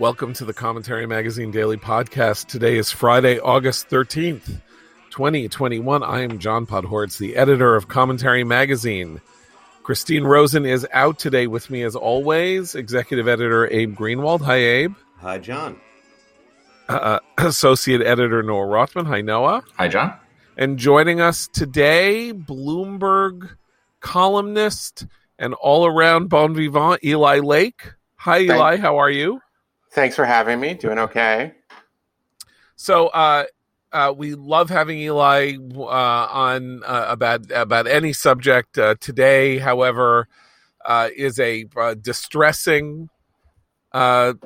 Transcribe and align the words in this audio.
Welcome 0.00 0.32
to 0.32 0.46
the 0.46 0.54
Commentary 0.54 1.04
Magazine 1.04 1.50
Daily 1.50 1.76
Podcast. 1.76 2.46
Today 2.46 2.78
is 2.78 2.90
Friday, 2.90 3.38
August 3.38 3.90
13th, 3.90 4.62
2021. 5.10 6.02
I 6.02 6.22
am 6.22 6.38
John 6.38 6.64
Podhoretz, 6.64 7.18
the 7.18 7.36
editor 7.36 7.76
of 7.76 7.88
Commentary 7.88 8.42
Magazine. 8.42 9.20
Christine 9.82 10.24
Rosen 10.24 10.64
is 10.64 10.86
out 10.94 11.18
today 11.18 11.46
with 11.46 11.68
me 11.68 11.82
as 11.82 11.96
always. 11.96 12.74
Executive 12.74 13.28
editor 13.28 13.70
Abe 13.70 13.94
Greenwald. 13.94 14.40
Hi, 14.40 14.56
Abe. 14.56 14.94
Hi, 15.18 15.36
John. 15.36 15.78
Uh, 16.88 17.18
Associate 17.36 18.00
editor 18.00 18.42
Noah 18.42 18.68
Rothman. 18.68 19.04
Hi, 19.04 19.20
Noah. 19.20 19.62
Hi, 19.76 19.88
John. 19.88 20.14
And 20.56 20.78
joining 20.78 21.20
us 21.20 21.46
today, 21.46 22.32
Bloomberg 22.32 23.50
columnist 24.00 25.04
and 25.38 25.52
all 25.52 25.84
around 25.84 26.30
bon 26.30 26.54
vivant, 26.54 27.04
Eli 27.04 27.40
Lake. 27.40 27.92
Hi, 28.16 28.40
Eli. 28.40 28.78
How 28.78 28.96
are 28.96 29.10
you? 29.10 29.42
Thanks 29.92 30.16
for 30.16 30.24
having 30.24 30.60
me. 30.60 30.74
Doing 30.74 30.98
okay. 30.98 31.54
So, 32.76 33.08
uh, 33.08 33.44
uh, 33.92 34.14
we 34.16 34.34
love 34.34 34.70
having 34.70 34.98
Eli 34.98 35.56
uh, 35.74 35.82
on 35.84 36.82
uh, 36.84 37.06
about 37.08 37.50
about 37.50 37.86
any 37.86 38.12
subject. 38.12 38.78
Uh, 38.78 38.94
today, 39.00 39.58
however, 39.58 40.28
uh, 40.84 41.08
is 41.16 41.38
a 41.40 41.66
uh, 41.76 41.94
distressing 41.94 43.08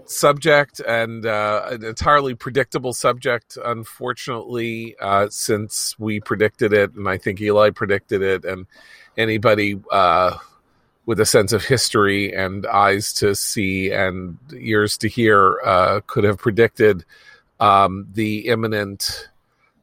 subject 0.07 0.81
and 0.81 1.27
an 1.27 1.85
entirely 1.85 2.35
predictable 2.35 2.95
subject. 2.95 3.59
Unfortunately, 3.63 4.97
since 5.29 5.95
we 5.99 6.21
predicted 6.21 6.73
it, 6.73 6.95
and 6.95 7.07
I 7.07 7.19
think 7.19 7.41
Eli 7.43 7.69
predicted 7.71 8.23
it, 8.23 8.47
and 8.47 8.67
anybody 9.19 9.79
with 11.07 11.21
a 11.21 11.27
sense 11.27 11.53
of 11.53 11.65
history 11.65 12.35
and 12.35 12.67
eyes 12.67 13.13
to 13.15 13.35
see 13.35 13.93
and 13.93 14.39
ears 14.59 14.97
to 14.99 15.09
hear 15.09 15.61
uh, 15.65 16.01
could 16.07 16.25
have 16.25 16.39
predicted 16.39 17.05
um, 17.61 18.07
the 18.13 18.49
imminent 18.49 19.29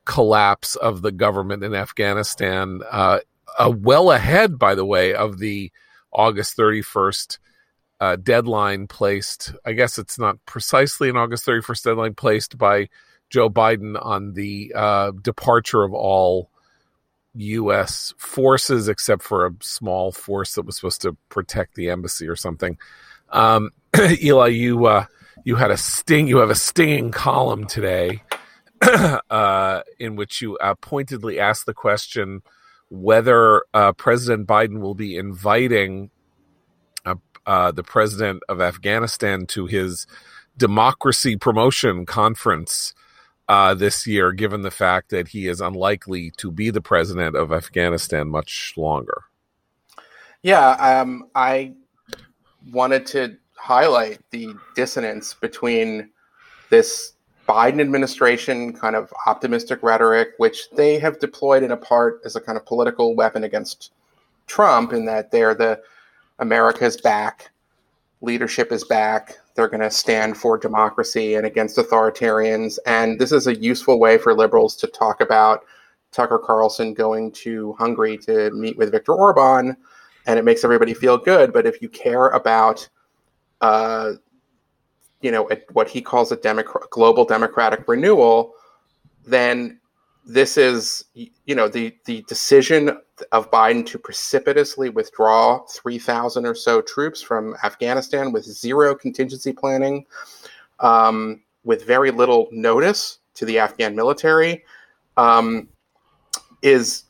collapse 0.06 0.76
of 0.76 1.02
the 1.02 1.12
government 1.12 1.64
in 1.64 1.74
Afghanistan, 1.74 2.82
uh, 2.92 3.20
uh, 3.58 3.72
well 3.76 4.12
ahead, 4.12 4.58
by 4.58 4.76
the 4.76 4.86
way, 4.86 5.14
of 5.14 5.40
the 5.40 5.72
August 6.12 6.58
31st 6.58 7.38
uh, 8.00 8.16
deadline 8.18 8.88
placed. 8.88 9.54
I 9.66 9.74
guess 9.74 9.98
it's 9.98 10.20
not 10.20 10.44
precisely 10.46 11.10
an 11.10 11.18
August 11.18 11.46
31st 11.46 11.84
deadline 11.84 12.14
placed 12.16 12.58
by 12.58 12.90
Joe 13.30 13.50
Biden 13.50 13.98
on 14.04 14.34
the 14.34 14.74
uh, 14.76 15.12
departure 15.22 15.84
of 15.84 15.94
all 15.94 16.51
U.S. 17.36 18.14
forces, 18.18 18.88
except 18.88 19.24
for 19.24 19.46
a 19.46 19.52
small 19.62 20.12
force 20.12 20.56
that 20.56 20.66
was 20.66 20.76
supposed 20.76 21.02
to 21.02 21.16
protect 21.30 21.76
the 21.76 21.90
embassy 21.90 22.28
or 22.28 22.36
something. 22.36 22.78
Um, 23.30 23.72
Eli, 24.22 24.48
you 24.48 24.86
uh, 24.86 25.06
you 25.44 25.56
had 25.56 25.72
a 25.72 25.78
sting. 25.78 26.28
You 26.28 26.38
have 26.38 26.50
a 26.50 26.56
stinging 26.56 27.12
column 27.12 27.66
today, 27.66 28.24
uh, 29.30 29.82
in 30.00 30.16
which 30.16 30.42
you 30.42 30.58
uh, 30.58 30.76
pointedly 30.76 31.40
asked 31.40 31.66
the 31.66 31.74
question 31.74 32.42
whether 32.90 33.64
uh, 33.74 33.94
President 33.94 34.48
Biden 34.48 34.82
will 34.82 34.96
be 34.96 35.16
inviting 35.16 36.10
uh, 37.06 37.16
uh, 37.46 37.72
the 37.72 37.84
president 37.84 38.44
of 38.50 38.60
Afghanistan 38.60 39.46
to 39.48 39.66
his 39.66 40.06
democracy 40.58 41.38
promotion 41.38 42.06
conference 42.06 42.94
uh, 43.52 43.74
this 43.74 44.08
year, 44.08 44.32
given 44.32 44.62
the 44.62 44.72
fact 44.72 45.10
that 45.10 45.28
he 45.28 45.50
is 45.50 45.60
unlikely 45.60 46.32
to 46.38 46.50
be 46.50 46.70
the 46.70 46.80
president 46.80 47.36
of 47.36 47.52
Afghanistan 47.52 48.30
much 48.30 48.74
longer. 48.78 49.24
Yeah, 50.42 50.70
um, 50.70 51.28
I 51.36 51.74
wanted 52.72 53.06
to 53.08 53.36
highlight 53.58 54.20
the 54.30 54.56
dissonance 54.74 55.34
between 55.34 56.10
this 56.70 57.12
Biden 57.46 57.82
administration 57.82 58.72
kind 58.72 58.96
of 58.96 59.14
optimistic 59.28 59.84
rhetoric, 59.84 60.30
which 60.38 60.70
they 60.78 60.98
have 61.00 61.20
deployed 61.20 61.62
in 61.62 61.72
a 61.72 61.78
part 61.78 62.22
as 62.24 62.38
a 62.38 62.40
kind 62.40 62.58
of 62.58 62.66
political 62.66 63.18
weapon 63.18 63.44
against 63.44 63.92
Trump, 64.48 64.94
in 64.94 65.04
that 65.08 65.30
they're 65.32 65.56
the 65.56 65.82
America's 66.40 66.96
back, 66.96 67.52
leadership 68.22 68.72
is 68.72 68.86
back, 68.86 69.41
they're 69.56 69.68
going 69.68 69.82
to 69.82 69.92
stand 69.92 70.38
for 70.38 70.58
democracy 70.58 71.36
and 71.36 71.46
against 71.46 71.78
authoritarians. 71.78 72.80
And 72.86 73.20
this 73.20 73.32
is 73.32 73.48
a 73.48 73.56
useful 73.56 74.00
way 74.00 74.18
for 74.18 74.34
liberals 74.34 74.76
to 74.78 74.88
talk 74.88 75.22
about 75.22 75.66
Tucker 76.12 76.40
Carlson 76.40 76.94
going 76.94 77.32
to 77.32 77.74
Hungary 77.74 78.18
to 78.20 78.52
meet 78.52 78.78
with 78.78 78.92
Viktor 78.92 79.14
Orban, 79.14 79.76
and 80.26 80.40
it 80.40 80.46
makes 80.46 80.64
everybody 80.64 80.94
feel 80.94 81.18
good. 81.18 81.54
But 81.54 81.66
if 81.66 81.82
you 81.82 81.90
care 81.90 82.28
about, 82.30 82.88
uh, 83.62 84.14
you 85.22 85.32
know, 85.32 85.50
what 85.74 85.90
he 85.90 86.02
calls 86.02 86.32
a 86.32 86.36
democrat, 86.36 86.90
global 86.90 87.26
democratic 87.26 87.88
renewal, 87.88 88.54
then 89.26 89.80
this 90.26 90.58
is, 90.58 91.06
you 91.14 91.56
know, 91.56 91.68
the 91.68 91.96
the 92.06 92.24
decision 92.24 92.98
of 93.32 93.52
Biden 93.52 93.86
to 93.88 94.00
precipitously 94.00 94.90
withdraw 94.90 95.60
3,000 95.68 96.46
or 96.46 96.56
so 96.56 96.82
troops 96.82 97.22
from 97.22 97.56
Afghanistan 97.64 98.32
with 98.32 98.44
zero 98.44 98.96
contingency 98.96 99.54
planning, 99.54 100.06
um, 100.80 101.42
with 101.64 101.86
very 101.86 102.12
little 102.12 102.48
notice 102.52 103.20
to 103.36 103.46
the 103.46 103.60
Afghan 103.60 103.96
military, 103.96 104.64
um, 105.18 105.68
is 106.62 107.04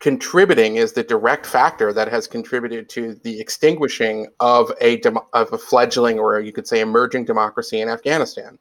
contributing 0.00 0.76
is 0.76 0.92
the 0.92 1.02
direct 1.02 1.46
factor 1.46 1.92
that 1.92 2.08
has 2.08 2.26
contributed 2.26 2.88
to 2.88 3.14
the 3.22 3.38
extinguishing 3.38 4.26
of 4.40 4.72
a 4.80 4.96
dem- 4.98 5.18
of 5.34 5.52
a 5.52 5.58
fledgling 5.58 6.18
or 6.18 6.40
you 6.40 6.52
could 6.52 6.66
say 6.66 6.80
emerging 6.80 7.24
democracy 7.24 7.80
in 7.80 7.88
Afghanistan. 7.88 8.58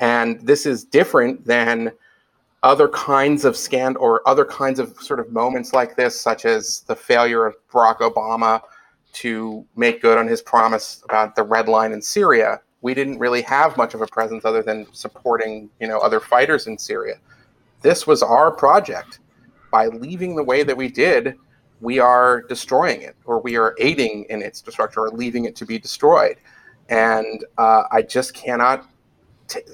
And 0.00 0.40
this 0.40 0.66
is 0.66 0.84
different 0.84 1.44
than 1.44 1.92
other 2.64 2.88
kinds 2.88 3.44
of 3.44 3.56
scan 3.58 3.94
or 3.96 4.26
other 4.26 4.44
kinds 4.44 4.78
of 4.78 4.96
sort 4.98 5.20
of 5.20 5.30
moments 5.30 5.74
like 5.74 5.94
this, 5.96 6.18
such 6.18 6.46
as 6.46 6.80
the 6.86 6.96
failure 6.96 7.44
of 7.44 7.54
Barack 7.70 7.98
Obama 7.98 8.62
to 9.12 9.64
make 9.76 10.00
good 10.00 10.16
on 10.16 10.26
his 10.26 10.40
promise 10.40 11.02
about 11.04 11.36
the 11.36 11.42
red 11.42 11.68
line 11.68 11.92
in 11.92 12.00
Syria. 12.00 12.60
We 12.80 12.94
didn't 12.94 13.18
really 13.18 13.42
have 13.42 13.76
much 13.76 13.92
of 13.92 14.00
a 14.00 14.06
presence 14.06 14.46
other 14.46 14.62
than 14.62 14.86
supporting, 14.92 15.68
you 15.78 15.86
know, 15.86 15.98
other 15.98 16.20
fighters 16.20 16.66
in 16.66 16.78
Syria. 16.78 17.16
This 17.82 18.06
was 18.06 18.22
our 18.22 18.50
project. 18.50 19.20
By 19.70 19.88
leaving 19.88 20.34
the 20.34 20.42
way 20.42 20.62
that 20.62 20.76
we 20.76 20.88
did, 20.88 21.36
we 21.82 21.98
are 21.98 22.42
destroying 22.42 23.02
it, 23.02 23.14
or 23.26 23.40
we 23.40 23.56
are 23.58 23.76
aiding 23.78 24.24
in 24.30 24.40
its 24.40 24.62
destruction, 24.62 25.02
or 25.02 25.10
leaving 25.10 25.44
it 25.44 25.54
to 25.56 25.66
be 25.66 25.78
destroyed. 25.78 26.36
And 26.88 27.44
uh, 27.58 27.82
I 27.92 28.00
just 28.00 28.32
cannot. 28.32 28.88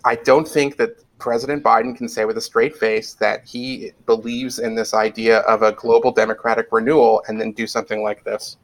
I 0.05 0.17
don't 0.17 0.49
think 0.49 0.77
that 0.79 1.05
President 1.21 1.63
Biden 1.63 1.97
can 1.97 2.09
say 2.09 2.25
with 2.25 2.37
a 2.37 2.41
straight 2.41 2.77
face 2.77 3.15
that 3.15 3.47
he 3.47 3.93
believes 4.07 4.59
in 4.59 4.75
this 4.75 4.95
idea 4.95 5.41
of 5.41 5.63
a 5.63 5.73
global 5.73 6.11
democratic 6.11 6.69
renewal 6.73 7.23
and 7.29 7.41
then 7.41 7.53
do 7.53 7.67
something 7.67 8.03
like 8.03 8.25
this. 8.25 8.57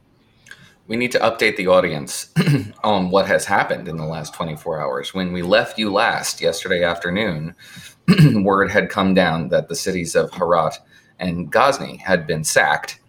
We 0.88 0.96
need 0.96 1.12
to 1.12 1.18
update 1.18 1.56
the 1.56 1.66
audience 1.66 2.32
on 2.84 3.10
what 3.10 3.26
has 3.26 3.44
happened 3.44 3.88
in 3.88 3.96
the 3.96 4.04
last 4.04 4.34
24 4.34 4.80
hours. 4.80 5.12
When 5.12 5.32
we 5.32 5.42
left 5.42 5.78
you 5.78 5.92
last 5.92 6.40
yesterday 6.40 6.84
afternoon, 6.84 7.54
word 8.42 8.70
had 8.70 8.88
come 8.88 9.12
down 9.12 9.48
that 9.48 9.68
the 9.68 9.74
cities 9.74 10.14
of 10.14 10.30
Herat 10.32 10.78
and 11.18 11.50
Ghazni 11.50 11.96
had 11.96 12.26
been 12.26 12.44
sacked. 12.44 13.00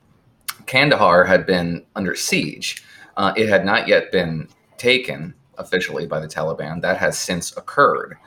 Kandahar 0.65 1.23
had 1.23 1.45
been 1.45 1.85
under 1.95 2.15
siege. 2.15 2.83
Uh, 3.15 3.33
it 3.35 3.47
had 3.47 3.63
not 3.63 3.87
yet 3.87 4.11
been 4.11 4.47
taken 4.77 5.33
officially 5.57 6.07
by 6.07 6.19
the 6.19 6.27
Taliban. 6.27 6.81
That 6.81 6.97
has 6.97 7.17
since 7.17 7.55
occurred. 7.57 8.17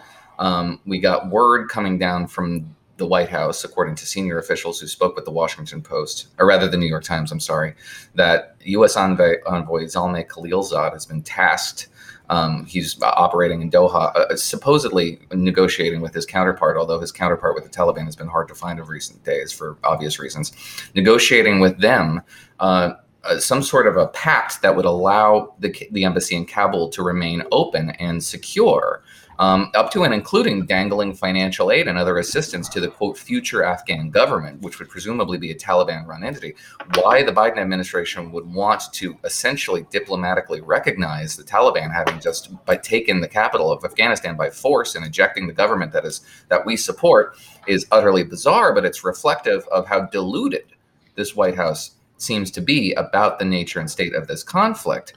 Um, 0.40 0.80
we 0.86 0.98
got 0.98 1.30
word 1.30 1.68
coming 1.68 1.98
down 1.98 2.26
from 2.26 2.74
the 2.96 3.06
White 3.06 3.28
House, 3.28 3.64
according 3.64 3.94
to 3.96 4.06
senior 4.06 4.38
officials 4.38 4.80
who 4.80 4.86
spoke 4.86 5.16
with 5.16 5.24
the 5.24 5.30
Washington 5.30 5.82
Post, 5.82 6.28
or 6.38 6.46
rather 6.46 6.68
the 6.68 6.76
New 6.76 6.86
York 6.86 7.04
Times, 7.04 7.30
I'm 7.30 7.40
sorry, 7.40 7.74
that 8.14 8.56
U.S. 8.60 8.96
envoy, 8.96 9.36
envoy 9.46 9.84
Zalmay 9.84 10.26
Khalilzad 10.26 10.92
has 10.92 11.06
been 11.06 11.22
tasked. 11.22 11.88
Um, 12.28 12.64
he's 12.64 13.00
operating 13.02 13.60
in 13.60 13.70
Doha, 13.70 14.14
uh, 14.14 14.36
supposedly 14.36 15.18
negotiating 15.32 16.00
with 16.00 16.14
his 16.14 16.24
counterpart, 16.26 16.76
although 16.76 17.00
his 17.00 17.10
counterpart 17.10 17.54
with 17.54 17.64
the 17.64 17.70
Taliban 17.70 18.04
has 18.04 18.16
been 18.16 18.28
hard 18.28 18.48
to 18.48 18.54
find 18.54 18.78
of 18.78 18.88
recent 18.88 19.24
days 19.24 19.52
for 19.52 19.78
obvious 19.82 20.18
reasons. 20.18 20.52
Negotiating 20.94 21.60
with 21.60 21.78
them. 21.80 22.22
Uh, 22.60 22.92
uh, 23.24 23.38
some 23.38 23.62
sort 23.62 23.86
of 23.86 23.98
a 23.98 24.06
pact 24.08 24.62
that 24.62 24.74
would 24.74 24.86
allow 24.86 25.54
the, 25.58 25.74
the 25.90 26.04
embassy 26.04 26.34
in 26.34 26.46
Kabul 26.46 26.88
to 26.88 27.02
remain 27.02 27.42
open 27.52 27.90
and 27.90 28.22
secure 28.24 29.02
um, 29.40 29.70
up 29.74 29.90
to 29.90 30.04
and 30.04 30.12
including 30.12 30.66
dangling 30.66 31.14
financial 31.14 31.72
aid 31.72 31.88
and 31.88 31.96
other 31.96 32.18
assistance 32.18 32.68
to 32.68 32.78
the 32.78 32.88
quote 32.88 33.16
future 33.16 33.64
Afghan 33.64 34.10
government, 34.10 34.60
which 34.60 34.78
would 34.78 34.90
presumably 34.90 35.38
be 35.38 35.50
a 35.50 35.54
Taliban 35.54 36.06
run 36.06 36.22
entity. 36.22 36.54
Why 36.96 37.22
the 37.22 37.32
Biden 37.32 37.56
administration 37.56 38.32
would 38.32 38.46
want 38.46 38.92
to 38.92 39.16
essentially 39.24 39.86
diplomatically 39.90 40.60
recognize 40.60 41.36
the 41.36 41.42
Taliban 41.42 41.90
having 41.90 42.20
just 42.20 42.52
by 42.66 42.76
taken 42.76 43.20
the 43.20 43.28
capital 43.28 43.72
of 43.72 43.82
Afghanistan 43.82 44.36
by 44.36 44.50
force 44.50 44.94
and 44.94 45.06
ejecting 45.06 45.46
the 45.46 45.54
government 45.54 45.92
that 45.92 46.04
is 46.04 46.20
that 46.48 46.66
we 46.66 46.76
support 46.76 47.34
is 47.66 47.86
utterly 47.90 48.22
bizarre, 48.22 48.74
but 48.74 48.84
it's 48.84 49.04
reflective 49.04 49.66
of 49.68 49.86
how 49.86 50.02
deluded 50.02 50.66
this 51.14 51.34
White 51.34 51.56
House 51.56 51.92
seems 52.18 52.50
to 52.50 52.60
be 52.60 52.92
about 52.92 53.38
the 53.38 53.44
nature 53.46 53.80
and 53.80 53.90
state 53.90 54.14
of 54.14 54.26
this 54.26 54.42
conflict. 54.42 55.14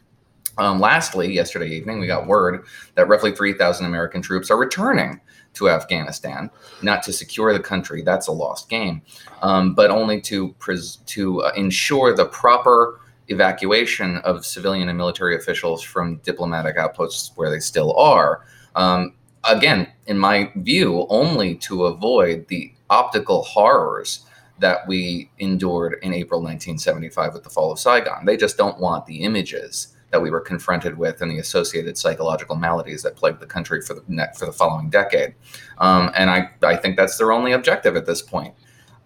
Um, 0.57 0.79
lastly, 0.79 1.33
yesterday 1.33 1.69
evening, 1.69 1.99
we 1.99 2.07
got 2.07 2.27
word 2.27 2.65
that 2.95 3.07
roughly 3.07 3.31
3,000 3.31 3.85
American 3.85 4.21
troops 4.21 4.51
are 4.51 4.57
returning 4.57 5.19
to 5.55 5.69
Afghanistan, 5.69 6.49
not 6.81 7.03
to 7.03 7.13
secure 7.13 7.53
the 7.53 7.59
country. 7.59 8.01
That's 8.01 8.27
a 8.27 8.31
lost 8.31 8.69
game, 8.69 9.01
um, 9.41 9.73
but 9.73 9.89
only 9.89 10.19
to 10.21 10.53
pres- 10.53 10.97
to 11.07 11.41
uh, 11.41 11.51
ensure 11.55 12.15
the 12.15 12.25
proper 12.25 12.99
evacuation 13.29 14.17
of 14.17 14.45
civilian 14.45 14.89
and 14.89 14.97
military 14.97 15.35
officials 15.35 15.81
from 15.81 16.17
diplomatic 16.17 16.77
outposts 16.77 17.31
where 17.35 17.49
they 17.49 17.59
still 17.59 17.95
are. 17.95 18.45
Um, 18.75 19.13
again, 19.43 19.87
in 20.07 20.17
my 20.17 20.51
view, 20.55 21.05
only 21.09 21.55
to 21.55 21.85
avoid 21.85 22.47
the 22.47 22.73
optical 22.89 23.43
horrors 23.43 24.25
that 24.59 24.87
we 24.87 25.29
endured 25.39 25.97
in 26.03 26.13
April 26.13 26.39
1975 26.39 27.33
with 27.33 27.43
the 27.43 27.49
fall 27.49 27.71
of 27.71 27.79
Saigon. 27.79 28.25
They 28.25 28.37
just 28.37 28.57
don't 28.57 28.79
want 28.79 29.05
the 29.05 29.23
images 29.23 29.95
that 30.13 30.21
we 30.21 30.29
were 30.29 30.39
confronted 30.39 30.95
with 30.95 31.21
and 31.23 31.31
the 31.31 31.39
associated 31.39 31.97
psychological 31.97 32.55
maladies 32.55 33.01
that 33.01 33.15
plagued 33.15 33.39
the 33.39 33.47
country 33.47 33.81
for 33.81 33.95
the 33.95 34.29
for 34.37 34.45
the 34.45 34.53
following 34.53 34.89
decade. 34.89 35.33
Um, 35.79 36.11
and 36.15 36.29
I, 36.29 36.51
I 36.61 36.77
think 36.77 36.95
that's 36.97 37.17
their 37.17 37.31
only 37.31 37.51
objective 37.51 37.95
at 37.97 38.05
this 38.05 38.21
point. 38.21 38.53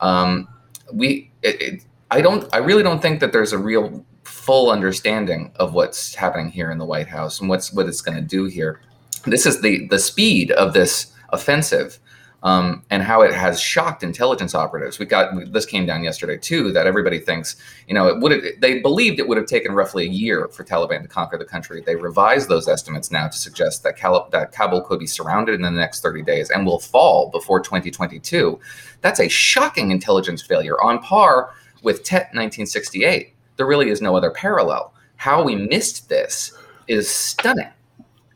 Um, 0.01 0.50
we 0.92 1.31
it, 1.42 1.62
it, 1.62 1.86
I 2.12 2.19
don't 2.19 2.54
I 2.54 2.57
really 2.57 2.83
don't 2.83 3.01
think 3.01 3.21
that 3.21 3.31
there's 3.31 3.54
a 3.54 3.57
real 3.57 4.06
full 4.25 4.69
understanding 4.69 5.54
of 5.56 5.74
what's 5.74 6.13
happening 6.13 6.50
here 6.50 6.71
in 6.71 6.77
the 6.77 6.86
White 6.86 7.07
House 7.07 7.39
and 7.39 7.48
what's 7.48 7.71
what 7.71 7.88
it's 7.88 8.01
going 8.01 8.18
to 8.18 8.21
do 8.21 8.45
here. 8.45 8.81
This 9.25 9.45
is 9.45 9.62
the 9.62 9.88
the 9.88 10.00
speed 10.00 10.51
of 10.51 10.74
this 10.74 11.13
offensive 11.30 12.00
um, 12.48 12.82
and 12.90 13.04
how 13.04 13.24
it 13.24 13.34
has 13.34 13.60
shocked 13.60 14.04
intelligence 14.04 14.56
operatives. 14.56 15.00
We 15.00 15.06
got 15.06 15.52
this 15.52 15.66
came 15.66 15.86
down 15.86 16.06
yesterday 16.06 16.38
too. 16.38 16.72
That 16.72 16.88
everybody 16.88 17.20
thinks, 17.20 17.58
you 17.90 17.94
know, 17.94 18.08
it 18.08 18.22
would 18.22 18.42
they 18.62 18.80
believed 18.80 19.20
it 19.20 19.28
would 19.28 19.38
have 19.38 19.48
taken 19.48 19.74
roughly 19.74 20.06
a 20.06 20.10
year 20.10 20.48
for 20.48 20.64
Taliban 20.64 21.02
to 21.02 21.10
conquer 21.10 21.38
the 21.38 21.44
country. 21.44 21.84
They 21.86 21.98
revised 21.98 22.48
those 22.48 22.70
estimates 22.70 23.12
now 23.12 23.28
to 23.28 23.38
suggest 23.38 23.84
that, 23.84 23.98
Cal- 23.98 24.30
that 24.32 24.54
Kabul 24.54 24.82
could 24.82 24.98
be 24.98 25.08
surrounded 25.08 25.56
in 25.56 25.62
the 25.62 25.72
next 25.72 26.02
30 26.02 26.22
days 26.22 26.50
and 26.50 26.66
will 26.66 26.80
fall 26.80 27.30
before 27.32 27.60
2022. 27.60 28.58
That's 29.02 29.20
a 29.20 29.28
shocking 29.28 29.92
intelligence 29.92 30.42
failure 30.42 30.82
on 30.82 31.00
par 31.00 31.52
with 31.84 32.06
Tet 32.06 32.28
1968. 32.32 33.34
There 33.58 33.68
really 33.68 33.90
is 33.90 34.02
no 34.02 34.16
other 34.16 34.32
parallel. 34.32 34.94
How 35.18 35.44
we 35.44 35.56
missed 35.56 36.08
this 36.08 36.54
is 36.88 37.10
stunning. 37.10 37.68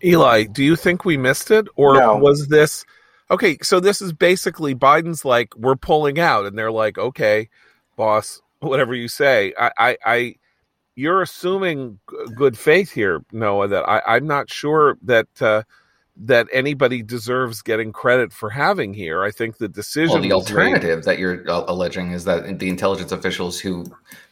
Eli, 0.03 0.43
do 0.43 0.65
you 0.65 0.75
think 0.75 1.05
we 1.05 1.15
missed 1.15 1.49
it, 1.49 1.67
or 1.77 1.95
no. 1.95 2.17
was 2.17 2.47
this? 2.47 2.83
Okay, 3.31 3.57
so 3.63 3.79
this 3.79 4.01
is 4.01 4.13
basically 4.13 4.75
Biden's 4.75 5.25
like, 5.25 5.55
we're 5.55 5.75
pulling 5.75 6.19
out, 6.19 6.45
and 6.45 6.57
they're 6.57 6.71
like, 6.71 6.97
okay, 6.97 7.49
boss, 7.95 8.41
whatever 8.59 8.93
you 8.93 9.07
say. 9.07 9.53
I, 9.57 9.71
I, 9.77 9.97
I 10.05 10.35
you're 10.95 11.21
assuming 11.21 11.99
good 12.35 12.57
faith 12.57 12.91
here, 12.91 13.23
Noah. 13.31 13.69
That 13.69 13.89
I, 13.89 14.01
I'm 14.05 14.27
not 14.27 14.51
sure 14.51 14.97
that 15.03 15.27
uh, 15.41 15.63
that 16.17 16.47
anybody 16.51 17.01
deserves 17.01 17.61
getting 17.61 17.91
credit 17.91 18.33
for 18.33 18.49
having 18.49 18.93
here. 18.93 19.23
I 19.23 19.31
think 19.31 19.57
the 19.57 19.69
decision. 19.69 20.13
Well, 20.13 20.21
the 20.21 20.33
alternative 20.33 20.99
made... 20.99 21.05
that 21.05 21.17
you're 21.17 21.49
uh, 21.49 21.63
alleging 21.67 22.11
is 22.11 22.25
that 22.25 22.59
the 22.59 22.69
intelligence 22.69 23.11
officials 23.11 23.59
who 23.59 23.85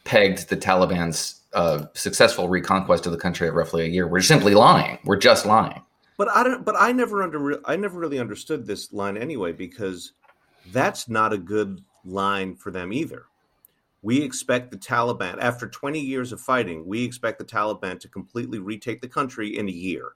pegged 0.04 0.50
the 0.50 0.56
Taliban's 0.56 1.40
uh, 1.54 1.86
successful 1.94 2.48
reconquest 2.48 3.06
of 3.06 3.12
the 3.12 3.18
country 3.18 3.48
at 3.48 3.54
roughly 3.54 3.84
a 3.84 3.88
year 3.88 4.06
were 4.06 4.20
simply 4.20 4.54
lying. 4.54 4.98
We're 5.04 5.16
just 5.16 5.46
lying. 5.46 5.82
But 6.20 6.28
I 6.36 6.42
don't. 6.42 6.66
But 6.66 6.74
I 6.78 6.92
never 6.92 7.22
under. 7.22 7.66
I 7.66 7.76
never 7.76 7.98
really 7.98 8.18
understood 8.18 8.66
this 8.66 8.92
line 8.92 9.16
anyway 9.16 9.52
because 9.52 10.12
that's 10.70 11.08
not 11.08 11.32
a 11.32 11.38
good 11.38 11.82
line 12.04 12.56
for 12.56 12.70
them 12.70 12.92
either. 12.92 13.24
We 14.02 14.20
expect 14.20 14.70
the 14.70 14.76
Taliban 14.76 15.38
after 15.40 15.66
20 15.66 15.98
years 15.98 16.32
of 16.32 16.38
fighting. 16.42 16.84
We 16.86 17.04
expect 17.04 17.38
the 17.38 17.46
Taliban 17.46 17.98
to 18.00 18.08
completely 18.08 18.58
retake 18.58 19.00
the 19.00 19.08
country 19.08 19.56
in 19.56 19.66
a 19.66 19.72
year. 19.72 20.12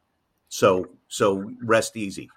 So 0.51 0.91
so 1.09 1.51
rest 1.63 1.97
easy. 1.97 2.29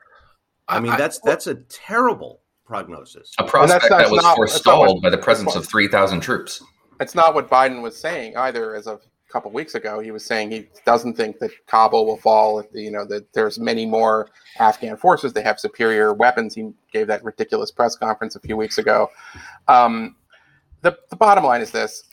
I 0.69 0.79
mean 0.79 0.95
that's 0.95 1.19
that's 1.19 1.47
a 1.47 1.55
terrible 1.55 2.39
prognosis. 2.65 3.33
A 3.37 3.43
prospect 3.43 3.89
that 3.89 4.09
was 4.09 4.23
not, 4.23 4.37
forestalled 4.37 5.01
by 5.01 5.09
the 5.09 5.17
presence 5.17 5.57
of 5.57 5.67
3,000 5.67 6.21
troops. 6.21 6.63
That's 6.99 7.15
not 7.15 7.35
what 7.35 7.49
Biden 7.49 7.81
was 7.81 7.97
saying 7.97 8.37
either 8.37 8.75
as 8.75 8.87
of 8.87 9.01
couple 9.29 9.51
weeks 9.51 9.75
ago, 9.75 9.99
he 9.99 10.11
was 10.11 10.25
saying 10.25 10.51
he 10.51 10.67
doesn't 10.85 11.15
think 11.15 11.39
that 11.39 11.51
Kabul 11.67 12.05
will 12.05 12.17
fall. 12.17 12.63
You 12.73 12.91
know 12.91 13.05
that 13.05 13.31
there's 13.33 13.59
many 13.59 13.85
more 13.85 14.29
Afghan 14.59 14.97
forces. 14.97 15.33
They 15.33 15.41
have 15.41 15.59
superior 15.59 16.13
weapons. 16.13 16.55
He 16.55 16.71
gave 16.91 17.07
that 17.07 17.23
ridiculous 17.23 17.71
press 17.71 17.95
conference 17.95 18.35
a 18.35 18.39
few 18.39 18.57
weeks 18.57 18.77
ago. 18.77 19.09
Um, 19.67 20.15
the 20.81 20.97
the 21.09 21.15
bottom 21.15 21.43
line 21.43 21.61
is 21.61 21.71
this: 21.71 22.03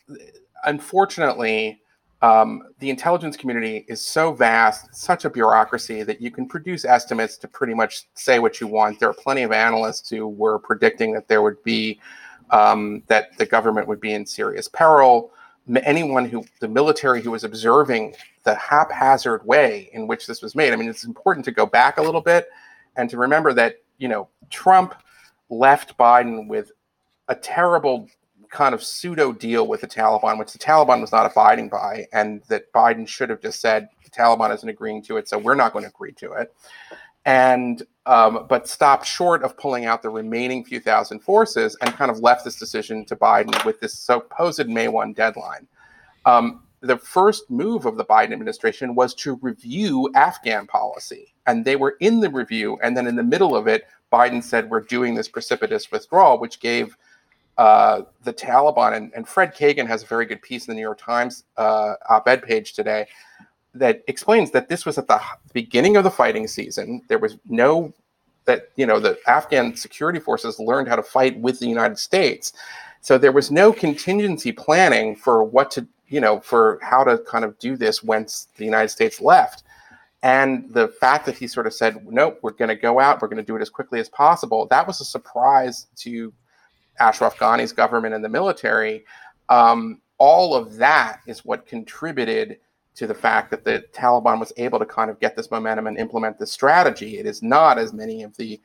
unfortunately, 0.65 1.81
um, 2.23 2.63
the 2.79 2.91
intelligence 2.91 3.37
community 3.37 3.85
is 3.87 4.01
so 4.01 4.33
vast, 4.33 4.95
such 4.95 5.25
a 5.25 5.31
bureaucracy 5.31 6.03
that 6.03 6.21
you 6.21 6.31
can 6.31 6.47
produce 6.47 6.85
estimates 6.85 7.37
to 7.39 7.49
pretty 7.49 7.75
much 7.75 8.05
say 8.15 8.39
what 8.39 8.61
you 8.61 8.67
want. 8.67 8.99
There 8.99 9.11
are 9.11 9.15
plenty 9.15 9.43
of 9.43 9.53
analysts 9.53 10.09
who 10.09 10.27
were 10.27 10.59
predicting 10.59 11.13
that 11.13 11.29
there 11.29 11.43
would 11.43 11.63
be 11.63 12.01
um, 12.51 13.03
that 13.09 13.37
the 13.39 13.47
government 13.47 13.89
would 13.89 14.01
be 14.01 14.15
in 14.15 14.25
serious 14.27 14.69
peril 14.69 15.33
anyone 15.83 16.27
who 16.29 16.45
the 16.61 16.69
military 16.69 17.23
who 17.23 17.31
was 17.31 17.45
observing 17.45 18.15
the 18.45 18.55
haphazard 18.55 19.45
way 19.47 19.91
in 19.93 20.07
which 20.07 20.27
this 20.27 20.43
was 20.43 20.55
made. 20.55 20.73
I 20.73 20.77
mean, 20.77 20.89
it's 20.89 21.05
important 21.05 21.45
to 21.47 21.53
go 21.53 21.67
back 21.67 21.99
a 21.99 22.03
little 22.03 22.21
bit 22.21 22.49
and 22.97 23.09
to 23.11 23.17
remember 23.17 23.53
that 23.55 23.77
you 23.99 24.09
know 24.09 24.29
Trump 24.51 24.95
left 25.49 25.97
Biden 25.97 26.49
with 26.49 26.73
a 27.29 27.35
terrible 27.35 28.09
kind 28.51 28.75
of 28.75 28.85
pseudo 28.85 29.33
deal 29.33 29.67
with 29.67 29.81
the 29.81 29.87
Taliban, 29.87 30.39
which 30.39 30.53
the 30.53 30.59
Taliban 30.59 31.01
was 31.01 31.13
not 31.13 31.31
abiding 31.31 31.69
by, 31.69 32.07
and 32.13 32.43
that 32.49 32.73
Biden 32.73 33.07
should 33.07 33.31
have 33.31 33.43
just 33.43 33.61
said 33.61 33.89
the 34.05 34.11
Taliban 34.11 34.55
isn't 34.55 34.69
agreeing 34.69 35.03
to 35.03 35.17
it, 35.17 35.29
so 35.29 35.37
we're 35.39 35.57
not 35.57 35.73
going 35.73 35.85
to 35.85 35.89
agree 35.89 36.13
to 36.13 36.33
it. 36.33 36.55
And 37.25 37.83
um, 38.07 38.47
but 38.49 38.69
stopped 38.69 39.07
short 39.07 39.43
of 39.43 39.57
pulling 39.57 39.87
out 39.87 40.03
the 40.03 40.11
remaining 40.11 40.65
few 40.65 40.79
thousand 40.79 41.21
forces 41.21 41.77
and 41.81 41.91
kind 41.95 42.11
of 42.11 42.19
left 42.19 42.45
this 42.45 42.57
decision 42.57 43.05
to 43.07 43.17
Biden 43.17 43.65
with 43.65 43.81
this 43.81 43.99
supposed 43.99 44.69
May 44.69 44.89
1 44.89 45.15
deadline. 45.15 45.67
Um, 46.27 46.63
the 46.81 46.99
first 46.99 47.51
move 47.51 47.87
of 47.87 47.97
the 47.97 48.05
Biden 48.05 48.33
administration 48.33 48.95
was 48.95 49.15
to 49.15 49.39
review 49.41 50.11
Afghan 50.15 50.67
policy. 50.67 51.35
And 51.47 51.65
they 51.65 51.77
were 51.77 51.97
in 52.01 52.21
the 52.21 52.29
review. 52.29 52.79
And 52.83 52.95
then 52.95 53.07
in 53.07 53.17
the 53.17 53.23
middle 53.23 53.57
of 53.57 53.67
it, 53.67 53.87
Biden 54.13 54.43
said, 54.43 54.69
We're 54.69 54.81
doing 54.81 55.15
this 55.15 55.29
precipitous 55.29 55.91
withdrawal, 55.91 56.39
which 56.39 56.61
gave 56.61 56.97
uh, 57.57 58.03
the 58.25 58.33
Taliban, 58.33 58.97
and, 58.97 59.13
and, 59.15 59.29
Fred 59.29 59.55
Kagan 59.55 59.87
has 59.87 60.03
a 60.03 60.07
very 60.07 60.27
good 60.27 60.43
piece 60.43 60.67
in 60.67 60.73
the 60.73 60.75
New 60.75 60.83
York 60.83 60.99
Times 60.99 61.45
uh, 61.57 61.95
op 62.09 62.27
ed 62.27 62.43
page 62.43 62.73
today 62.73 63.07
that 63.75 64.03
explains 64.07 64.51
that 64.53 64.69
this 64.69 64.87
was 64.87 64.99
at 64.99 65.09
the 65.09 65.21
beginning 65.53 65.97
of 65.97 66.05
the 66.05 66.11
fighting 66.11 66.47
season. 66.47 67.03
There 67.09 67.19
was 67.19 67.37
no 67.49 67.93
that 68.45 68.71
you 68.77 68.87
know 68.87 69.01
the 69.01 69.19
Afghan 69.27 69.75
security 69.77 70.21
forces 70.21 70.59
learned 70.59 70.89
how 70.89 70.97
to 70.97 71.03
fight 71.03 71.39
with 71.41 71.59
the 71.59 71.67
United 71.67 71.99
States, 71.99 72.53
so 73.01 73.19
there 73.19 73.33
was 73.33 73.51
no 73.51 73.73
contingency 73.73 74.53
planning 74.53 75.17
for 75.17 75.45
what 75.45 75.71
to 75.73 75.87
you 76.09 76.21
know 76.21 76.41
for 76.41 76.79
how 76.83 77.05
to 77.05 77.19
kind 77.19 77.45
of 77.45 77.59
do 77.59 77.77
this 77.77 78.03
once 78.03 78.49
the 78.57 78.65
United 78.65 78.89
States 78.89 79.21
left. 79.21 79.63
And 80.23 80.73
the 80.73 80.89
fact 80.89 81.27
that 81.27 81.37
he 81.37 81.47
sort 81.47 81.67
of 81.67 81.75
said, 81.75 82.07
"Nope, 82.07 82.39
we're 82.43 82.53
going 82.53 82.71
to 82.71 82.77
go 82.77 82.99
out. 83.01 83.21
We're 83.21 83.29
going 83.29 83.37
to 83.37 83.47
do 83.47 83.57
it 83.57 83.63
as 83.63 83.71
quickly 83.71 84.01
as 84.01 84.09
possible," 84.09 84.67
that 84.71 84.87
was 84.87 85.01
a 85.01 85.05
surprise 85.05 85.87
to 85.97 86.33
Ashraf 87.01 87.39
Ghani's 87.39 87.73
government 87.73 88.15
and 88.15 88.25
the 88.25 88.29
military. 88.29 89.05
Um, 89.49 90.01
all 90.19 90.55
of 90.55 90.77
that 90.77 91.21
is 91.27 91.45
what 91.45 91.67
contributed 91.67 92.59
to 92.95 93.07
the 93.07 93.15
fact 93.15 93.51
that 93.51 93.65
the 93.65 93.85
Taliban 93.93 94.39
was 94.39 94.53
able 94.57 94.79
to 94.79 94.87
kind 94.87 95.11
of 95.11 95.19
get 95.21 95.37
this 95.37 95.51
momentum 95.51 95.87
and 95.87 95.99
implement 95.99 96.39
this 96.39 96.53
strategy. 96.53 97.19
It 97.19 97.27
is 97.27 97.43
not, 97.43 97.79
as 97.79 97.93
many 97.93 98.23
of 98.23 98.37
the 98.37 98.61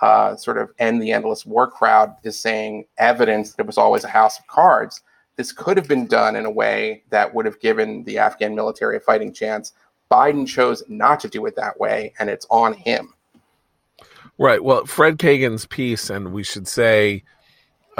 uh, 0.00 0.36
sort 0.36 0.58
of 0.58 0.70
end 0.78 1.02
the 1.02 1.12
endless 1.12 1.44
war 1.46 1.70
crowd 1.70 2.14
is 2.22 2.38
saying, 2.38 2.86
evidence 2.98 3.52
that 3.52 3.62
it 3.62 3.66
was 3.66 3.78
always 3.78 4.04
a 4.04 4.08
house 4.08 4.38
of 4.38 4.46
cards. 4.46 5.02
This 5.36 5.52
could 5.52 5.76
have 5.76 5.88
been 5.88 6.06
done 6.06 6.36
in 6.36 6.44
a 6.44 6.50
way 6.50 7.04
that 7.10 7.34
would 7.34 7.46
have 7.46 7.60
given 7.60 8.04
the 8.04 8.18
Afghan 8.18 8.54
military 8.54 8.96
a 8.96 9.00
fighting 9.00 9.32
chance. 9.32 9.72
Biden 10.10 10.46
chose 10.46 10.82
not 10.88 11.20
to 11.20 11.28
do 11.28 11.46
it 11.46 11.56
that 11.56 11.78
way, 11.78 12.12
and 12.18 12.28
it's 12.28 12.46
on 12.50 12.74
him. 12.74 13.14
Right. 14.38 14.62
Well, 14.62 14.86
Fred 14.86 15.18
Kagan's 15.18 15.66
piece, 15.66 16.10
and 16.10 16.32
we 16.32 16.42
should 16.42 16.66
say 16.66 17.24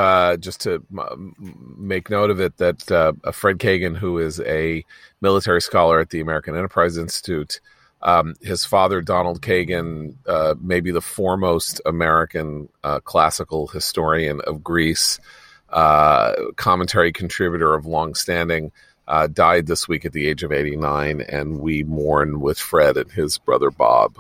uh, 0.01 0.39
just 0.39 0.63
to 0.63 0.83
m- 0.91 1.35
make 1.77 2.09
note 2.09 2.31
of 2.31 2.41
it, 2.41 2.57
that 2.57 2.91
uh, 2.91 3.13
Fred 3.33 3.59
Kagan, 3.59 3.95
who 3.95 4.17
is 4.17 4.41
a 4.41 4.83
military 5.21 5.61
scholar 5.61 6.01
at 6.01 6.09
the 6.09 6.21
American 6.21 6.57
Enterprise 6.57 6.97
Institute, 6.97 7.61
um, 8.01 8.35
his 8.41 8.65
father, 8.65 9.03
Donald 9.03 9.43
Kagan, 9.43 10.15
uh, 10.27 10.55
maybe 10.59 10.91
the 10.91 11.03
foremost 11.03 11.83
American 11.85 12.71
uh, 12.83 13.01
classical 13.01 13.67
historian 13.67 14.41
of 14.47 14.65
Greece, 14.65 15.21
uh, 15.69 16.33
commentary 16.57 17.13
contributor 17.13 17.75
of 17.75 17.85
long 17.85 18.15
standing, 18.15 18.73
uh, 19.07 19.27
died 19.27 19.67
this 19.67 19.87
week 19.87 20.07
at 20.07 20.15
the 20.15 20.27
age 20.27 20.43
of 20.43 20.51
89, 20.51 21.21
and 21.21 21.59
we 21.59 21.83
mourn 21.83 22.41
with 22.41 22.59
Fred 22.59 22.97
and 22.97 23.13
his 23.13 23.37
brother 23.37 23.71
Bob 23.71 24.17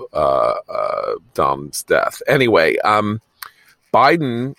Don's 1.32 1.82
death. 1.84 2.20
Anyway, 2.28 2.76
um, 2.80 3.22
Biden 3.94 4.54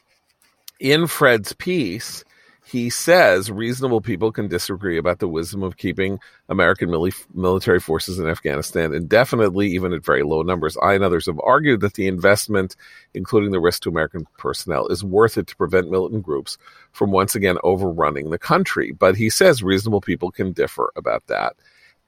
in 0.81 1.05
Fred's 1.05 1.53
piece, 1.53 2.25
he 2.65 2.89
says 2.89 3.51
reasonable 3.51 4.01
people 4.01 4.31
can 4.31 4.47
disagree 4.47 4.97
about 4.97 5.19
the 5.19 5.27
wisdom 5.27 5.61
of 5.61 5.77
keeping 5.77 6.19
American 6.49 6.89
mili- 6.89 7.25
military 7.33 7.79
forces 7.79 8.17
in 8.17 8.27
Afghanistan 8.27 8.93
indefinitely, 8.93 9.67
even 9.67 9.93
at 9.93 10.03
very 10.03 10.23
low 10.23 10.41
numbers. 10.41 10.77
I 10.81 10.93
and 10.93 11.03
others 11.03 11.27
have 11.27 11.39
argued 11.43 11.81
that 11.81 11.93
the 11.93 12.07
investment, 12.07 12.75
including 13.13 13.51
the 13.51 13.59
risk 13.59 13.83
to 13.83 13.89
American 13.89 14.25
personnel, 14.37 14.87
is 14.87 15.03
worth 15.03 15.37
it 15.37 15.47
to 15.47 15.55
prevent 15.55 15.91
militant 15.91 16.23
groups 16.23 16.57
from 16.91 17.11
once 17.11 17.35
again 17.35 17.57
overrunning 17.63 18.31
the 18.31 18.39
country. 18.39 18.91
But 18.91 19.15
he 19.15 19.29
says 19.29 19.61
reasonable 19.61 20.01
people 20.01 20.31
can 20.31 20.51
differ 20.51 20.91
about 20.95 21.27
that. 21.27 21.53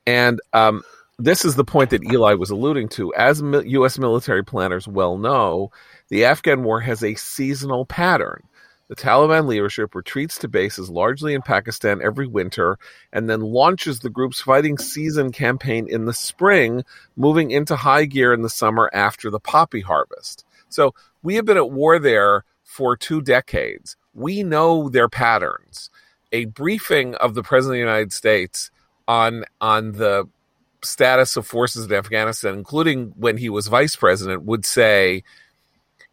And 0.08 0.42
um, 0.54 0.82
this 1.20 1.46
is 1.46 1.56
the 1.56 1.64
point 1.64 1.92
that 1.92 2.04
Eli 2.12 2.34
was 2.34 2.50
alluding 2.50 2.90
to. 2.90 3.14
As 3.14 3.42
U.S. 3.42 4.00
military 4.00 4.44
planners 4.44 4.88
well 4.88 5.18
know, 5.18 5.72
the 6.10 6.26
Afghan 6.26 6.64
war 6.64 6.80
has 6.80 7.04
a 7.04 7.16
seasonal 7.16 7.86
pattern 7.86 8.44
the 8.96 9.02
Taliban 9.02 9.48
leadership 9.48 9.96
retreats 9.96 10.38
to 10.38 10.48
bases 10.48 10.88
largely 10.88 11.34
in 11.34 11.42
Pakistan 11.42 12.00
every 12.04 12.28
winter 12.28 12.78
and 13.12 13.28
then 13.28 13.42
launches 13.42 14.00
the 14.00 14.10
group's 14.10 14.40
fighting 14.40 14.78
season 14.78 15.32
campaign 15.32 15.88
in 15.90 16.06
the 16.06 16.14
spring, 16.14 16.84
moving 17.16 17.50
into 17.50 17.76
high 17.76 18.06
gear 18.06 18.34
in 18.34 18.44
the 18.44 18.50
summer 18.50 18.92
after 18.94 19.32
the 19.32 19.40
poppy 19.40 19.82
harvest. 19.82 20.46
So 20.70 20.94
we 21.24 21.36
have 21.36 21.46
been 21.46 21.58
at 21.58 21.72
war 21.72 21.98
there 21.98 22.44
for 22.64 22.96
two 22.96 23.22
decades. 23.22 23.96
We 24.14 24.44
know 24.44 24.90
their 24.90 25.10
patterns. 25.10 25.90
A 26.32 26.46
briefing 26.46 27.16
of 27.16 27.34
the 27.34 27.44
President 27.44 27.80
of 27.82 27.86
the 27.86 27.92
United 27.92 28.14
States 28.14 28.70
on 29.08 29.44
on 29.60 29.94
the 29.94 30.28
status 30.84 31.36
of 31.36 31.48
forces 31.48 31.86
in 31.86 31.94
Afghanistan, 31.94 32.54
including 32.54 33.14
when 33.18 33.38
he 33.38 33.50
was 33.50 33.68
vice 33.68 33.96
president, 33.96 34.44
would 34.44 34.66
say 34.66 35.24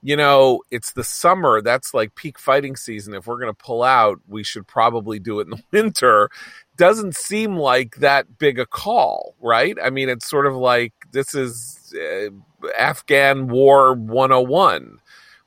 you 0.02 0.16
know, 0.16 0.62
it's 0.70 0.92
the 0.92 1.04
summer. 1.04 1.60
That's 1.60 1.92
like 1.92 2.14
peak 2.14 2.38
fighting 2.38 2.76
season. 2.76 3.14
If 3.14 3.26
we're 3.26 3.38
going 3.38 3.54
to 3.54 3.64
pull 3.64 3.82
out, 3.82 4.20
we 4.28 4.42
should 4.42 4.66
probably 4.66 5.18
do 5.18 5.40
it 5.40 5.44
in 5.44 5.50
the 5.50 5.62
winter. 5.72 6.30
Doesn't 6.76 7.16
seem 7.16 7.56
like 7.56 7.96
that 7.96 8.38
big 8.38 8.58
a 8.58 8.66
call, 8.66 9.34
right? 9.40 9.76
I 9.82 9.90
mean, 9.90 10.08
it's 10.08 10.28
sort 10.28 10.46
of 10.46 10.54
like 10.54 10.94
this 11.12 11.34
is 11.34 11.94
uh, 11.94 12.30
Afghan 12.78 13.48
War 13.48 13.94
101 13.94 14.99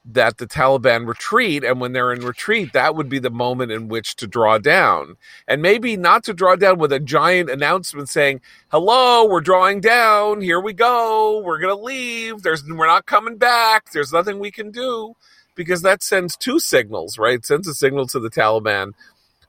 that 0.06 0.38
the 0.38 0.48
Taliban 0.48 1.08
retreat. 1.08 1.64
And 1.64 1.80
when 1.80 1.94
they're 1.94 2.12
in 2.12 2.26
retreat, 2.26 2.74
that 2.74 2.96
would 2.96 3.10
be 3.10 3.20
the 3.20 3.30
moment 3.30 3.72
in 3.72 3.88
which 3.88 4.16
to 4.18 4.28
draw 4.28 4.58
down. 4.58 5.16
And 5.48 5.62
maybe 5.62 5.96
not 5.96 6.24
to 6.26 6.34
draw 6.34 6.56
down 6.56 6.78
with 6.78 6.92
a 6.92 7.00
giant 7.00 7.50
announcement 7.50 8.10
saying, 8.10 8.42
hello, 8.70 9.26
we're 9.26 9.42
drawing 9.42 9.80
down. 9.80 10.42
Here 10.42 10.60
we 10.60 10.74
go. 10.74 11.42
We're 11.44 11.60
going 11.60 11.76
to 11.76 11.82
leave. 11.82 12.42
There's, 12.42 12.64
we're 12.68 12.88
not 12.88 13.06
coming 13.06 13.38
back. 13.38 13.92
There's 13.92 14.12
nothing 14.12 14.40
we 14.40 14.52
can 14.52 14.72
do 14.72 15.16
because 15.56 15.82
that 15.84 16.04
sends 16.04 16.36
two 16.36 16.60
signals, 16.60 17.18
right? 17.18 17.36
It 17.36 17.46
sends 17.46 17.68
a 17.68 17.74
signal 17.74 18.08
to 18.08 18.20
the 18.20 18.30
Taliban 18.30 18.92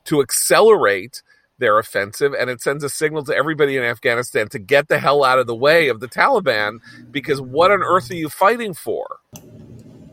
to 0.04 0.20
accelerate 0.20 1.22
their 1.58 1.78
offensive 1.78 2.34
and 2.34 2.50
it 2.50 2.60
sends 2.60 2.82
a 2.82 2.88
signal 2.88 3.24
to 3.24 3.34
everybody 3.34 3.76
in 3.76 3.84
Afghanistan 3.84 4.48
to 4.48 4.58
get 4.58 4.88
the 4.88 4.98
hell 4.98 5.22
out 5.22 5.38
of 5.38 5.46
the 5.46 5.54
way 5.54 5.88
of 5.88 6.00
the 6.00 6.08
Taliban 6.08 6.78
because 7.10 7.40
what 7.40 7.70
on 7.70 7.82
earth 7.82 8.10
are 8.10 8.16
you 8.16 8.28
fighting 8.28 8.74
for? 8.74 9.20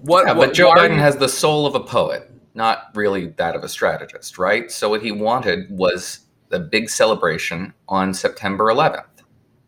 What, 0.01 0.25
yeah, 0.25 0.34
what, 0.34 0.48
but 0.48 0.55
Joe 0.55 0.72
Biden 0.72 0.98
has 0.98 1.17
the 1.17 1.29
soul 1.29 1.65
of 1.65 1.75
a 1.75 1.79
poet, 1.79 2.29
not 2.53 2.89
really 2.96 3.27
that 3.38 3.55
of 3.55 3.63
a 3.63 3.70
strategist, 3.70 4.38
right? 4.38 4.72
So 4.72 4.89
what 4.89 5.01
he 5.01 5.12
wanted 5.12 5.70
was 5.70 6.22
the 6.50 6.60
big 6.60 6.89
celebration 6.89 7.74
on 7.88 8.13
September 8.13 8.65
11th. 8.65 9.05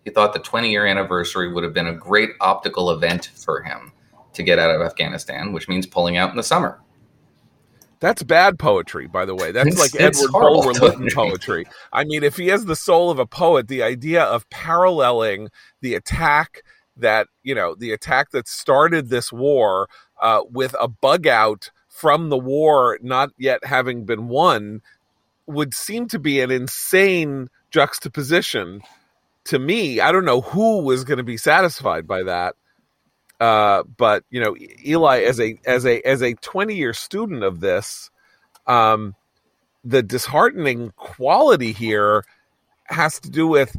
He 0.03 0.09
thought 0.11 0.33
the 0.33 0.39
20 0.39 0.69
year 0.69 0.85
anniversary 0.85 1.51
would 1.51 1.63
have 1.63 1.73
been 1.73 1.87
a 1.87 1.93
great 1.93 2.31
optical 2.41 2.91
event 2.91 3.31
for 3.35 3.61
him 3.61 3.93
to 4.33 4.43
get 4.43 4.59
out 4.59 4.71
of 4.71 4.81
Afghanistan, 4.81 5.53
which 5.53 5.69
means 5.69 5.85
pulling 5.85 6.17
out 6.17 6.31
in 6.31 6.35
the 6.35 6.43
summer. 6.43 6.81
That's 7.99 8.21
bad 8.21 8.59
poetry, 8.59 9.07
by 9.07 9.23
the 9.23 9.33
way. 9.33 9.53
That's 9.53 9.69
it's, 9.69 9.79
like 9.79 9.95
it's 9.95 10.21
Edward 10.21 10.31
Bulwer 10.33 10.73
Lytton 10.73 11.07
poetry. 11.13 11.65
I 11.93 12.03
mean, 12.03 12.23
if 12.23 12.35
he 12.35 12.47
has 12.47 12.65
the 12.65 12.75
soul 12.75 13.09
of 13.09 13.17
a 13.17 13.25
poet, 13.25 13.69
the 13.69 13.81
idea 13.81 14.23
of 14.23 14.49
paralleling 14.49 15.47
the 15.79 15.95
attack 15.95 16.63
that, 16.97 17.27
you 17.43 17.55
know, 17.55 17.75
the 17.75 17.93
attack 17.93 18.31
that 18.31 18.49
started 18.49 19.07
this 19.07 19.31
war 19.31 19.87
uh, 20.22 20.41
with 20.50 20.75
a 20.79 20.88
bug 20.88 21.27
out 21.27 21.72
from 21.89 22.29
the 22.29 22.38
war 22.38 22.98
not 23.01 23.29
yet 23.38 23.63
having 23.65 24.05
been 24.05 24.27
won 24.27 24.82
would 25.46 25.74
seem 25.74 26.08
to 26.08 26.20
be 26.20 26.41
an 26.41 26.51
insane 26.51 27.50
juxtaposition 27.70 28.82
to 29.46 29.60
me. 29.60 30.00
I 30.00 30.12
don't 30.12 30.25
know 30.25 30.41
who 30.41 30.84
was 30.84 31.03
going 31.03 31.17
to 31.17 31.24
be 31.24 31.38
satisfied 31.38 32.08
by 32.08 32.24
that. 32.24 32.55
Uh, 33.39 33.84
but 33.98 34.24
you 34.29 34.39
know, 34.39 34.55
Eli, 34.86 35.24
as 35.24 35.39
a 35.39 35.60
as 35.65 35.86
a 35.86 36.01
as 36.08 36.22
a 36.22 36.34
twenty 36.36 36.75
year 36.75 36.93
student 36.93 37.43
of 37.43 37.60
this, 37.60 38.10
um, 38.67 39.15
the 39.84 40.01
disheartening 40.01 40.91
quality 40.96 41.74
here 41.74 42.24
has 42.86 43.20
to 43.20 43.29
do 43.29 43.48
with 43.48 43.75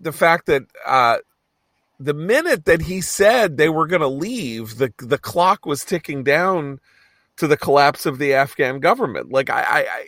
the 0.00 0.12
fact 0.12 0.46
that 0.46 0.62
uh, 0.84 1.18
the 2.00 2.14
minute 2.14 2.64
that 2.64 2.82
he 2.82 3.00
said 3.00 3.56
they 3.56 3.68
were 3.68 3.86
going 3.86 4.00
to 4.00 4.08
leave, 4.08 4.78
the 4.78 4.92
the 4.98 5.18
clock 5.18 5.66
was 5.66 5.84
ticking 5.84 6.24
down 6.24 6.80
to 7.36 7.46
the 7.46 7.56
collapse 7.56 8.06
of 8.06 8.18
the 8.18 8.34
Afghan 8.34 8.80
government. 8.80 9.30
Like 9.30 9.50
I, 9.50 9.62
I, 9.62 9.78
I 9.80 10.06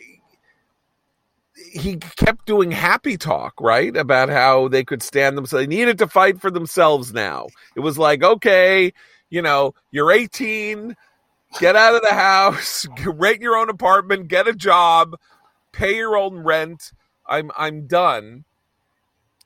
he 1.71 1.97
kept 1.97 2.45
doing 2.45 2.71
happy 2.71 3.17
talk, 3.17 3.59
right? 3.59 3.95
About 3.95 4.29
how 4.29 4.67
they 4.67 4.83
could 4.83 5.01
stand 5.01 5.37
themselves. 5.37 5.63
They 5.63 5.67
needed 5.67 5.97
to 5.99 6.07
fight 6.07 6.39
for 6.39 6.51
themselves 6.51 7.13
now. 7.13 7.47
It 7.75 7.79
was 7.79 7.97
like, 7.97 8.23
okay, 8.23 8.93
you 9.29 9.41
know, 9.41 9.73
you're 9.91 10.11
18, 10.11 10.95
get 11.59 11.75
out 11.75 11.95
of 11.95 12.01
the 12.01 12.13
house, 12.13 12.87
rent 13.05 13.41
your 13.41 13.55
own 13.55 13.69
apartment, 13.69 14.27
get 14.27 14.47
a 14.47 14.53
job, 14.53 15.15
pay 15.71 15.95
your 15.95 16.17
own 16.17 16.39
rent. 16.39 16.91
I'm 17.27 17.51
I'm 17.57 17.87
done. 17.87 18.45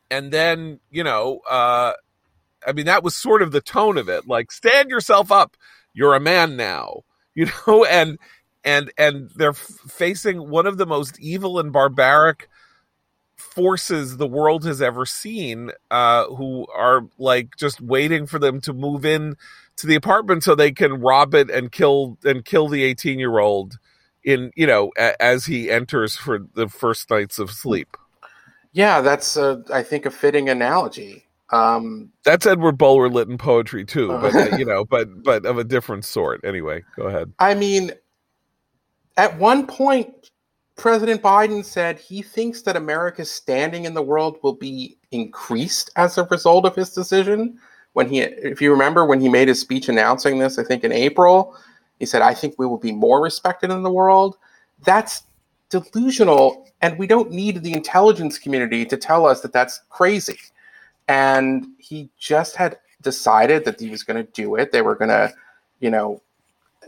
And 0.10 0.31
then, 0.31 0.79
you 0.89 1.03
know, 1.03 1.39
uh 1.50 1.93
I 2.65 2.74
mean, 2.74 2.86
that 2.86 3.03
was 3.03 3.15
sort 3.15 3.41
of 3.41 3.51
the 3.51 3.62
tone 3.62 3.98
of 3.98 4.10
it. 4.10 4.27
Like, 4.27 4.51
stand 4.51 4.89
yourself 4.89 5.32
up. 5.32 5.58
You're 5.94 6.15
a 6.15 6.20
man 6.20 6.56
now, 6.56 7.01
you 7.36 7.48
know, 7.68 7.86
and, 7.86 8.18
and, 8.63 8.91
and 8.98 9.30
they're 9.36 9.53
facing 9.53 10.50
one 10.50 10.68
of 10.68 10.77
the 10.77 10.86
most 10.86 11.20
evil 11.20 11.60
and 11.60 11.72
barbaric 11.72 12.48
forces 13.38 14.18
the 14.18 14.27
world 14.27 14.63
has 14.63 14.82
ever 14.82 15.06
seen, 15.06 15.72
uh, 15.89 16.25
who 16.27 16.68
are 16.75 17.08
like 17.18 17.56
just 17.58 17.82
waiting 17.82 18.25
for 18.25 18.39
them 18.39 18.62
to 18.62 18.74
move 18.74 19.06
in 19.06 19.36
to 19.77 19.88
the 19.88 19.96
apartment 19.96 20.44
so 20.44 20.53
they 20.53 20.72
can 20.72 21.01
rob 21.01 21.34
it 21.34 21.50
and 21.50 21.72
kill, 21.72 22.18
and 22.24 22.46
kill 22.46 22.68
the 22.68 22.84
18 22.84 23.20
year 23.20 23.39
old 23.39 23.80
in, 24.24 24.51
you 24.56 24.68
know, 24.68 24.91
a, 24.98 25.20
as 25.22 25.46
he 25.46 25.72
enters 25.72 26.15
for 26.15 26.39
the 26.53 26.70
first 26.70 27.10
nights 27.10 27.39
of 27.39 27.51
sleep. 27.51 27.98
Yeah, 28.74 29.01
that's, 29.01 29.36
a, 29.36 29.63
I 29.74 29.84
think, 29.84 30.06
a 30.06 30.12
fitting 30.12 30.48
analogy. 30.48 31.25
Um, 31.51 32.12
That's 32.24 32.46
Edward 32.46 32.77
Bulwer 32.77 33.10
Lytton 33.10 33.38
poetry 33.38 33.84
too, 33.84 34.08
but 34.08 34.34
uh, 34.34 34.55
you 34.58 34.65
know, 34.65 34.86
but 34.86 35.24
but 35.24 35.46
of 35.46 35.58
a 35.58 35.63
different 35.63 36.05
sort. 36.05 36.43
Anyway, 36.46 36.84
go 36.96 37.03
ahead. 37.03 37.31
I 37.39 37.55
mean, 37.55 37.91
at 39.17 39.38
one 39.38 39.67
point, 39.67 40.31
President 40.77 41.22
Biden 41.22 41.63
said 41.65 42.00
he 42.00 42.22
thinks 42.22 42.62
that 42.63 42.77
America's 42.77 43.29
standing 43.29 43.84
in 43.84 43.93
the 43.93 44.01
world 44.01 44.39
will 44.43 44.53
be 44.55 44.98
increased 45.12 45.89
as 45.98 46.17
a 46.17 46.24
result 46.25 46.65
of 46.65 46.75
his 46.75 46.91
decision. 46.91 47.60
When 47.93 48.08
he, 48.08 48.22
if 48.22 48.62
you 48.62 48.72
remember, 48.72 49.05
when 49.05 49.20
he 49.20 49.27
made 49.27 49.50
his 49.50 49.60
speech 49.60 49.89
announcing 49.89 50.39
this, 50.39 50.58
I 50.58 50.63
think 50.63 50.86
in 50.86 50.93
April, 50.93 51.58
he 52.00 52.05
said, 52.05 52.22
"I 52.22 52.34
think 52.34 52.55
we 52.58 52.65
will 52.65 52.77
be 52.77 52.93
more 52.93 53.22
respected 53.22 53.72
in 53.72 53.84
the 53.84 53.91
world." 53.91 54.38
That's 54.86 55.24
delusional, 55.70 56.65
and 56.81 56.98
we 56.98 57.08
don't 57.08 57.29
need 57.31 57.62
the 57.62 57.74
intelligence 57.74 58.39
community 58.39 58.86
to 58.86 58.96
tell 58.96 59.25
us 59.25 59.41
that 59.41 59.51
that's 59.51 59.81
crazy 59.89 60.38
and 61.08 61.67
he 61.77 62.10
just 62.17 62.55
had 62.55 62.77
decided 63.01 63.65
that 63.65 63.79
he 63.79 63.89
was 63.89 64.03
going 64.03 64.24
to 64.24 64.31
do 64.31 64.55
it. 64.55 64.72
They 64.72 64.81
were 64.81 64.96
going 64.96 65.10
to, 65.10 65.34
you 65.79 65.89
know, 65.89 66.22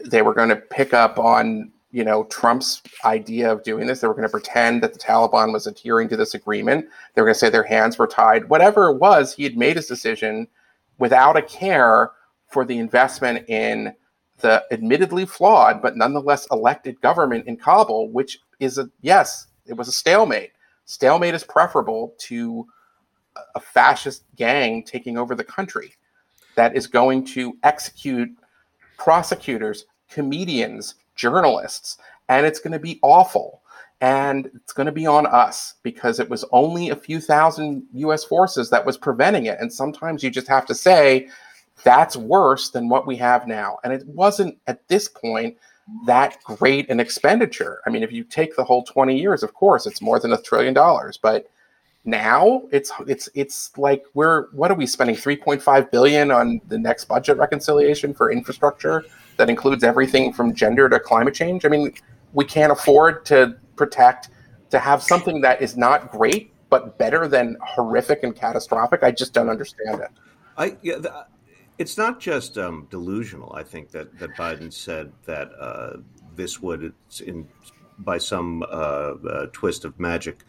they 0.05 0.21
were 0.21 0.33
going 0.33 0.49
to 0.49 0.55
pick 0.55 0.93
up 0.93 1.17
on 1.17 1.71
you 1.91 2.03
know 2.03 2.23
Trump's 2.25 2.81
idea 3.05 3.51
of 3.51 3.63
doing 3.63 3.87
this. 3.87 4.01
They 4.01 4.07
were 4.07 4.15
going 4.15 4.27
to 4.27 4.29
pretend 4.29 4.83
that 4.83 4.93
the 4.93 4.99
Taliban 4.99 5.53
was 5.53 5.67
adhering 5.67 6.09
to 6.09 6.17
this 6.17 6.33
agreement. 6.33 6.87
They 7.13 7.21
were 7.21 7.27
going 7.27 7.35
to 7.35 7.39
say 7.39 7.49
their 7.49 7.63
hands 7.63 7.97
were 7.97 8.07
tied. 8.07 8.49
Whatever 8.49 8.89
it 8.89 8.97
was, 8.97 9.33
he 9.33 9.43
had 9.43 9.55
made 9.55 9.77
his 9.77 9.87
decision 9.87 10.47
without 10.97 11.37
a 11.37 11.41
care 11.41 12.11
for 12.49 12.65
the 12.65 12.77
investment 12.77 13.47
in 13.47 13.93
the 14.39 14.63
admittedly 14.71 15.25
flawed 15.25 15.81
but 15.81 15.95
nonetheless 15.95 16.47
elected 16.51 16.99
government 17.01 17.47
in 17.47 17.55
Kabul, 17.55 18.09
which 18.09 18.39
is 18.59 18.77
a 18.77 18.89
yes, 19.01 19.47
it 19.65 19.73
was 19.73 19.87
a 19.87 19.91
stalemate. 19.91 20.51
Stalemate 20.85 21.35
is 21.35 21.43
preferable 21.43 22.13
to 22.19 22.67
a 23.55 23.59
fascist 23.59 24.23
gang 24.35 24.83
taking 24.83 25.17
over 25.17 25.35
the 25.35 25.43
country 25.43 25.93
that 26.55 26.75
is 26.75 26.87
going 26.87 27.25
to 27.25 27.57
execute 27.63 28.29
prosecutors, 28.97 29.85
comedians, 30.09 30.95
journalists, 31.15 31.97
and 32.29 32.45
it's 32.45 32.59
going 32.59 32.73
to 32.73 32.79
be 32.79 32.99
awful. 33.01 33.61
And 34.01 34.49
it's 34.53 34.73
going 34.73 34.85
to 34.85 34.91
be 34.91 35.07
on 35.07 35.25
us 35.25 35.75
because 35.81 36.19
it 36.19 36.29
was 36.29 36.43
only 36.51 36.89
a 36.89 36.95
few 36.95 37.21
thousand 37.21 37.83
US 37.93 38.23
forces 38.25 38.69
that 38.69 38.85
was 38.85 38.97
preventing 38.97 39.45
it. 39.45 39.59
And 39.61 39.71
sometimes 39.71 40.23
you 40.23 40.29
just 40.29 40.47
have 40.47 40.65
to 40.65 40.75
say, 40.75 41.29
that's 41.83 42.17
worse 42.17 42.69
than 42.69 42.89
what 42.89 43.07
we 43.07 43.15
have 43.17 43.47
now. 43.47 43.79
And 43.83 43.93
it 43.93 44.05
wasn't 44.07 44.57
at 44.67 44.85
this 44.89 45.07
point 45.07 45.57
that 46.05 46.37
great 46.43 46.89
an 46.89 46.99
expenditure. 46.99 47.81
I 47.85 47.89
mean, 47.89 48.03
if 48.03 48.11
you 48.11 48.23
take 48.23 48.55
the 48.55 48.63
whole 48.63 48.83
20 48.83 49.17
years, 49.17 49.43
of 49.43 49.53
course, 49.53 49.85
it's 49.85 50.01
more 50.01 50.19
than 50.19 50.33
a 50.33 50.41
trillion 50.41 50.73
dollars, 50.73 51.17
but 51.17 51.49
now 52.05 52.63
it's 52.71 52.91
it's 53.07 53.29
it's 53.33 53.77
like 53.77 54.03
we're 54.13 54.49
what 54.51 54.69
are 54.69 54.75
we 54.75 54.85
spending 54.85 55.15
3.5 55.15 55.91
billion 55.91 56.31
on 56.31 56.59
the 56.67 56.77
next 56.77 57.05
budget 57.05 57.37
reconciliation 57.37 58.13
for 58.13 58.31
infrastructure 58.31 59.05
that 59.37 59.49
includes 59.49 59.83
everything 59.83 60.33
from 60.33 60.53
gender 60.53 60.89
to 60.89 60.99
climate 60.99 61.33
change? 61.33 61.65
I 61.65 61.69
mean, 61.69 61.93
we 62.33 62.45
can't 62.45 62.71
afford 62.71 63.25
to 63.27 63.55
protect 63.75 64.29
to 64.69 64.79
have 64.79 65.01
something 65.01 65.41
that 65.41 65.61
is 65.61 65.77
not 65.77 66.11
great 66.11 66.51
but 66.69 66.97
better 66.97 67.27
than 67.27 67.55
horrific 67.61 68.23
and 68.23 68.35
catastrophic. 68.35 69.03
I 69.03 69.11
just 69.11 69.31
don't 69.31 69.49
understand 69.49 70.01
it. 70.01 70.09
I 70.57 70.75
yeah, 70.81 70.97
the, 70.97 71.27
it's 71.77 71.97
not 71.97 72.19
just 72.19 72.57
um, 72.57 72.87
delusional. 72.89 73.53
I 73.53 73.63
think 73.63 73.91
that 73.91 74.17
that 74.19 74.31
Biden 74.31 74.73
said 74.73 75.11
that 75.25 75.51
uh, 75.59 75.97
this 76.35 76.61
would, 76.61 76.93
in 77.23 77.47
by 77.99 78.17
some 78.17 78.63
uh, 78.63 78.65
uh, 78.65 79.45
twist 79.53 79.85
of 79.85 79.99
magic, 79.99 80.43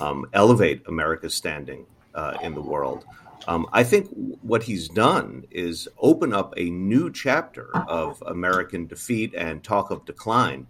um, 0.00 0.26
elevate 0.32 0.82
America's 0.86 1.34
standing 1.34 1.86
uh, 2.14 2.36
in 2.42 2.54
the 2.54 2.62
world. 2.62 3.04
Um, 3.48 3.66
I 3.72 3.82
think 3.82 4.08
what 4.42 4.62
he's 4.62 4.88
done 4.88 5.44
is 5.50 5.88
open 5.98 6.32
up 6.32 6.54
a 6.56 6.70
new 6.70 7.10
chapter 7.10 7.76
of 7.88 8.22
American 8.26 8.86
defeat 8.86 9.34
and 9.34 9.62
talk 9.64 9.90
of 9.90 10.04
decline 10.04 10.66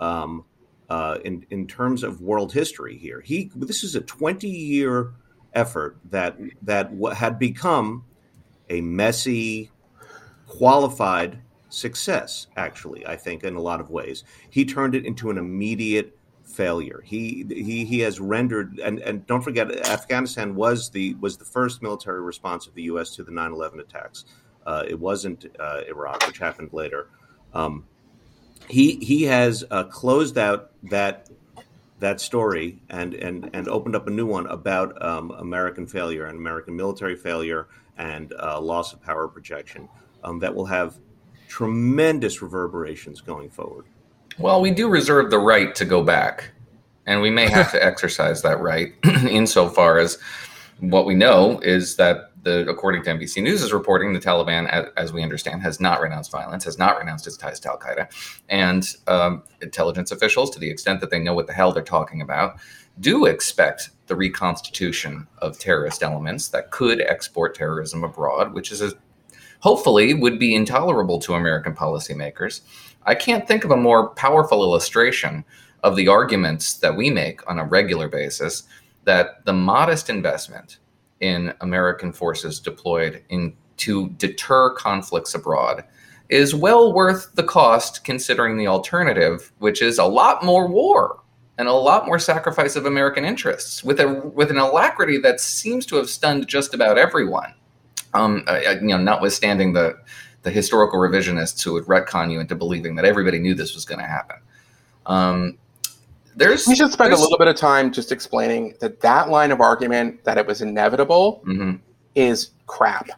um, 0.00 0.44
uh, 0.88 1.18
in 1.24 1.44
in 1.50 1.66
terms 1.66 2.02
of 2.02 2.20
world 2.20 2.52
history. 2.52 2.96
Here, 2.96 3.20
he 3.20 3.50
this 3.54 3.84
is 3.84 3.94
a 3.94 4.00
twenty 4.00 4.48
year 4.48 5.12
effort 5.52 5.98
that 6.10 6.38
that 6.62 6.90
had 7.14 7.38
become 7.38 8.04
a 8.70 8.80
messy, 8.80 9.70
qualified 10.46 11.38
success. 11.68 12.46
Actually, 12.56 13.06
I 13.06 13.16
think 13.16 13.44
in 13.44 13.54
a 13.54 13.60
lot 13.60 13.80
of 13.80 13.90
ways, 13.90 14.24
he 14.48 14.64
turned 14.64 14.94
it 14.94 15.04
into 15.04 15.30
an 15.30 15.36
immediate 15.36 16.16
failure. 16.54 17.02
He 17.04 17.44
he 17.48 17.84
he 17.84 18.00
has 18.00 18.20
rendered 18.20 18.78
and 18.78 18.98
and 19.00 19.26
don't 19.26 19.42
forget 19.42 19.70
Afghanistan 19.88 20.54
was 20.54 20.90
the 20.90 21.14
was 21.14 21.36
the 21.36 21.44
first 21.44 21.82
military 21.82 22.20
response 22.20 22.66
of 22.66 22.74
the 22.74 22.82
U.S. 22.84 23.10
to 23.16 23.24
the 23.24 23.32
9/11 23.32 23.80
attacks. 23.80 24.24
Uh, 24.66 24.84
it 24.86 24.98
wasn't 24.98 25.46
uh, 25.58 25.82
Iraq, 25.88 26.26
which 26.26 26.38
happened 26.38 26.70
later. 26.72 27.08
Um, 27.52 27.84
he 28.68 28.96
he 28.96 29.24
has 29.24 29.64
uh, 29.70 29.84
closed 29.84 30.38
out 30.38 30.70
that 30.84 31.28
that 32.00 32.20
story 32.20 32.82
and 32.88 33.14
and 33.14 33.50
and 33.52 33.68
opened 33.68 33.96
up 33.96 34.06
a 34.06 34.10
new 34.10 34.26
one 34.26 34.46
about 34.46 35.02
um, 35.02 35.30
American 35.32 35.86
failure 35.86 36.26
and 36.26 36.38
American 36.38 36.76
military 36.76 37.16
failure 37.16 37.68
and 37.96 38.32
uh, 38.38 38.60
loss 38.60 38.92
of 38.92 39.02
power 39.02 39.28
projection 39.28 39.88
um, 40.22 40.38
that 40.40 40.54
will 40.54 40.66
have 40.66 40.98
tremendous 41.48 42.42
reverberations 42.42 43.20
going 43.20 43.50
forward. 43.50 43.86
Well, 44.38 44.60
we 44.60 44.70
do 44.70 44.88
reserve 44.88 45.30
the 45.30 45.38
right 45.38 45.74
to 45.76 45.84
go 45.84 46.02
back, 46.02 46.50
and 47.06 47.20
we 47.20 47.30
may 47.30 47.48
have 47.48 47.70
to 47.72 47.84
exercise 47.84 48.42
that 48.42 48.60
right 48.60 48.92
insofar 49.28 49.98
as 49.98 50.18
what 50.80 51.06
we 51.06 51.14
know 51.14 51.60
is 51.60 51.96
that 51.96 52.30
the 52.42 52.68
according 52.68 53.02
to 53.04 53.10
NBC 53.10 53.42
News 53.42 53.62
is 53.62 53.72
reporting 53.72 54.12
the 54.12 54.20
Taliban, 54.20 54.68
as, 54.68 54.86
as 54.96 55.12
we 55.12 55.22
understand, 55.22 55.62
has 55.62 55.80
not 55.80 56.00
renounced 56.00 56.30
violence, 56.30 56.64
has 56.64 56.78
not 56.78 56.98
renounced 56.98 57.26
its 57.26 57.36
ties 57.36 57.58
to 57.60 57.70
Al 57.70 57.78
Qaeda, 57.78 58.08
and 58.48 58.94
um, 59.06 59.42
intelligence 59.62 60.12
officials, 60.12 60.50
to 60.50 60.58
the 60.58 60.70
extent 60.70 61.00
that 61.00 61.10
they 61.10 61.18
know 61.18 61.34
what 61.34 61.46
the 61.46 61.52
hell 61.52 61.72
they're 61.72 61.82
talking 61.82 62.20
about, 62.20 62.56
do 63.00 63.24
expect 63.24 63.90
the 64.06 64.14
reconstitution 64.14 65.26
of 65.38 65.58
terrorist 65.58 66.02
elements 66.02 66.48
that 66.48 66.70
could 66.70 67.00
export 67.00 67.54
terrorism 67.54 68.04
abroad, 68.04 68.52
which 68.52 68.70
is 68.70 68.82
a, 68.82 68.92
hopefully 69.60 70.12
would 70.12 70.38
be 70.38 70.54
intolerable 70.54 71.18
to 71.18 71.34
American 71.34 71.74
policymakers. 71.74 72.60
I 73.06 73.14
can't 73.14 73.46
think 73.46 73.64
of 73.64 73.70
a 73.70 73.76
more 73.76 74.10
powerful 74.10 74.62
illustration 74.62 75.44
of 75.82 75.96
the 75.96 76.08
arguments 76.08 76.74
that 76.78 76.96
we 76.96 77.10
make 77.10 77.48
on 77.48 77.58
a 77.58 77.64
regular 77.64 78.08
basis 78.08 78.64
that 79.04 79.44
the 79.44 79.52
modest 79.52 80.08
investment 80.08 80.78
in 81.20 81.52
American 81.60 82.12
forces 82.12 82.58
deployed 82.58 83.22
in 83.28 83.54
to 83.76 84.08
deter 84.10 84.70
conflicts 84.74 85.34
abroad 85.34 85.84
is 86.28 86.54
well 86.54 86.92
worth 86.92 87.34
the 87.34 87.42
cost 87.42 88.04
considering 88.04 88.56
the 88.56 88.66
alternative, 88.66 89.52
which 89.58 89.82
is 89.82 89.98
a 89.98 90.04
lot 90.04 90.44
more 90.44 90.66
war 90.66 91.20
and 91.58 91.68
a 91.68 91.72
lot 91.72 92.06
more 92.06 92.18
sacrifice 92.18 92.76
of 92.76 92.86
American 92.86 93.24
interests 93.24 93.84
with 93.84 94.00
a 94.00 94.14
with 94.34 94.50
an 94.50 94.58
alacrity 94.58 95.18
that 95.18 95.40
seems 95.40 95.86
to 95.86 95.96
have 95.96 96.08
stunned 96.08 96.48
just 96.48 96.74
about 96.74 96.98
everyone. 96.98 97.54
Um, 98.14 98.44
you 98.80 98.88
know, 98.88 98.98
notwithstanding 98.98 99.72
the 99.72 99.96
the 100.44 100.50
historical 100.50 101.00
revisionists 101.00 101.64
who 101.64 101.72
would 101.72 101.84
retcon 101.84 102.30
you 102.30 102.38
into 102.38 102.54
believing 102.54 102.94
that 102.94 103.04
everybody 103.04 103.38
knew 103.38 103.54
this 103.54 103.74
was 103.74 103.84
going 103.84 103.98
to 103.98 104.06
happen. 104.06 104.36
Um, 105.06 105.58
there's 106.36 106.66
we 106.66 106.76
should 106.76 106.92
spend 106.92 107.12
a 107.12 107.16
little 107.16 107.38
bit 107.38 107.48
of 107.48 107.56
time 107.56 107.92
just 107.92 108.12
explaining 108.12 108.74
that 108.80 109.00
that 109.00 109.30
line 109.30 109.52
of 109.52 109.60
argument 109.60 110.22
that 110.24 110.36
it 110.36 110.46
was 110.46 110.62
inevitable 110.62 111.42
mm-hmm. 111.46 111.76
is 112.14 112.50
crap, 112.66 113.08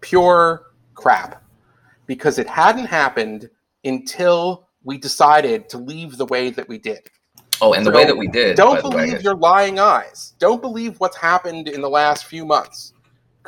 pure 0.00 0.66
crap, 0.94 1.42
because 2.06 2.38
it 2.38 2.46
hadn't 2.46 2.86
happened 2.86 3.50
until 3.84 4.68
we 4.84 4.96
decided 4.96 5.68
to 5.70 5.78
leave 5.78 6.18
the 6.18 6.26
way 6.26 6.50
that 6.50 6.68
we 6.68 6.78
did. 6.78 7.00
Oh, 7.60 7.72
and 7.72 7.84
so 7.84 7.90
the 7.90 7.96
way 7.96 8.04
that 8.04 8.16
we 8.16 8.28
did. 8.28 8.56
Don't 8.56 8.80
believe 8.80 9.22
your 9.22 9.34
lying 9.34 9.80
eyes. 9.80 10.34
Don't 10.38 10.60
believe 10.60 11.00
what's 11.00 11.16
happened 11.16 11.66
in 11.66 11.80
the 11.80 11.90
last 11.90 12.26
few 12.26 12.44
months 12.44 12.92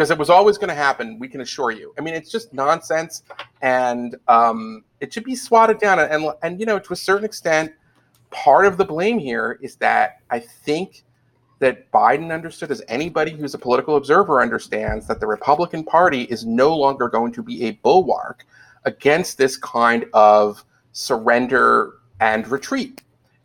because 0.00 0.10
it 0.10 0.16
was 0.16 0.30
always 0.30 0.56
going 0.56 0.70
to 0.70 0.74
happen. 0.74 1.18
We 1.18 1.28
can 1.28 1.42
assure 1.42 1.72
you. 1.72 1.92
I 1.98 2.00
mean, 2.00 2.14
it's 2.14 2.30
just 2.30 2.54
nonsense, 2.54 3.22
and 3.60 4.16
um, 4.28 4.82
it 5.00 5.12
should 5.12 5.24
be 5.24 5.36
swatted 5.36 5.76
down. 5.76 5.98
And 5.98 6.30
and 6.42 6.58
you 6.58 6.64
know, 6.64 6.78
to 6.78 6.92
a 6.94 6.96
certain 6.96 7.26
extent, 7.26 7.74
part 8.30 8.64
of 8.64 8.78
the 8.78 8.84
blame 8.86 9.18
here 9.18 9.58
is 9.60 9.76
that 9.76 10.22
I 10.30 10.38
think 10.38 11.04
that 11.58 11.92
Biden 11.92 12.32
understood, 12.32 12.70
as 12.70 12.82
anybody 12.88 13.32
who's 13.32 13.52
a 13.52 13.58
political 13.58 13.96
observer 13.96 14.40
understands, 14.40 15.06
that 15.06 15.20
the 15.20 15.26
Republican 15.26 15.84
Party 15.84 16.22
is 16.22 16.46
no 16.46 16.74
longer 16.74 17.10
going 17.10 17.30
to 17.32 17.42
be 17.42 17.64
a 17.64 17.72
bulwark 17.72 18.46
against 18.86 19.36
this 19.36 19.58
kind 19.58 20.06
of 20.14 20.64
surrender 20.92 21.96
and 22.20 22.48
retreat. 22.48 23.02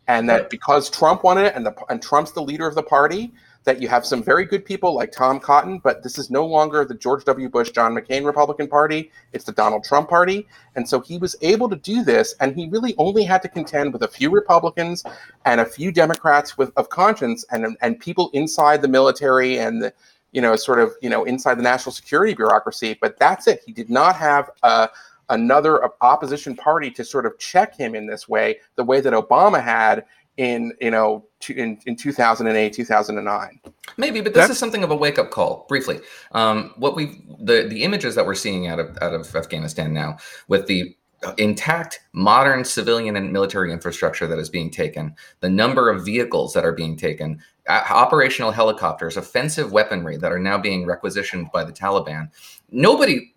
And 0.08 0.30
that 0.30 0.50
because 0.50 0.90
Trump 0.90 1.26
wanted 1.26 1.48
it 1.48 1.56
and, 1.58 1.66
the, 1.66 1.76
and 1.90 2.02
Trump's 2.02 2.32
the 2.32 2.42
leader 2.42 2.66
of 2.66 2.76
the 2.76 2.84
party, 2.84 3.34
that 3.66 3.82
you 3.82 3.88
have 3.88 4.06
some 4.06 4.24
very 4.24 4.46
good 4.46 4.64
people 4.64 4.94
like 4.94 5.12
Tom 5.12 5.40
Cotton, 5.40 5.80
but 5.80 6.04
this 6.04 6.18
is 6.18 6.30
no 6.30 6.46
longer 6.46 6.86
the 6.86 6.94
George 6.94 7.26
W. 7.26 7.50
Bush, 7.50 7.72
John 7.72 7.96
McCain 7.96 8.24
Republican 8.24 8.68
Party. 8.68 9.12
It's 9.34 9.44
the 9.44 9.52
Donald 9.52 9.84
Trump 9.84 10.08
Party. 10.08 10.48
And 10.76 10.88
so 10.88 11.02
he 11.02 11.18
was 11.18 11.36
able 11.42 11.68
to 11.70 11.76
do 11.76 12.04
this, 12.04 12.36
and 12.40 12.56
he 12.56 12.70
really 12.70 12.96
only 12.98 13.24
had 13.24 13.42
to 13.42 13.50
contend 13.50 13.92
with 13.92 14.04
a 14.04 14.08
few 14.08 14.30
Republicans 14.30 15.04
and 15.46 15.60
a 15.60 15.66
few 15.66 15.92
Democrats 15.92 16.58
with 16.58 16.72
of 16.78 16.90
conscience 16.90 17.44
and, 17.52 17.76
and 17.82 18.00
people 18.00 18.30
inside 18.34 18.84
the 18.84 18.88
military 18.88 19.58
and 19.58 19.82
the, 19.82 19.94
you 20.32 20.42
know, 20.42 20.56
sort 20.56 20.80
of, 20.80 20.94
you 21.02 21.10
know, 21.10 21.24
inside 21.24 21.56
the 21.56 21.64
national 21.64 21.92
security 21.92 22.36
bureaucracy. 22.36 22.98
But 23.02 23.18
that's 23.18 23.48
it. 23.48 23.62
He 23.66 23.74
did 23.74 23.90
not 23.90 24.16
have 24.16 24.52
a 24.64 24.90
another 25.30 25.90
opposition 26.02 26.56
party 26.56 26.92
to 26.92 27.04
sort 27.04 27.26
of 27.26 27.36
check 27.40 27.76
him 27.76 27.96
in 27.96 28.06
this 28.06 28.30
way, 28.30 28.60
the 28.76 28.84
way 28.84 29.02
that 29.02 29.12
Obama 29.12 29.60
had 29.60 30.06
in 30.38 30.74
you 30.82 30.92
know 30.92 31.26
in, 31.50 31.80
in 31.86 31.96
2008 31.96 32.74
2009 32.74 33.60
maybe 33.98 34.22
but 34.22 34.34
this 34.34 34.42
That's, 34.42 34.52
is 34.54 34.60
something 34.60 34.84
of 34.84 34.92
a 34.92 34.96
wake-up 34.96 35.32
call 35.32 35.66
briefly. 35.68 36.00
Um, 36.32 36.74
what 36.78 36.96
we 36.96 37.24
the 37.40 37.68
the 37.68 37.84
images 37.84 38.16
that 38.16 38.26
we're 38.26 38.36
seeing 38.36 38.68
out 38.68 38.80
of 38.80 38.98
out 39.02 39.14
of 39.14 39.36
afghanistan 39.36 39.94
now 39.94 40.18
with 40.48 40.68
the 40.68 40.96
intact 41.38 42.02
modern 42.14 42.64
civilian 42.64 43.16
and 43.16 43.32
military 43.32 43.72
infrastructure 43.72 44.28
that 44.28 44.38
is 44.38 44.50
being 44.50 44.70
taken 44.70 45.16
the 45.40 45.50
number 45.50 45.90
of 45.90 46.06
vehicles 46.06 46.54
that 46.54 46.66
are 46.66 46.74
being 46.74 46.96
taken 46.96 47.42
operational 47.68 48.52
helicopters 48.52 49.18
offensive 49.18 49.72
weaponry 49.72 50.18
that 50.18 50.32
are 50.32 50.40
now 50.40 50.58
being 50.58 50.86
requisitioned 50.86 51.50
by 51.52 51.64
the 51.64 51.72
taliban 51.72 52.30
nobody 52.72 53.34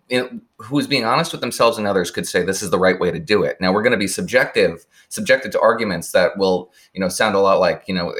who's 0.57 0.87
being 0.87 1.05
honest 1.05 1.31
with 1.31 1.41
themselves 1.41 1.77
and 1.77 1.85
others 1.85 2.09
could 2.09 2.27
say 2.27 2.43
this 2.43 2.63
is 2.63 2.71
the 2.71 2.79
right 2.79 2.99
way 2.99 3.11
to 3.11 3.19
do 3.19 3.43
it. 3.43 3.59
Now 3.61 3.71
we're 3.71 3.83
going 3.83 3.91
to 3.91 3.97
be 3.97 4.07
subjective, 4.07 4.85
subjected 5.09 5.51
to 5.51 5.59
arguments 5.59 6.11
that 6.13 6.37
will, 6.37 6.71
you 6.93 6.99
know, 6.99 7.09
sound 7.09 7.35
a 7.35 7.39
lot 7.39 7.59
like, 7.59 7.83
you 7.87 7.93
know, 7.93 8.13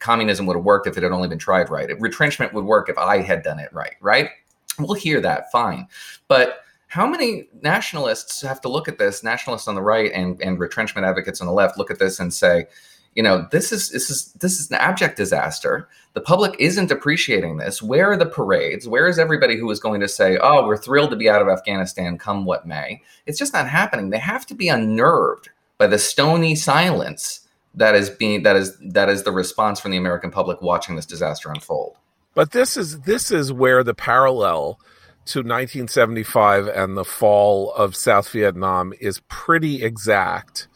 communism 0.00 0.46
would 0.46 0.56
have 0.56 0.64
worked 0.64 0.86
if 0.86 0.96
it 0.96 1.02
had 1.02 1.12
only 1.12 1.28
been 1.28 1.38
tried 1.38 1.70
right. 1.70 1.88
Retrenchment 2.00 2.52
would 2.54 2.64
work 2.64 2.88
if 2.88 2.98
I 2.98 3.18
had 3.18 3.42
done 3.42 3.60
it 3.60 3.72
right, 3.72 3.94
right? 4.00 4.30
We'll 4.78 4.94
hear 4.94 5.20
that, 5.20 5.52
fine. 5.52 5.86
But 6.26 6.60
how 6.88 7.06
many 7.06 7.48
nationalists 7.62 8.42
have 8.42 8.60
to 8.62 8.68
look 8.68 8.88
at 8.88 8.98
this, 8.98 9.22
nationalists 9.22 9.68
on 9.68 9.76
the 9.76 9.82
right 9.82 10.10
and, 10.12 10.40
and 10.42 10.58
retrenchment 10.58 11.06
advocates 11.06 11.40
on 11.40 11.46
the 11.46 11.52
left 11.52 11.78
look 11.78 11.90
at 11.90 12.00
this 12.00 12.18
and 12.18 12.34
say, 12.34 12.66
you 13.14 13.22
know 13.22 13.46
this 13.50 13.72
is 13.72 13.90
this 13.90 14.10
is 14.10 14.32
this 14.34 14.60
is 14.60 14.70
an 14.70 14.76
abject 14.76 15.16
disaster. 15.16 15.88
The 16.14 16.20
public 16.20 16.56
isn't 16.58 16.90
appreciating 16.90 17.56
this. 17.56 17.82
Where 17.82 18.10
are 18.10 18.16
the 18.16 18.26
parades? 18.26 18.88
Where 18.88 19.08
is 19.08 19.18
everybody 19.18 19.56
who 19.58 19.70
is 19.70 19.80
going 19.80 20.00
to 20.00 20.08
say 20.08 20.38
oh 20.40 20.66
we're 20.66 20.76
thrilled 20.76 21.10
to 21.10 21.16
be 21.16 21.28
out 21.28 21.42
of 21.42 21.48
afghanistan 21.48 22.18
come 22.18 22.44
what 22.44 22.66
may? 22.66 23.02
It's 23.26 23.38
just 23.38 23.52
not 23.52 23.68
happening. 23.68 24.10
They 24.10 24.18
have 24.18 24.46
to 24.46 24.54
be 24.54 24.68
unnerved 24.68 25.50
by 25.78 25.86
the 25.86 25.98
stony 25.98 26.54
silence 26.54 27.48
that 27.74 27.94
is 27.94 28.10
being 28.10 28.42
that 28.42 28.56
is 28.56 28.76
that 28.78 29.08
is 29.08 29.22
the 29.22 29.32
response 29.32 29.80
from 29.80 29.92
the 29.92 29.96
american 29.96 30.30
public 30.30 30.60
watching 30.60 30.96
this 30.96 31.06
disaster 31.06 31.50
unfold. 31.50 31.96
But 32.34 32.52
this 32.52 32.76
is 32.76 33.00
this 33.00 33.30
is 33.30 33.52
where 33.52 33.82
the 33.82 33.94
parallel 33.94 34.78
to 35.26 35.40
1975 35.40 36.66
and 36.68 36.96
the 36.96 37.04
fall 37.04 37.72
of 37.74 37.94
South 37.94 38.28
Vietnam 38.30 38.92
is 39.00 39.20
pretty 39.28 39.82
exact, 39.84 40.66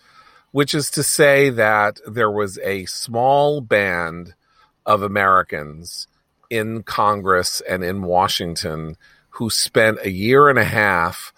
which 0.54 0.72
is 0.72 0.88
to 0.88 1.02
say 1.02 1.50
that 1.50 1.98
there 2.06 2.30
was 2.30 2.60
a 2.60 2.84
small 2.84 3.60
band 3.60 4.34
of 4.86 5.02
Americans 5.02 6.06
in 6.48 6.80
Congress 6.84 7.60
and 7.68 7.82
in 7.82 8.04
Washington 8.04 8.96
who 9.30 9.50
spent 9.50 9.98
a 10.04 10.12
year 10.12 10.48
and 10.48 10.56
a 10.56 10.64
half 10.64 11.32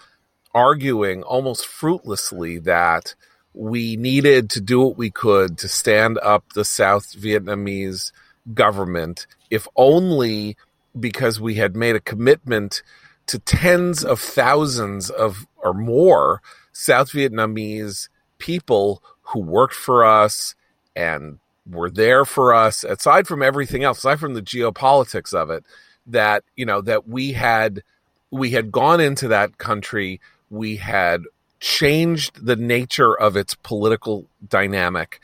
arguing 0.52 1.22
almost 1.22 1.64
fruitlessly 1.66 2.59
that 2.59 3.14
we 3.55 3.96
needed 3.96 4.50
to 4.50 4.61
do 4.61 4.83
what 4.83 4.98
we 4.98 5.11
could 5.11 5.57
to 5.57 5.66
stand 5.66 6.18
up 6.18 6.52
the 6.52 6.62
South 6.62 7.18
Vietnamese 7.18 8.12
government, 8.52 9.26
if 9.48 9.66
only 9.76 10.59
because 11.00 11.40
we 11.40 11.55
had 11.55 11.74
made 11.74 11.96
a 11.96 12.00
commitment 12.00 12.83
to 13.29 13.38
tens 13.38 14.05
of 14.05 14.20
thousands 14.20 15.09
of 15.09 15.46
or 15.57 15.72
more 15.72 16.42
South 16.74 17.12
Vietnamese 17.12 18.11
people 18.38 19.03
who 19.22 19.40
worked 19.40 19.75
for 19.75 20.05
us 20.05 20.55
and 20.94 21.38
were 21.68 21.90
there 21.90 22.25
for 22.25 22.55
us 22.55 22.85
aside 22.85 23.27
from 23.27 23.42
everything 23.42 23.83
else 23.83 23.99
aside 23.99 24.20
from 24.20 24.35
the 24.35 24.42
geopolitics 24.42 25.35
of 25.35 25.51
it 25.51 25.64
that 26.07 26.44
you 26.55 26.64
know 26.64 26.81
that 26.81 27.09
we 27.09 27.33
had 27.33 27.83
we 28.31 28.51
had 28.51 28.70
gone 28.70 29.01
into 29.01 29.27
that 29.27 29.59
country 29.59 30.20
we 30.51 30.77
had 30.77 31.22
changed 31.61 32.44
the 32.44 32.57
nature 32.57 33.18
of 33.18 33.37
its 33.37 33.55
political 33.55 34.27
dynamic 34.46 35.20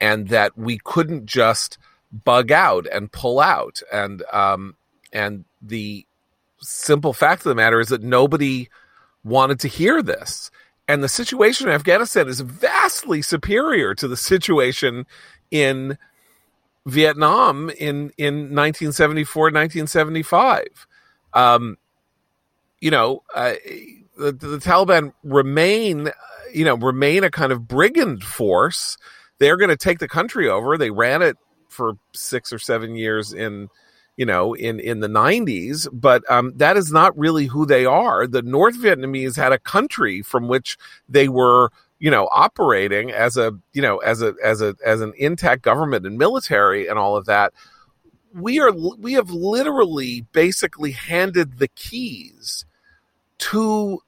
and 0.00 0.28
that 0.28 0.56
we 0.56 0.78
couldn't 0.84 1.26
just 1.26 1.78
bug 2.12 2.52
out 2.52 2.86
and 2.92 3.12
pull 3.12 3.40
out. 3.40 3.82
And 3.92 4.22
um 4.32 4.76
and 5.12 5.44
the 5.62 6.06
simple 6.60 7.12
fact 7.12 7.40
of 7.40 7.50
the 7.50 7.54
matter 7.54 7.80
is 7.80 7.88
that 7.88 8.02
nobody 8.02 8.68
wanted 9.24 9.60
to 9.60 9.68
hear 9.68 10.02
this 10.02 10.50
and 10.88 11.02
the 11.02 11.08
situation 11.08 11.68
in 11.68 11.74
Afghanistan 11.74 12.28
is 12.28 12.40
vastly 12.40 13.22
superior 13.22 13.94
to 13.94 14.08
the 14.08 14.16
situation 14.16 15.06
in 15.50 15.98
Vietnam 16.86 17.70
in 17.70 18.12
in 18.16 18.54
1974 18.54 19.44
1975 19.46 20.86
um 21.34 21.76
you 22.80 22.90
know 22.90 23.22
uh, 23.34 23.54
the, 24.16 24.32
the 24.32 24.58
Taliban 24.58 25.12
remain 25.22 26.10
you 26.52 26.64
know 26.64 26.76
remain 26.76 27.24
a 27.24 27.30
kind 27.30 27.52
of 27.52 27.68
brigand 27.68 28.22
force. 28.22 28.96
They're 29.38 29.56
going 29.56 29.70
to 29.70 29.76
take 29.76 29.98
the 29.98 30.08
country 30.08 30.48
over. 30.48 30.78
They 30.78 30.90
ran 30.90 31.22
it 31.22 31.36
for 31.68 31.98
6 32.14 32.52
or 32.52 32.58
7 32.58 32.96
years 32.96 33.32
in 33.34 33.68
you 34.16 34.26
know 34.26 34.54
in 34.54 34.80
in 34.80 35.00
the 35.00 35.08
90s 35.08 35.88
but 35.92 36.28
um, 36.30 36.52
that 36.56 36.76
is 36.76 36.90
not 36.92 37.16
really 37.18 37.46
who 37.46 37.66
they 37.66 37.84
are. 37.84 38.26
The 38.26 38.42
north 38.42 38.76
vietnamese 38.76 39.36
had 39.36 39.52
a 39.52 39.58
country 39.58 40.22
from 40.22 40.48
which 40.48 40.78
they 41.08 41.28
were 41.28 41.70
you 41.98 42.10
know 42.10 42.28
operating 42.32 43.10
as 43.12 43.36
a 43.36 43.52
you 43.72 43.82
know 43.82 43.98
as 43.98 44.22
a 44.22 44.34
as 44.42 44.60
a 44.60 44.74
as 44.84 45.00
an 45.00 45.12
intact 45.16 45.62
government 45.62 46.06
and 46.06 46.18
military 46.18 46.88
and 46.88 46.98
all 46.98 47.16
of 47.16 47.26
that. 47.26 47.52
We 48.34 48.60
are 48.60 48.72
we 48.72 49.14
have 49.14 49.30
literally 49.30 50.22
basically 50.32 50.92
handed 50.92 51.58
the 51.58 51.68
keys 51.68 52.64
to 53.38 54.02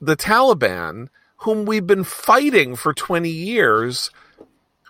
the 0.00 0.16
Taliban 0.16 1.08
whom 1.38 1.64
we've 1.64 1.86
been 1.86 2.04
fighting 2.04 2.76
for 2.76 2.92
20 2.92 3.28
years 3.28 4.10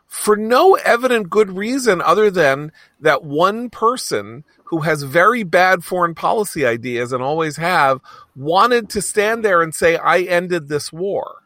for 0.06 0.36
no 0.36 0.74
evident 0.74 1.30
good 1.30 1.56
reason 1.56 2.00
other 2.00 2.30
than 2.30 2.72
that 3.00 3.24
one 3.24 3.70
person 3.70 4.44
who 4.64 4.80
has 4.80 5.02
very 5.02 5.42
bad 5.42 5.84
foreign 5.84 6.14
policy 6.14 6.64
ideas 6.64 7.12
and 7.12 7.22
always 7.22 7.56
have 7.56 8.00
wanted 8.34 8.88
to 8.88 9.02
stand 9.02 9.44
there 9.44 9.62
and 9.62 9.74
say 9.74 9.96
I 9.96 10.20
ended 10.20 10.68
this 10.68 10.92
war 10.92 11.42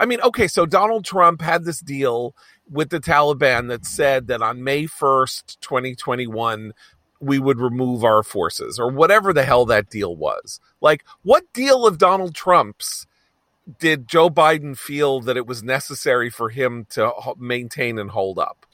I 0.00 0.06
mean, 0.06 0.22
okay, 0.22 0.48
so 0.48 0.64
Donald 0.64 1.04
Trump 1.04 1.42
had 1.42 1.64
this 1.66 1.80
deal 1.80 2.34
with 2.70 2.88
the 2.88 3.00
Taliban 3.00 3.68
that 3.68 3.84
said 3.84 4.28
that 4.28 4.40
on 4.40 4.64
May 4.64 4.84
1st, 4.84 5.60
2021, 5.60 6.72
we 7.20 7.38
would 7.38 7.60
remove 7.60 8.02
our 8.02 8.22
forces 8.22 8.78
or 8.78 8.88
whatever 8.88 9.34
the 9.34 9.44
hell 9.44 9.66
that 9.66 9.90
deal 9.90 10.16
was. 10.16 10.58
Like, 10.80 11.04
what 11.22 11.52
deal 11.52 11.86
of 11.86 11.98
Donald 11.98 12.34
Trump's 12.34 13.06
did 13.78 14.08
Joe 14.08 14.30
Biden 14.30 14.76
feel 14.76 15.20
that 15.20 15.36
it 15.36 15.46
was 15.46 15.62
necessary 15.62 16.30
for 16.30 16.48
him 16.48 16.86
to 16.90 17.12
maintain 17.38 17.98
and 17.98 18.10
hold 18.10 18.38
up? 18.38 18.66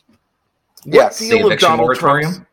What 0.85 0.95
yes, 0.95 1.19
deal 1.19 1.51
of 1.51 1.59
Donald 1.59 1.81
moratorium? 1.81 2.33
Trump's? 2.33 2.47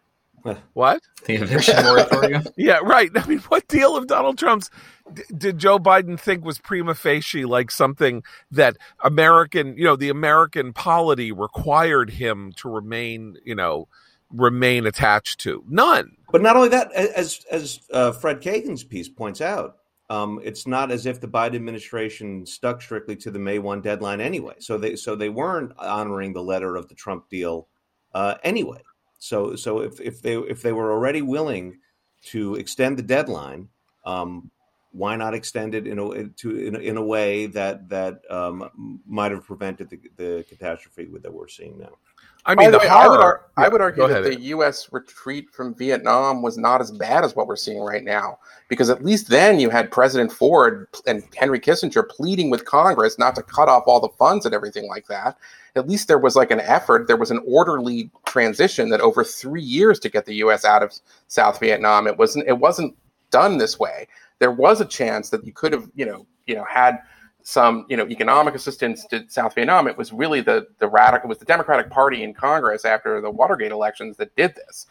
What? 0.73 1.01
The 1.25 1.35
eviction 1.35 1.75
moratorium? 1.83 2.43
yeah, 2.57 2.79
right. 2.83 3.09
I 3.15 3.25
mean, 3.27 3.39
what 3.39 3.67
deal 3.67 3.95
of 3.95 4.07
Donald 4.07 4.37
Trump's 4.37 4.69
d- 5.13 5.23
did 5.37 5.57
Joe 5.57 5.79
Biden 5.79 6.19
think 6.19 6.43
was 6.43 6.57
prima 6.57 6.95
facie 6.95 7.45
like 7.45 7.71
something 7.71 8.23
that 8.51 8.77
American, 9.03 9.77
you 9.77 9.85
know, 9.85 9.95
the 9.95 10.09
American 10.09 10.73
polity 10.73 11.31
required 11.31 12.09
him 12.09 12.51
to 12.57 12.69
remain, 12.69 13.37
you 13.45 13.55
know, 13.55 13.87
remain 14.31 14.85
attached 14.85 15.39
to? 15.41 15.63
None. 15.69 16.17
But 16.31 16.41
not 16.41 16.57
only 16.57 16.69
that, 16.69 16.91
as 16.91 17.45
as 17.49 17.79
uh, 17.93 18.11
Fred 18.11 18.41
Kagan's 18.41 18.83
piece 18.83 19.07
points 19.07 19.39
out, 19.39 19.77
um, 20.13 20.39
it's 20.43 20.67
not 20.67 20.91
as 20.91 21.05
if 21.05 21.19
the 21.19 21.27
Biden 21.27 21.55
administration 21.55 22.45
stuck 22.45 22.81
strictly 22.81 23.15
to 23.15 23.31
the 23.31 23.39
May 23.39 23.57
one 23.57 23.81
deadline 23.81 24.21
anyway. 24.21 24.55
So 24.59 24.77
they 24.77 24.95
so 24.95 25.15
they 25.15 25.29
weren't 25.29 25.71
honoring 25.77 26.33
the 26.33 26.43
letter 26.43 26.75
of 26.75 26.87
the 26.87 26.95
Trump 26.95 27.29
deal 27.29 27.67
uh, 28.13 28.35
anyway. 28.43 28.81
So 29.17 29.55
so 29.55 29.79
if, 29.79 29.99
if 29.99 30.21
they 30.21 30.35
if 30.35 30.61
they 30.61 30.71
were 30.71 30.91
already 30.91 31.23
willing 31.23 31.79
to 32.25 32.55
extend 32.55 32.97
the 32.97 33.03
deadline, 33.03 33.69
um, 34.05 34.51
why 34.91 35.15
not 35.15 35.33
extend 35.33 35.73
it 35.73 35.87
in 35.87 35.97
a 35.97 36.27
to 36.41 36.57
in 36.57 36.75
in 36.75 36.97
a 36.97 37.03
way 37.15 37.47
that 37.47 37.89
that 37.89 38.21
um, 38.29 39.01
might 39.07 39.31
have 39.31 39.45
prevented 39.45 39.89
the, 39.89 39.99
the 40.15 40.45
catastrophe 40.47 41.09
that 41.23 41.33
we're 41.33 41.47
seeing 41.47 41.79
now? 41.79 41.97
I 42.45 42.55
mean, 42.55 42.71
way, 42.71 42.87
I, 42.89 43.07
would 43.07 43.21
ar- 43.21 43.45
yeah, 43.57 43.63
I 43.63 43.69
would 43.69 43.79
argue 43.79 44.05
that 44.05 44.23
the 44.23 44.39
U.S. 44.41 44.89
retreat 44.91 45.49
from 45.51 45.73
Vietnam 45.75 46.41
was 46.41 46.57
not 46.57 46.81
as 46.81 46.91
bad 46.91 47.23
as 47.23 47.35
what 47.35 47.47
we're 47.47 47.55
seeing 47.55 47.81
right 47.81 48.03
now, 48.03 48.37
because 48.67 48.89
at 48.89 49.03
least 49.03 49.29
then 49.29 49.59
you 49.59 49.69
had 49.69 49.91
President 49.91 50.31
Ford 50.31 50.87
and 51.07 51.23
Henry 51.37 51.59
Kissinger 51.59 52.07
pleading 52.07 52.49
with 52.49 52.65
Congress 52.65 53.17
not 53.17 53.35
to 53.35 53.43
cut 53.43 53.69
off 53.69 53.83
all 53.87 54.01
the 54.01 54.09
funds 54.09 54.45
and 54.45 54.53
everything 54.53 54.87
like 54.87 55.07
that 55.07 55.37
at 55.75 55.87
least 55.87 56.07
there 56.07 56.19
was 56.19 56.35
like 56.35 56.51
an 56.51 56.59
effort. 56.59 57.07
There 57.07 57.17
was 57.17 57.31
an 57.31 57.41
orderly 57.47 58.11
transition 58.25 58.89
that 58.89 59.01
over 59.01 59.23
three 59.23 59.61
years 59.61 59.99
to 59.99 60.09
get 60.09 60.25
the 60.25 60.35
U.S. 60.35 60.65
out 60.65 60.83
of 60.83 60.93
South 61.27 61.59
Vietnam. 61.59 62.07
It 62.07 62.17
wasn't. 62.17 62.47
It 62.47 62.59
wasn't 62.59 62.95
done 63.31 63.57
this 63.57 63.79
way. 63.79 64.07
There 64.39 64.51
was 64.51 64.81
a 64.81 64.85
chance 64.85 65.29
that 65.29 65.45
you 65.45 65.53
could 65.53 65.73
have, 65.73 65.89
you 65.95 66.05
know, 66.05 66.27
you 66.45 66.55
know, 66.55 66.65
had 66.65 66.99
some, 67.43 67.85
you 67.89 67.97
know, 67.97 68.07
economic 68.07 68.55
assistance 68.55 69.05
to 69.07 69.25
South 69.29 69.55
Vietnam. 69.55 69.87
It 69.87 69.97
was 69.97 70.11
really 70.13 70.41
the 70.41 70.67
the 70.79 70.87
radical, 70.87 71.29
was 71.29 71.37
the 71.37 71.45
Democratic 71.45 71.89
Party 71.89 72.23
in 72.23 72.33
Congress 72.33 72.85
after 72.85 73.21
the 73.21 73.29
Watergate 73.29 73.71
elections 73.71 74.17
that 74.17 74.35
did 74.35 74.55
this. 74.55 74.87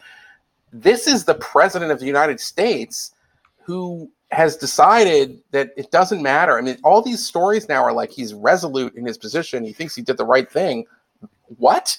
This 0.71 1.07
is 1.07 1.25
the 1.25 1.35
president 1.35 1.91
of 1.91 1.99
the 1.99 2.05
United 2.05 2.39
States 2.39 3.13
who 3.63 4.09
has 4.31 4.57
decided 4.57 5.39
that 5.51 5.71
it 5.77 5.91
doesn't 5.91 6.21
matter. 6.21 6.57
I 6.57 6.61
mean, 6.61 6.77
all 6.83 7.01
these 7.01 7.25
stories 7.25 7.69
now 7.69 7.83
are 7.83 7.93
like 7.93 8.11
he's 8.11 8.33
resolute 8.33 8.95
in 8.95 9.05
his 9.05 9.17
position. 9.17 9.63
He 9.63 9.73
thinks 9.73 9.95
he 9.95 10.01
did 10.01 10.17
the 10.17 10.25
right 10.25 10.49
thing. 10.51 10.85
What? 11.57 11.97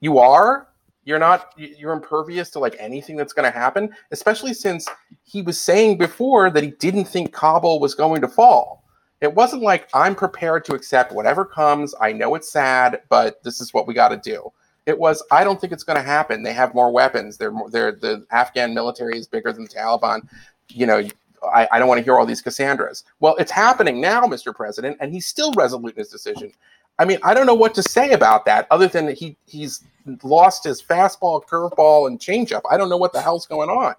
You 0.00 0.18
are? 0.18 0.68
You're 1.04 1.18
not 1.18 1.54
you're 1.56 1.92
impervious 1.92 2.50
to 2.50 2.58
like 2.58 2.76
anything 2.78 3.16
that's 3.16 3.32
going 3.32 3.50
to 3.50 3.56
happen, 3.56 3.90
especially 4.10 4.52
since 4.52 4.86
he 5.24 5.42
was 5.42 5.58
saying 5.58 5.98
before 5.98 6.50
that 6.50 6.62
he 6.62 6.70
didn't 6.72 7.06
think 7.06 7.32
Kabul 7.32 7.80
was 7.80 7.94
going 7.94 8.20
to 8.20 8.28
fall. 8.28 8.84
It 9.20 9.34
wasn't 9.34 9.62
like 9.62 9.88
I'm 9.94 10.14
prepared 10.14 10.64
to 10.66 10.74
accept 10.74 11.12
whatever 11.12 11.44
comes. 11.44 11.94
I 12.00 12.12
know 12.12 12.34
it's 12.34 12.50
sad, 12.50 13.02
but 13.08 13.42
this 13.42 13.60
is 13.60 13.74
what 13.74 13.86
we 13.86 13.94
got 13.94 14.08
to 14.08 14.16
do. 14.16 14.52
It 14.86 14.98
was 14.98 15.22
I 15.30 15.44
don't 15.44 15.60
think 15.60 15.72
it's 15.72 15.84
going 15.84 15.98
to 15.98 16.02
happen. 16.02 16.42
They 16.42 16.52
have 16.52 16.74
more 16.74 16.90
weapons. 16.90 17.36
They're 17.36 17.50
more, 17.50 17.68
they're 17.68 17.92
the 17.92 18.24
Afghan 18.30 18.74
military 18.74 19.18
is 19.18 19.26
bigger 19.26 19.52
than 19.52 19.64
the 19.64 19.70
Taliban. 19.70 20.28
You 20.68 20.86
know, 20.86 21.08
I, 21.42 21.68
I 21.72 21.78
don't 21.78 21.88
want 21.88 21.98
to 21.98 22.04
hear 22.04 22.18
all 22.18 22.26
these 22.26 22.42
Cassandras. 22.42 23.04
Well, 23.20 23.36
it's 23.36 23.50
happening 23.50 24.00
now, 24.00 24.24
Mr. 24.26 24.54
President, 24.54 24.96
and 25.00 25.12
he's 25.12 25.26
still 25.26 25.52
resolute 25.52 25.94
in 25.94 25.98
his 25.98 26.08
decision. 26.08 26.52
I 26.98 27.04
mean, 27.04 27.18
I 27.22 27.34
don't 27.34 27.46
know 27.46 27.54
what 27.54 27.74
to 27.74 27.82
say 27.82 28.12
about 28.12 28.44
that 28.46 28.66
other 28.70 28.88
than 28.88 29.06
that 29.06 29.18
he 29.18 29.36
he's 29.46 29.84
lost 30.22 30.64
his 30.64 30.82
fastball, 30.82 31.44
curveball, 31.44 32.06
and 32.06 32.18
changeup. 32.18 32.62
I 32.70 32.76
don't 32.76 32.88
know 32.88 32.96
what 32.96 33.12
the 33.12 33.20
hell's 33.20 33.46
going 33.46 33.70
on. 33.70 33.94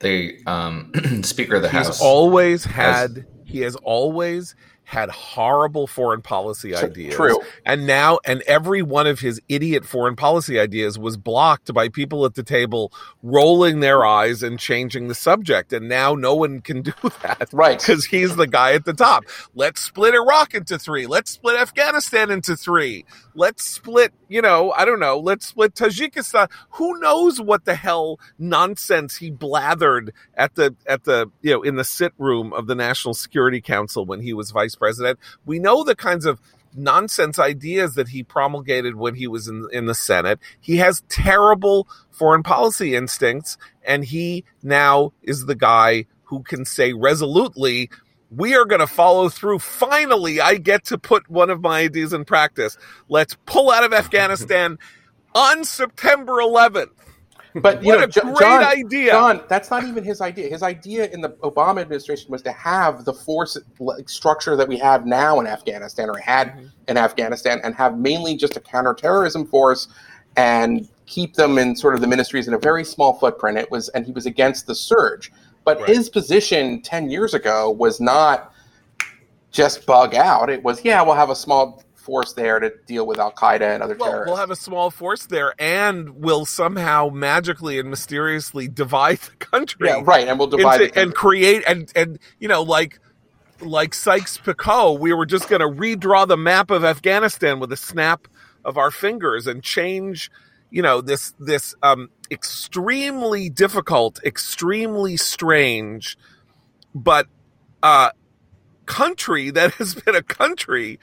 The 0.00 0.38
um, 0.46 0.92
Speaker 1.22 1.56
of 1.56 1.62
the 1.62 1.68
he's 1.68 1.86
House 1.86 2.00
always 2.00 2.64
had 2.64 3.16
has, 3.16 3.24
he 3.50 3.60
has 3.60 3.76
always 3.76 4.54
had 4.90 5.08
horrible 5.08 5.86
foreign 5.86 6.20
policy 6.20 6.74
ideas. 6.74 7.14
True. 7.14 7.38
And 7.64 7.86
now, 7.86 8.18
and 8.24 8.42
every 8.42 8.82
one 8.82 9.06
of 9.06 9.20
his 9.20 9.40
idiot 9.48 9.84
foreign 9.84 10.16
policy 10.16 10.58
ideas 10.58 10.98
was 10.98 11.16
blocked 11.16 11.72
by 11.72 11.88
people 11.88 12.24
at 12.24 12.34
the 12.34 12.42
table 12.42 12.92
rolling 13.22 13.78
their 13.78 14.04
eyes 14.04 14.42
and 14.42 14.58
changing 14.58 15.06
the 15.06 15.14
subject. 15.14 15.72
And 15.72 15.88
now 15.88 16.16
no 16.16 16.34
one 16.34 16.60
can 16.60 16.82
do 16.82 16.92
that. 17.22 17.50
Right. 17.52 17.78
Because 17.78 18.04
he's 18.06 18.34
the 18.34 18.48
guy 18.48 18.72
at 18.72 18.84
the 18.84 18.92
top. 18.92 19.26
Let's 19.54 19.80
split 19.80 20.12
Iraq 20.12 20.54
into 20.54 20.76
three. 20.76 21.06
Let's 21.06 21.30
split 21.30 21.60
Afghanistan 21.60 22.32
into 22.32 22.56
three. 22.56 23.04
Let's 23.36 23.62
split, 23.62 24.12
you 24.28 24.42
know, 24.42 24.72
I 24.72 24.84
don't 24.84 24.98
know, 24.98 25.20
let's 25.20 25.46
split 25.46 25.74
Tajikistan. 25.74 26.50
Who 26.70 26.98
knows 26.98 27.40
what 27.40 27.64
the 27.64 27.76
hell 27.76 28.18
nonsense 28.40 29.18
he 29.18 29.30
blathered 29.30 30.10
at 30.34 30.56
the, 30.56 30.74
at 30.84 31.04
the, 31.04 31.30
you 31.42 31.52
know, 31.52 31.62
in 31.62 31.76
the 31.76 31.84
sit 31.84 32.12
room 32.18 32.52
of 32.52 32.66
the 32.66 32.74
National 32.74 33.14
Security 33.14 33.60
Council 33.60 34.04
when 34.04 34.20
he 34.20 34.32
was 34.34 34.50
vice 34.50 34.74
president. 34.80 35.20
We 35.46 35.60
know 35.60 35.84
the 35.84 35.94
kinds 35.94 36.26
of 36.26 36.40
nonsense 36.74 37.38
ideas 37.38 37.94
that 37.94 38.08
he 38.08 38.22
promulgated 38.22 38.96
when 38.96 39.14
he 39.14 39.26
was 39.26 39.48
in, 39.48 39.68
in 39.72 39.86
the 39.86 39.94
Senate. 39.94 40.40
He 40.60 40.78
has 40.78 41.02
terrible 41.08 41.88
foreign 42.10 42.42
policy 42.42 42.94
instincts, 42.94 43.56
and 43.84 44.04
he 44.04 44.44
now 44.62 45.12
is 45.22 45.46
the 45.46 45.54
guy 45.54 46.06
who 46.24 46.42
can 46.42 46.64
say 46.64 46.92
resolutely, 46.92 47.90
we 48.30 48.54
are 48.54 48.64
going 48.64 48.80
to 48.80 48.86
follow 48.86 49.28
through. 49.28 49.58
Finally, 49.58 50.40
I 50.40 50.56
get 50.56 50.84
to 50.86 50.98
put 50.98 51.28
one 51.28 51.50
of 51.50 51.60
my 51.60 51.80
ideas 51.80 52.12
in 52.12 52.24
practice. 52.24 52.76
Let's 53.08 53.36
pull 53.46 53.70
out 53.70 53.84
of 53.84 53.92
Afghanistan 53.92 54.78
on 55.34 55.64
September 55.64 56.34
11th. 56.34 56.90
But 57.62 57.82
you 57.82 57.88
what 57.88 57.98
know, 57.98 58.04
a 58.04 58.08
Jo- 58.08 58.20
great 58.22 58.38
John, 58.38 58.62
idea! 58.64 59.10
John, 59.10 59.42
that's 59.48 59.70
not 59.70 59.82
even 59.84 60.04
his 60.04 60.20
idea. 60.20 60.48
His 60.48 60.62
idea 60.62 61.08
in 61.10 61.20
the 61.20 61.30
Obama 61.42 61.80
administration 61.80 62.30
was 62.30 62.42
to 62.42 62.52
have 62.52 63.04
the 63.04 63.12
force 63.12 63.56
structure 64.06 64.54
that 64.56 64.68
we 64.68 64.78
have 64.78 65.04
now 65.04 65.40
in 65.40 65.46
Afghanistan, 65.46 66.08
or 66.08 66.16
had 66.18 66.52
Mhm. 66.52 66.70
in 66.88 66.96
Afghanistan, 66.96 67.60
and 67.64 67.74
have 67.74 67.98
mainly 67.98 68.36
just 68.36 68.56
a 68.56 68.60
counterterrorism 68.60 69.46
force, 69.46 69.88
and 70.36 70.88
keep 71.06 71.34
them 71.34 71.58
in 71.58 71.74
sort 71.74 71.94
of 71.96 72.00
the 72.00 72.06
ministries 72.06 72.46
in 72.46 72.54
a 72.54 72.58
very 72.58 72.84
small 72.84 73.14
footprint. 73.14 73.58
It 73.58 73.68
was, 73.70 73.88
and 73.90 74.06
he 74.06 74.12
was 74.12 74.26
against 74.26 74.66
the 74.68 74.74
surge. 74.76 75.32
But 75.64 75.78
Right. 75.80 75.88
his 75.88 76.08
position 76.08 76.80
ten 76.82 77.10
years 77.10 77.34
ago 77.34 77.68
was 77.70 78.00
not 78.00 78.52
just 79.50 79.84
bug 79.86 80.14
out. 80.14 80.48
It 80.48 80.62
was, 80.62 80.84
yeah, 80.84 81.02
we'll 81.02 81.16
have 81.16 81.30
a 81.30 81.34
small 81.36 81.82
force 82.00 82.32
there 82.32 82.58
to 82.58 82.72
deal 82.86 83.06
with 83.06 83.18
Al 83.18 83.32
Qaeda 83.32 83.74
and 83.74 83.82
other 83.82 83.96
Well, 83.98 84.08
terrorists. 84.10 84.28
we'll 84.30 84.36
have 84.38 84.50
a 84.50 84.56
small 84.56 84.90
force 84.90 85.26
there, 85.26 85.54
and 85.58 86.16
we'll 86.16 86.44
somehow 86.46 87.08
magically 87.12 87.78
and 87.78 87.88
mysteriously 87.90 88.68
divide 88.68 89.18
the 89.18 89.36
country. 89.36 89.88
yeah, 89.88 90.02
right, 90.04 90.26
and 90.28 90.38
we'll 90.38 90.48
divide 90.48 90.80
into- 90.80 90.98
and 91.00 91.14
create 91.14 91.62
and 91.66 91.90
and 91.94 92.18
you 92.38 92.48
know 92.48 92.62
like 92.62 92.98
like 93.62 93.92
Sykes-Picot, 93.92 94.98
we 95.00 95.12
were 95.12 95.26
just 95.26 95.48
going 95.48 95.60
to 95.60 95.68
redraw 95.68 96.26
the 96.26 96.36
map 96.38 96.70
of 96.70 96.82
Afghanistan 96.82 97.60
with 97.60 97.70
a 97.72 97.76
snap 97.76 98.26
of 98.64 98.78
our 98.78 98.90
fingers 98.90 99.46
and 99.46 99.62
change, 99.62 100.30
you 100.70 100.80
know, 100.80 101.02
this 101.02 101.34
this 101.38 101.74
um, 101.82 102.08
extremely 102.30 103.50
difficult, 103.50 104.18
extremely 104.24 105.16
strange, 105.18 106.16
but 106.94 107.26
uh, 107.82 108.10
country 108.86 109.50
that 109.50 109.72
has 109.74 109.94
been 109.94 110.14
a 110.14 110.22
country 110.22 110.98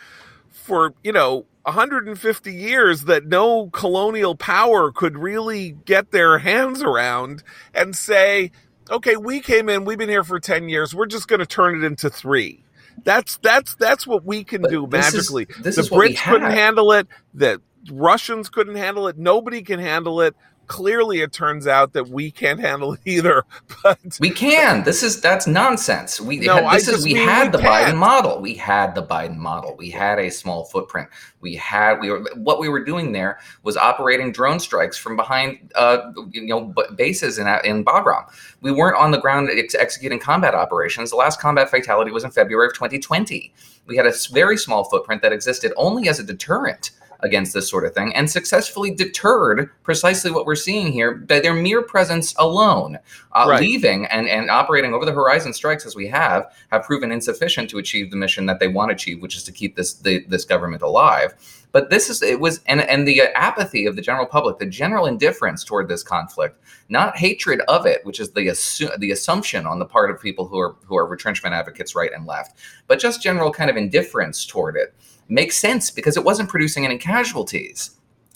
for 0.68 0.94
you 1.04 1.14
know 1.14 1.46
150 1.64 2.54
years 2.54 3.06
that 3.06 3.26
no 3.26 3.70
colonial 3.70 4.36
power 4.36 4.92
could 4.92 5.18
really 5.18 5.72
get 5.86 6.12
their 6.12 6.38
hands 6.40 6.84
around 6.84 7.42
and 7.74 7.96
say 7.96 8.52
okay 8.92 9.16
we 9.16 9.40
came 9.40 9.70
in 9.70 9.86
we've 9.86 9.98
been 9.98 10.10
here 10.10 10.24
for 10.26 10.40
10 10.40 10.68
years 10.70 10.94
we're 10.94 11.06
just 11.06 11.28
going 11.30 11.40
to 11.40 11.46
turn 11.46 11.82
it 11.82 11.86
into 11.86 12.10
3 12.10 12.62
that's 13.06 13.38
that's 13.38 13.76
that's 13.76 14.06
what 14.06 14.26
we 14.26 14.44
can 14.44 14.62
But 14.62 14.72
do 14.72 14.88
this 14.90 15.08
is- 15.14 15.14
magically. 15.32 15.48
this 15.64 15.76
the 15.76 15.82
is 15.82 15.92
what 15.92 16.00
we 16.02 16.14
brits 16.16 16.24
couldn't 16.24 16.52
handle 16.52 16.92
it 16.92 17.08
the 17.34 17.62
russians 17.92 18.50
couldn't 18.50 18.76
handle 18.76 19.08
it 19.08 19.18
nobody 19.18 19.62
can 19.62 19.80
handle 19.80 20.20
it 20.22 20.36
clearly 20.68 21.22
it 21.22 21.32
turns 21.34 21.68
out 21.68 21.94
that 21.94 22.10
we 22.10 22.32
can't 22.32 22.60
handle 22.60 22.94
it 22.94 23.00
either 23.06 23.44
but 23.84 24.00
We 24.20 24.30
can. 24.30 24.84
This 24.84 25.04
is 25.04 25.22
that's 25.22 25.48
nonsense. 25.48 26.22
We 26.22 26.40
No, 26.40 26.56
had, 26.56 26.64
I 26.66 26.76
this 26.76 26.88
is 26.88 27.04
we 27.04 27.14
had 27.14 27.48
we 27.48 27.52
the 27.52 27.60
can't. 27.60 27.96
Biden 27.96 27.98
model. 27.98 28.40
We 28.42 28.56
had 28.56 28.96
the 28.96 29.04
Biden 29.04 29.38
model. 29.38 29.76
We 29.78 29.90
had 29.92 30.20
a 30.20 30.30
small 30.32 30.66
footprint. 30.66 31.10
We 31.42 31.56
had 31.56 32.00
we 32.00 32.10
were 32.12 32.26
what 32.36 32.60
we 32.60 32.70
were 32.70 32.84
doing 32.84 33.12
there 33.12 33.40
was 33.64 33.78
operating 33.78 34.32
drone 34.32 34.60
strikes 34.60 34.98
from 34.98 35.16
behind 35.16 35.72
uh, 35.76 36.12
you 36.32 36.48
know 36.48 36.74
bases 36.96 37.38
in 37.38 37.48
in 37.64 37.86
Bagram. 37.86 38.26
We 38.62 38.72
weren't 38.72 38.98
on 38.98 39.12
the 39.12 39.20
ground 39.20 39.50
ex- 39.52 39.76
executing 39.76 40.20
combat 40.20 40.56
operations. 40.56 41.12
The 41.12 41.16
last 41.18 41.40
combat 41.40 41.70
fatality 41.70 42.12
was 42.12 42.24
in 42.24 42.32
February 42.32 42.68
of 42.68 42.74
2020. 42.74 43.54
We 43.86 43.96
had 43.98 44.06
a 44.08 44.14
very 44.34 44.58
small 44.58 44.84
footprint 44.86 45.22
that 45.22 45.32
existed 45.34 45.74
only 45.78 46.10
as 46.10 46.20
a 46.20 46.24
deterrent 46.24 46.92
against 47.22 47.54
this 47.54 47.70
sort 47.70 47.86
of 47.86 47.94
thing 47.94 48.14
and 48.16 48.30
successfully 48.30 48.92
deterred 48.92 49.70
precisely 49.84 50.30
what 50.32 50.46
we're 50.46 50.56
seeing 50.56 50.92
here 50.92 51.16
by 51.16 51.40
their 51.40 51.54
mere 51.54 51.82
presence 51.82 52.36
alone. 52.38 52.98
Uh, 53.32 53.46
Right. 53.50 53.62
leaving 53.62 54.06
and, 54.08 54.28
and 54.28 54.50
operating 54.50 54.94
over 54.94 55.06
the 55.06 55.12
horizon 55.12 55.54
strikes 55.54 55.86
as 55.86 55.96
we 55.96 56.08
have 56.08 56.52
have 56.72 56.84
proven 56.84 57.12
insufficient 57.12 57.70
to 57.70 57.78
achieve 57.78 58.10
the 58.10 58.18
mission 58.18 58.48
that 58.48 58.60
they 58.60 58.68
want 58.68 58.90
to 58.90 58.96
achieve 58.96 59.22
which 59.22 59.36
is 59.38 59.44
to 59.44 59.52
keep 59.52 59.76
this 59.76 59.94
the, 59.94 60.26
this 60.28 60.44
government 60.44 60.82
alive. 60.82 61.36
But 61.72 61.90
this 61.92 62.10
is 62.10 62.24
it 62.24 62.40
was 62.40 62.62
and 62.66 62.82
and 62.82 63.08
the 63.08 63.22
apathy 63.36 63.86
of 63.86 63.96
the 63.96 64.02
general 64.02 64.26
public 64.26 64.58
the 64.58 64.66
general 64.66 65.06
indifference 65.06 65.64
toward 65.64 65.88
this 65.88 66.02
conflict 66.02 66.60
not 66.90 67.16
hatred 67.18 67.62
of 67.68 67.86
it 67.86 68.04
which 68.06 68.20
is 68.20 68.32
the 68.32 68.48
assu- 68.48 68.98
the 69.00 69.12
assumption 69.12 69.68
on 69.68 69.78
the 69.78 69.86
part 69.86 70.10
of 70.10 70.20
people 70.20 70.48
who 70.48 70.58
are 70.58 70.76
who 70.86 70.98
are 70.98 71.06
retrenchment 71.06 71.54
advocates 71.54 71.94
right 71.96 72.12
and 72.14 72.26
left 72.26 72.58
but 72.88 72.98
just 73.00 73.22
general 73.22 73.52
kind 73.52 73.70
of 73.70 73.78
indifference 73.78 74.46
toward 74.46 74.76
it 74.76 74.96
makes 75.30 75.58
sense 75.58 75.92
because 75.92 76.18
it 76.18 76.24
wasn't 76.24 76.50
producing 76.50 76.86
any 76.86 76.98
casualties. 76.98 77.92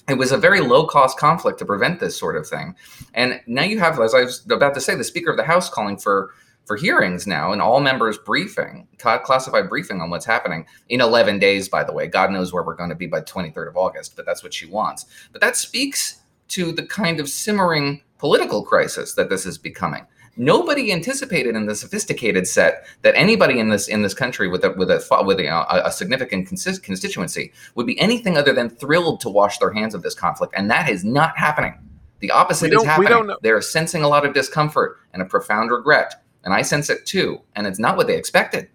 It 0.10 0.16
was 0.16 0.32
a 0.32 0.38
very 0.38 0.62
low 0.62 0.86
cost 0.86 1.18
conflict 1.18 1.60
to 1.60 1.66
prevent 1.66 2.00
this 2.00 2.18
sort 2.18 2.36
of 2.36 2.48
thing. 2.48 2.76
And 3.14 3.40
now 3.48 3.64
you 3.64 3.80
have 3.80 4.00
as 4.00 4.14
i 4.14 4.24
was 4.24 4.46
about 4.50 4.74
to 4.74 4.82
say 4.82 4.96
the 4.96 5.04
speaker 5.04 5.32
of 5.32 5.38
the 5.38 5.44
house 5.44 5.70
calling 5.70 5.98
for 5.98 6.32
for 6.66 6.76
hearings 6.76 7.26
now 7.26 7.52
and 7.52 7.62
all 7.62 7.80
members 7.80 8.18
briefing 8.20 8.88
classified 8.98 9.68
briefing 9.68 10.00
on 10.00 10.10
what's 10.10 10.26
happening 10.26 10.66
in 10.90 11.02
11 11.02 11.40
days 11.40 11.70
by 11.70 11.84
the 11.84 11.94
way. 11.94 12.08
God 12.08 12.32
knows 12.32 12.54
where 12.54 12.64
we're 12.64 12.76
going 12.76 12.90
to 12.90 12.96
be 12.96 13.08
by 13.08 13.22
23rd 13.22 13.70
of 13.70 13.78
august 13.78 14.16
but 14.16 14.26
that's 14.26 14.44
what 14.44 14.54
she 14.54 14.66
wants. 14.66 15.06
But 15.32 15.42
that 15.42 15.56
speaks 15.56 16.22
to 16.50 16.72
the 16.72 16.86
kind 16.86 17.20
of 17.20 17.30
simmering 17.30 18.02
political 18.18 18.64
crisis 18.64 19.14
that 19.14 19.30
this 19.30 19.46
is 19.46 19.58
becoming 19.58 20.06
nobody 20.42 20.92
anticipated 20.92 21.56
in 21.56 21.68
the 21.68 21.76
sophisticated 21.76 22.48
set 22.48 22.86
that 23.04 23.16
anybody 23.16 23.60
in 23.60 23.70
this 23.70 23.88
in 23.88 24.02
this 24.02 24.14
country 24.14 24.48
with 24.48 24.64
a 24.66 24.72
with 24.72 24.90
a 24.90 25.24
with 25.24 25.40
a, 25.40 25.86
a, 25.86 25.92
significant 25.92 26.48
consist- 26.48 26.84
constituency 26.84 27.54
would 27.76 27.86
be 27.86 28.00
anything 28.00 28.38
other 28.38 28.52
than 28.52 28.70
thrilled 28.70 29.22
to 29.22 29.30
wash 29.30 29.60
their 29.60 29.72
hands 29.72 29.94
of 29.94 30.02
this 30.02 30.16
conflict 30.16 30.54
and 30.58 30.70
that 30.70 30.90
is 30.90 31.06
not 31.06 31.38
happening 31.38 31.78
the 32.20 32.32
opposite 32.32 32.74
is 32.74 32.84
happening 32.84 33.34
they're 33.42 33.62
sensing 33.62 34.04
a 34.04 34.08
lot 34.08 34.26
of 34.26 34.34
discomfort 34.34 34.98
and 35.14 35.22
a 35.22 35.26
profound 35.26 35.70
regret 35.70 36.24
and 36.44 36.54
i 36.54 36.62
sense 36.62 36.90
it 36.90 37.06
too 37.06 37.40
and 37.56 37.68
it's 37.68 37.80
not 37.80 37.96
what 37.96 38.08
they 38.08 38.18
expected 38.18 38.68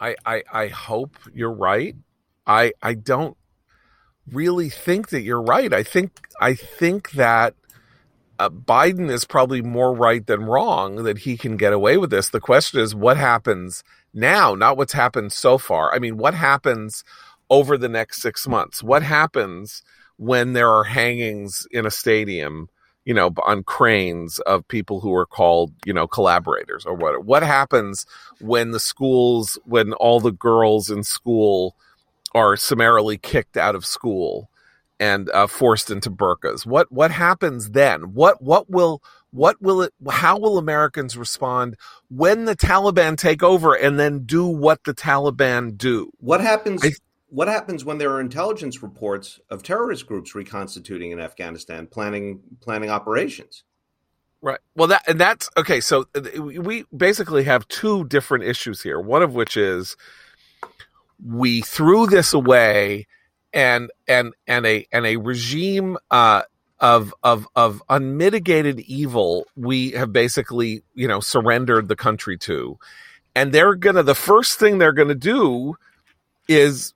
I, 0.00 0.16
I 0.24 0.42
I 0.50 0.68
hope 0.68 1.16
you're 1.34 1.52
right. 1.52 1.94
I 2.46 2.72
I 2.82 2.94
don't 2.94 3.36
really 4.32 4.70
think 4.70 5.10
that 5.10 5.22
you're 5.22 5.42
right. 5.42 5.72
I 5.72 5.82
think 5.82 6.26
I 6.40 6.54
think 6.54 7.12
that 7.12 7.54
uh, 8.40 8.48
Biden 8.48 9.10
is 9.10 9.26
probably 9.26 9.60
more 9.60 9.94
right 9.94 10.26
than 10.26 10.44
wrong 10.44 11.04
that 11.04 11.18
he 11.18 11.36
can 11.36 11.58
get 11.58 11.74
away 11.74 11.98
with 11.98 12.10
this. 12.10 12.30
The 12.30 12.40
question 12.40 12.80
is 12.80 12.94
what 12.94 13.18
happens 13.18 13.84
now, 14.14 14.54
not 14.54 14.76
what's 14.76 14.94
happened 14.94 15.32
so 15.32 15.58
far. 15.58 15.94
I 15.94 15.98
mean, 15.98 16.16
what 16.16 16.34
happens 16.34 17.04
over 17.50 17.76
the 17.76 17.88
next 17.88 18.22
6 18.22 18.48
months? 18.48 18.82
What 18.82 19.02
happens 19.02 19.82
when 20.16 20.54
there 20.54 20.70
are 20.70 20.84
hangings 20.84 21.66
in 21.70 21.86
a 21.86 21.90
stadium? 21.90 22.68
you 23.06 23.14
know, 23.14 23.32
on 23.46 23.62
cranes 23.62 24.40
of 24.40 24.68
people 24.68 25.00
who 25.00 25.14
are 25.14 25.24
called, 25.24 25.72
you 25.86 25.92
know, 25.92 26.06
collaborators 26.06 26.84
or 26.84 26.94
what. 26.94 27.24
What 27.24 27.42
happens 27.42 28.04
when 28.40 28.72
the 28.72 28.78
schools, 28.78 29.58
when 29.64 29.94
all 29.94 30.20
the 30.20 30.30
girls 30.30 30.90
in 30.90 31.02
school 31.02 31.76
are 32.34 32.58
summarily 32.58 33.16
kicked 33.16 33.56
out 33.56 33.74
of 33.74 33.86
school 33.86 34.49
and 35.00 35.30
uh, 35.30 35.48
forced 35.48 35.90
into 35.90 36.10
burqas? 36.10 36.66
What 36.66 36.92
what 36.92 37.10
happens 37.12 37.72
then? 37.72 38.14
What 38.14 38.42
what 38.42 38.70
will 38.70 39.02
what 39.32 39.60
will 39.62 39.82
it? 39.82 39.94
How 40.10 40.38
will 40.38 40.58
Americans 40.58 41.16
respond 41.16 41.76
when 42.10 42.46
the 42.46 42.56
Taliban 42.56 43.18
take 43.18 43.42
over 43.42 43.74
and 43.74 43.98
then 43.98 44.26
do 44.26 44.46
what 44.46 44.84
the 44.84 44.94
Taliban 44.94 45.78
do? 45.78 46.12
What 46.20 46.42
happens? 46.42 46.84
I- 46.84 46.92
what 47.30 47.48
happens 47.48 47.84
when 47.84 47.98
there 47.98 48.12
are 48.12 48.20
intelligence 48.20 48.82
reports 48.82 49.40
of 49.50 49.62
terrorist 49.62 50.06
groups 50.06 50.34
reconstituting 50.34 51.12
in 51.12 51.20
Afghanistan, 51.20 51.88
planning 51.88 52.42
planning 52.60 52.90
operations? 52.90 53.64
Right. 54.42 54.60
Well, 54.76 54.88
that 54.88 55.02
and 55.08 55.20
that's 55.20 55.50
okay. 55.56 55.80
So 55.80 56.06
uh, 56.14 56.42
we 56.42 56.84
basically 56.96 57.44
have 57.44 57.68
two 57.68 58.04
different 58.04 58.44
issues 58.44 58.82
here. 58.82 59.00
One 59.00 59.22
of 59.22 59.34
which 59.34 59.56
is 59.56 59.96
we 61.24 61.62
threw 61.62 62.06
this 62.06 62.32
away, 62.34 63.06
and 63.52 63.90
and 64.08 64.34
and 64.46 64.66
a 64.66 64.86
and 64.92 65.06
a 65.06 65.16
regime 65.16 65.96
uh, 66.10 66.42
of 66.78 67.14
of 67.22 67.46
of 67.56 67.82
unmitigated 67.88 68.80
evil 68.80 69.46
we 69.56 69.90
have 69.92 70.12
basically 70.12 70.82
you 70.94 71.08
know 71.08 71.20
surrendered 71.20 71.88
the 71.88 71.96
country 71.96 72.38
to, 72.38 72.78
and 73.34 73.52
they're 73.52 73.74
gonna 73.74 74.02
the 74.02 74.14
first 74.14 74.58
thing 74.58 74.78
they're 74.78 74.92
gonna 74.92 75.14
do 75.14 75.74
is 76.48 76.94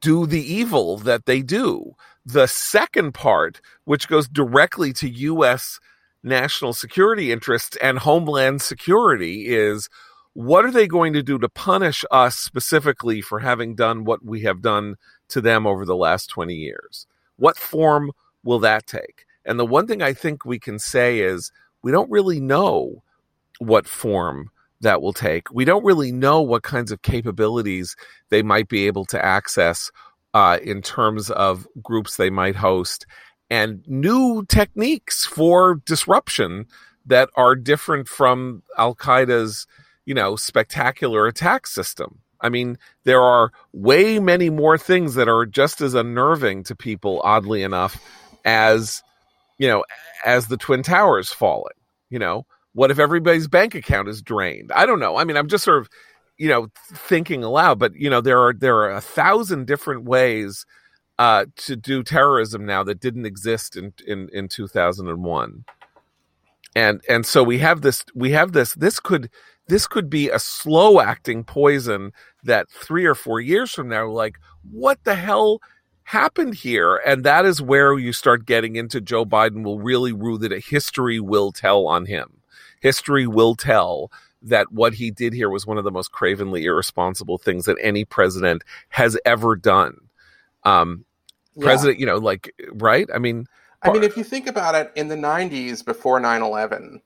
do 0.00 0.26
the 0.26 0.42
evil 0.42 0.98
that 0.98 1.26
they 1.26 1.42
do. 1.42 1.94
The 2.24 2.46
second 2.46 3.14
part, 3.14 3.60
which 3.84 4.08
goes 4.08 4.28
directly 4.28 4.92
to 4.94 5.08
U.S. 5.08 5.80
national 6.22 6.72
security 6.72 7.32
interests 7.32 7.76
and 7.82 7.98
homeland 7.98 8.62
security, 8.62 9.46
is 9.48 9.88
what 10.34 10.64
are 10.64 10.70
they 10.70 10.86
going 10.86 11.12
to 11.14 11.22
do 11.22 11.38
to 11.38 11.48
punish 11.48 12.04
us 12.10 12.36
specifically 12.38 13.20
for 13.20 13.40
having 13.40 13.74
done 13.74 14.04
what 14.04 14.24
we 14.24 14.42
have 14.42 14.62
done 14.62 14.96
to 15.28 15.40
them 15.40 15.66
over 15.66 15.84
the 15.84 15.96
last 15.96 16.28
20 16.28 16.54
years? 16.54 17.06
What 17.36 17.56
form 17.56 18.12
will 18.44 18.58
that 18.60 18.86
take? 18.86 19.24
And 19.44 19.58
the 19.58 19.66
one 19.66 19.86
thing 19.86 20.02
I 20.02 20.12
think 20.12 20.44
we 20.44 20.58
can 20.58 20.78
say 20.78 21.20
is 21.20 21.50
we 21.82 21.90
don't 21.90 22.10
really 22.10 22.40
know 22.40 23.02
what 23.58 23.86
form 23.86 24.50
that 24.80 25.00
will 25.00 25.12
take. 25.12 25.50
We 25.52 25.64
don't 25.64 25.84
really 25.84 26.12
know 26.12 26.40
what 26.42 26.62
kinds 26.62 26.92
of 26.92 27.02
capabilities 27.02 27.96
they 28.30 28.42
might 28.42 28.68
be 28.68 28.86
able 28.86 29.04
to 29.06 29.24
access 29.24 29.90
uh, 30.34 30.58
in 30.62 30.82
terms 30.82 31.30
of 31.30 31.66
groups 31.82 32.16
they 32.16 32.30
might 32.30 32.56
host 32.56 33.06
and 33.52 33.84
new 33.86 34.46
techniques 34.48 35.26
for 35.26 35.74
disruption 35.84 36.64
that 37.04 37.28
are 37.36 37.54
different 37.54 38.08
from 38.08 38.62
Al 38.78 38.94
Qaeda's, 38.94 39.66
you 40.06 40.14
know, 40.14 40.36
spectacular 40.36 41.26
attack 41.26 41.66
system. 41.66 42.20
I 42.42 42.48
mean, 42.48 42.78
there 43.04 43.22
are 43.22 43.52
way 43.72 44.18
many 44.18 44.50
more 44.50 44.76
things 44.76 45.14
that 45.14 45.28
are 45.28 45.46
just 45.46 45.80
as 45.80 45.94
unnerving 45.94 46.64
to 46.64 46.76
people, 46.76 47.20
oddly 47.24 47.62
enough, 47.62 48.02
as 48.44 49.02
you 49.58 49.68
know, 49.68 49.84
as 50.24 50.48
the 50.48 50.56
Twin 50.56 50.82
Towers 50.82 51.30
falling. 51.30 51.74
You 52.10 52.18
know, 52.18 52.46
what 52.74 52.90
if 52.90 52.98
everybody's 52.98 53.48
bank 53.48 53.74
account 53.74 54.08
is 54.08 54.20
drained? 54.20 54.72
I 54.72 54.86
don't 54.86 55.00
know. 55.00 55.16
I 55.16 55.24
mean, 55.24 55.36
I'm 55.36 55.48
just 55.48 55.64
sort 55.64 55.78
of, 55.78 55.88
you 56.36 56.48
know, 56.48 56.68
thinking 56.92 57.44
aloud. 57.44 57.78
But 57.78 57.94
you 57.94 58.10
know, 58.10 58.20
there 58.20 58.40
are 58.40 58.52
there 58.52 58.76
are 58.78 58.90
a 58.90 59.00
thousand 59.00 59.66
different 59.66 60.04
ways 60.04 60.66
uh, 61.18 61.46
to 61.56 61.76
do 61.76 62.02
terrorism 62.02 62.66
now 62.66 62.82
that 62.82 63.00
didn't 63.00 63.26
exist 63.26 63.76
in 63.76 63.92
in 64.06 64.28
in 64.32 64.48
2001. 64.48 65.64
And 66.74 67.02
and 67.08 67.26
so 67.26 67.42
we 67.42 67.58
have 67.58 67.82
this 67.82 68.04
we 68.14 68.32
have 68.32 68.52
this 68.52 68.74
this 68.74 68.98
could 68.98 69.30
this 69.68 69.86
could 69.86 70.10
be 70.10 70.28
a 70.28 70.38
slow 70.38 71.00
acting 71.00 71.44
poison 71.44 72.12
that 72.44 72.68
3 72.70 73.04
or 73.04 73.14
4 73.14 73.40
years 73.40 73.72
from 73.72 73.88
now 73.88 74.08
like 74.08 74.36
what 74.70 75.02
the 75.04 75.14
hell 75.14 75.60
happened 76.04 76.54
here 76.54 76.96
and 77.06 77.24
that 77.24 77.44
is 77.44 77.62
where 77.62 77.98
you 77.98 78.12
start 78.12 78.44
getting 78.44 78.76
into 78.76 79.00
Joe 79.00 79.24
Biden 79.24 79.62
will 79.62 79.78
really 79.78 80.12
rue 80.12 80.38
that 80.38 80.52
a 80.52 80.58
history 80.58 81.20
will 81.20 81.52
tell 81.52 81.86
on 81.86 82.06
him 82.06 82.42
history 82.80 83.26
will 83.26 83.54
tell 83.54 84.10
that 84.42 84.72
what 84.72 84.94
he 84.94 85.10
did 85.10 85.32
here 85.32 85.48
was 85.48 85.66
one 85.66 85.78
of 85.78 85.84
the 85.84 85.90
most 85.90 86.12
cravenly 86.12 86.64
irresponsible 86.64 87.38
things 87.38 87.64
that 87.64 87.76
any 87.80 88.04
president 88.04 88.62
has 88.90 89.16
ever 89.24 89.56
done. 89.56 89.96
Um, 90.64 91.04
yeah. 91.54 91.64
President, 91.64 92.00
you 92.00 92.06
know, 92.06 92.18
like, 92.18 92.52
right? 92.72 93.08
I 93.14 93.18
mean, 93.18 93.46
I 93.82 93.92
mean, 93.92 94.04
if 94.04 94.16
you 94.16 94.24
think 94.24 94.46
about 94.46 94.74
it, 94.74 94.92
in 94.94 95.08
the 95.08 95.16
'90s 95.16 95.84
before 95.84 96.20
9/11, 96.20 97.00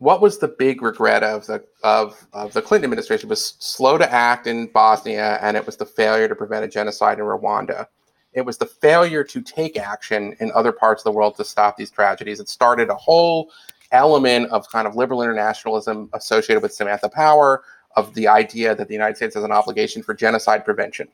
what 0.00 0.22
was 0.22 0.38
the 0.38 0.48
big 0.48 0.82
regret 0.82 1.22
of 1.22 1.46
the 1.46 1.62
of 1.84 2.26
of 2.32 2.52
the 2.54 2.62
Clinton 2.62 2.86
administration? 2.86 3.28
It 3.28 3.30
was 3.30 3.54
slow 3.58 3.98
to 3.98 4.12
act 4.12 4.46
in 4.46 4.66
Bosnia, 4.66 5.38
and 5.42 5.56
it 5.56 5.64
was 5.64 5.76
the 5.76 5.86
failure 5.86 6.26
to 6.26 6.34
prevent 6.34 6.64
a 6.64 6.68
genocide 6.68 7.18
in 7.18 7.24
Rwanda. 7.24 7.86
It 8.32 8.42
was 8.42 8.58
the 8.58 8.66
failure 8.66 9.22
to 9.24 9.40
take 9.42 9.76
action 9.76 10.34
in 10.40 10.50
other 10.54 10.72
parts 10.72 11.02
of 11.02 11.04
the 11.04 11.12
world 11.12 11.36
to 11.36 11.44
stop 11.44 11.76
these 11.76 11.90
tragedies. 11.90 12.40
It 12.40 12.48
started 12.48 12.88
a 12.88 12.94
whole 12.94 13.50
element 13.92 14.50
of 14.50 14.68
kind 14.70 14.86
of 14.86 14.96
liberal 14.96 15.22
internationalism 15.22 16.08
associated 16.14 16.62
with 16.62 16.72
Samantha 16.72 17.08
Power, 17.08 17.62
of 17.96 18.14
the 18.14 18.28
idea 18.28 18.74
that 18.74 18.88
the 18.88 18.94
United 18.94 19.16
States 19.16 19.34
has 19.34 19.44
an 19.44 19.52
obligation 19.52 20.02
for 20.02 20.14
genocide 20.14 20.64
prevention. 20.64 21.08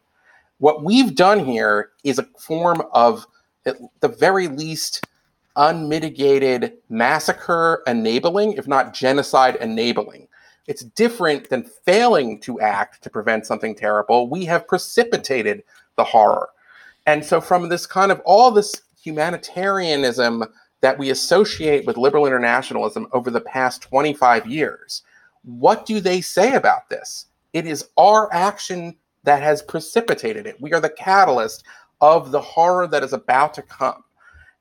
What 0.58 0.84
we've 0.84 1.14
done 1.14 1.44
here 1.44 1.90
is 2.04 2.18
a 2.18 2.28
form 2.38 2.82
of, 2.92 3.26
at 3.64 3.78
the 4.00 4.08
very 4.08 4.46
least, 4.46 5.04
unmitigated 5.56 6.74
massacre 6.88 7.82
enabling, 7.86 8.52
if 8.52 8.68
not 8.68 8.94
genocide 8.94 9.56
enabling. 9.56 10.28
It's 10.66 10.82
different 10.82 11.48
than 11.48 11.70
failing 11.84 12.40
to 12.40 12.60
act 12.60 13.02
to 13.02 13.10
prevent 13.10 13.46
something 13.46 13.74
terrible. 13.74 14.28
We 14.28 14.44
have 14.46 14.68
precipitated 14.68 15.62
the 15.96 16.04
horror. 16.04 16.48
And 17.06 17.24
so, 17.24 17.40
from 17.40 17.68
this 17.68 17.86
kind 17.86 18.10
of 18.10 18.20
all 18.24 18.50
this 18.50 18.82
humanitarianism 19.00 20.44
that 20.80 20.98
we 20.98 21.10
associate 21.10 21.86
with 21.86 21.96
liberal 21.96 22.26
internationalism 22.26 23.06
over 23.12 23.30
the 23.30 23.40
past 23.40 23.82
25 23.82 24.46
years. 24.46 25.02
What 25.42 25.86
do 25.86 26.00
they 26.00 26.20
say 26.20 26.54
about 26.54 26.88
this? 26.88 27.26
It 27.52 27.66
is 27.66 27.88
our 27.96 28.32
action 28.32 28.96
that 29.22 29.42
has 29.42 29.62
precipitated 29.62 30.46
it. 30.46 30.60
We 30.60 30.72
are 30.72 30.80
the 30.80 30.90
catalyst 30.90 31.64
of 32.00 32.30
the 32.30 32.40
horror 32.40 32.86
that 32.88 33.02
is 33.02 33.12
about 33.12 33.54
to 33.54 33.62
come. 33.62 34.04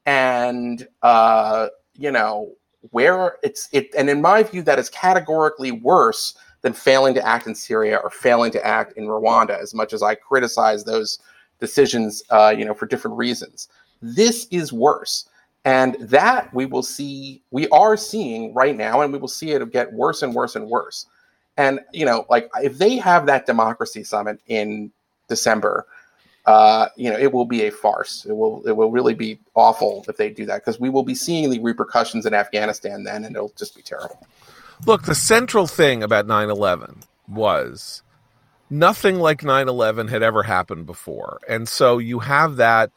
And, 0.05 0.87
uh, 1.01 1.69
you 1.97 2.11
know, 2.11 2.51
where 2.91 3.37
it's 3.43 3.67
it, 3.71 3.89
and 3.97 4.09
in 4.09 4.21
my 4.21 4.43
view, 4.43 4.61
that 4.63 4.77
is 4.77 4.89
categorically 4.89 5.71
worse 5.71 6.35
than 6.61 6.73
failing 6.73 7.13
to 7.15 7.27
act 7.27 7.47
in 7.47 7.55
Syria 7.55 7.97
or 8.03 8.09
failing 8.09 8.51
to 8.51 8.65
act 8.65 8.97
in 8.97 9.05
Rwanda, 9.05 9.59
as 9.59 9.73
much 9.73 9.93
as 9.93 10.03
I 10.03 10.15
criticize 10.15 10.83
those 10.83 11.19
decisions, 11.59 12.23
uh, 12.29 12.53
you 12.55 12.65
know, 12.65 12.73
for 12.73 12.85
different 12.85 13.17
reasons. 13.17 13.67
This 14.01 14.47
is 14.51 14.71
worse. 14.73 15.29
And 15.63 15.95
that 15.99 16.53
we 16.53 16.67
will 16.67 16.83
see, 16.83 17.41
we 17.49 17.67
are 17.69 17.97
seeing 17.97 18.53
right 18.53 18.77
now, 18.77 19.01
and 19.01 19.11
we 19.11 19.17
will 19.17 19.27
see 19.27 19.51
it 19.51 19.71
get 19.71 19.91
worse 19.93 20.21
and 20.21 20.35
worse 20.35 20.55
and 20.55 20.67
worse. 20.67 21.07
And, 21.57 21.79
you 21.91 22.05
know, 22.05 22.25
like 22.29 22.49
if 22.61 22.77
they 22.77 22.97
have 22.97 23.25
that 23.25 23.47
democracy 23.47 24.03
summit 24.03 24.39
in 24.47 24.91
December, 25.27 25.87
uh, 26.45 26.89
you 26.95 27.09
know, 27.09 27.17
it 27.17 27.31
will 27.31 27.45
be 27.45 27.63
a 27.63 27.71
farce. 27.71 28.25
It 28.25 28.33
will, 28.33 28.65
it 28.67 28.73
will 28.73 28.91
really 28.91 29.15
be 29.15 29.39
awful 29.55 30.05
if 30.07 30.17
they 30.17 30.29
do 30.29 30.45
that 30.45 30.63
because 30.63 30.79
we 30.79 30.89
will 30.89 31.03
be 31.03 31.15
seeing 31.15 31.49
the 31.49 31.59
repercussions 31.59 32.25
in 32.25 32.33
Afghanistan 32.33 33.03
then, 33.03 33.23
and 33.23 33.35
it'll 33.35 33.53
just 33.57 33.75
be 33.75 33.81
terrible. 33.81 34.25
Look, 34.85 35.03
the 35.03 35.15
central 35.15 35.67
thing 35.67 36.03
about 36.03 36.27
9 36.27 36.49
11 36.49 37.01
was 37.27 38.03
nothing 38.69 39.17
like 39.17 39.43
9 39.43 39.67
11 39.67 40.07
had 40.07 40.21
ever 40.21 40.43
happened 40.43 40.85
before. 40.85 41.39
And 41.47 41.67
so 41.67 41.97
you 41.97 42.19
have 42.19 42.57
that 42.57 42.91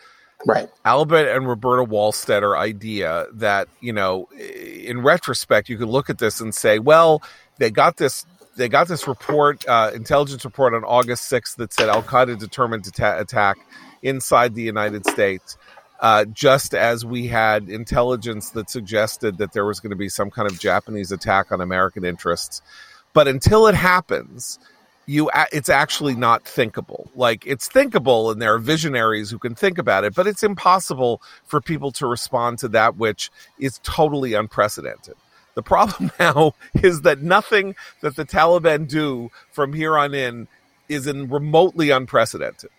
right 0.46 0.68
albert 0.84 1.28
and 1.28 1.48
roberta 1.48 1.84
wohlstetter 1.84 2.56
idea 2.56 3.26
that 3.32 3.66
you 3.80 3.92
know 3.92 4.28
in 4.38 5.02
retrospect 5.02 5.68
you 5.68 5.76
could 5.76 5.88
look 5.88 6.08
at 6.08 6.18
this 6.18 6.40
and 6.40 6.54
say 6.54 6.78
well 6.78 7.20
they 7.58 7.72
got 7.72 7.96
this 7.96 8.24
they 8.59 8.68
got 8.68 8.88
this 8.88 9.09
report 9.09 9.66
uh, 9.66 9.90
intelligence 9.94 10.44
report 10.44 10.75
on 10.75 10.85
august 10.85 11.31
6th 11.31 11.57
that 11.57 11.73
said 11.73 11.88
al-qaeda 11.88 12.38
determined 12.38 12.85
to 12.85 12.90
ta- 12.90 13.18
attack 13.18 13.57
inside 14.03 14.55
the 14.55 14.62
united 14.62 15.07
states 15.07 15.57
uh, 16.01 16.25
just 16.27 16.75
as 16.75 17.05
we 17.05 17.27
had 17.27 17.68
intelligence 17.68 18.51
that 18.51 18.71
suggested 18.71 19.38
that 19.38 19.53
there 19.53 19.64
was 19.64 19.81
going 19.81 19.90
to 19.90 19.97
be 19.97 20.09
some 20.09 20.31
kind 20.31 20.51
of 20.51 20.59
japanese 20.59 21.11
attack 21.11 21.51
on 21.51 21.61
american 21.61 22.05
interests. 22.05 22.61
But 23.14 23.27
until 23.27 23.66
it 23.66 23.75
happens 23.75 24.59
you 25.07 25.31
it's 25.53 25.71
actually 25.71 26.14
not 26.14 26.44
thinkable. 26.44 27.11
Like 27.16 27.47
it's 27.47 27.66
thinkable 27.66 28.31
and 28.31 28.42
there 28.42 28.53
are 28.55 28.59
visionaries 28.59 29.31
who 29.31 29.38
can 29.38 29.55
think 29.55 29.79
about 29.79 30.05
it 30.05 30.14
but 30.14 30.27
it's 30.27 30.42
impossible 30.42 31.23
for 31.44 31.61
people 31.61 31.90
to 31.92 32.07
respond 32.07 32.59
to 32.59 32.68
that 32.68 32.97
which 32.97 33.31
is 33.59 33.81
totally 33.83 34.35
unprecedented 34.35 35.14
the 35.59 35.62
problem 35.62 36.12
now 36.21 36.55
is 36.83 37.01
that 37.01 37.21
nothing 37.21 37.75
that 38.01 38.14
the 38.14 38.25
taliban 38.25 38.87
do 38.87 39.29
from 39.51 39.73
here 39.73 39.99
on 39.99 40.14
in 40.14 40.47
is 40.88 41.09
in 41.09 41.29
remotely 41.29 41.90
unprecedented 41.90 42.71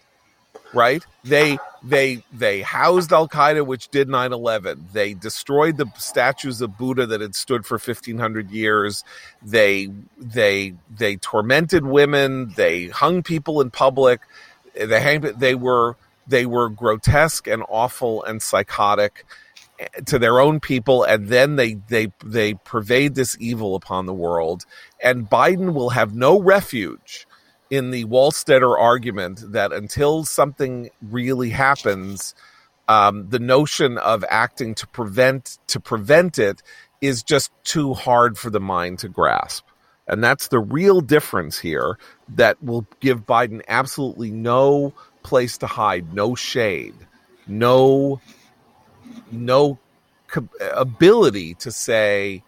right? 0.74 1.04
They 1.24 1.58
they 1.84 2.24
they 2.32 2.62
housed 2.62 3.12
Al 3.12 3.28
Qaeda, 3.28 3.65
which 3.65 3.89
did 3.89 4.08
9/11. 4.08 4.92
They 4.94 5.15
destroyed 5.15 5.78
the 5.78 5.92
statues 5.98 6.62
of 6.62 6.78
Buddha 6.78 7.08
that 7.08 7.22
had 7.22 7.34
stood 7.34 7.65
for 7.65 7.80
1500 7.80 8.52
years. 8.52 9.04
They 9.42 9.89
they 10.18 10.76
they 10.96 11.15
tormented 11.15 11.86
women. 11.86 12.54
They 12.56 12.88
hung 12.88 13.24
people 13.24 13.62
in 13.62 13.72
public. 13.72 14.22
They 14.76 15.02
hanged, 15.02 15.24
they 15.39 15.56
were 15.56 15.96
they 16.28 16.46
were 16.46 16.70
grotesque 16.70 17.48
and 17.48 17.63
awful 17.68 18.24
and 18.24 18.42
psychotic 18.42 19.26
to 20.06 20.20
their 20.20 20.39
own 20.39 20.60
people 20.60 21.04
and 21.04 21.28
then 21.28 21.56
they 21.56 21.76
they 21.88 22.12
they 22.26 22.54
pervade 22.54 23.15
this 23.15 23.38
evil 23.39 23.76
upon 23.76 24.06
the 24.06 24.13
world 24.13 24.65
and 25.02 25.30
Biden 25.30 25.73
will 25.73 25.92
have 25.92 26.13
no 26.13 26.42
refuge 26.42 27.25
in 27.69 27.92
the 27.92 28.06
Wohlstetter 28.06 28.77
argument 28.77 29.44
that 29.52 29.71
until 29.71 30.23
something 30.23 30.90
really 31.02 31.50
happens, 31.50 32.34
um, 32.88 33.30
the 33.30 33.40
notion 33.40 33.98
of 34.00 34.25
acting 34.30 34.73
to 34.75 34.88
prevent 34.88 35.60
to 35.67 35.80
prevent 35.80 36.40
it 36.40 36.62
is 37.02 37.23
just 37.23 37.52
too 37.63 37.94
hard 37.94 38.38
for 38.38 38.50
the 38.50 38.60
mind 38.60 39.00
to 39.00 39.08
grasp. 39.08 39.65
And 40.08 40.23
that's 40.23 40.48
the 40.48 40.60
real 40.60 41.02
difference 41.02 41.60
here 41.60 42.00
that 42.30 42.62
will 42.63 42.88
give 43.00 43.27
Biden 43.27 43.62
absolutely 43.67 44.32
no 44.32 44.94
place 45.21 45.60
to 45.60 45.67
hide, 45.67 46.13
no 46.13 46.34
shade, 46.34 46.96
no 47.48 48.19
no 49.31 49.77
ability 50.73 51.55
to 51.55 51.71
say 51.71 52.43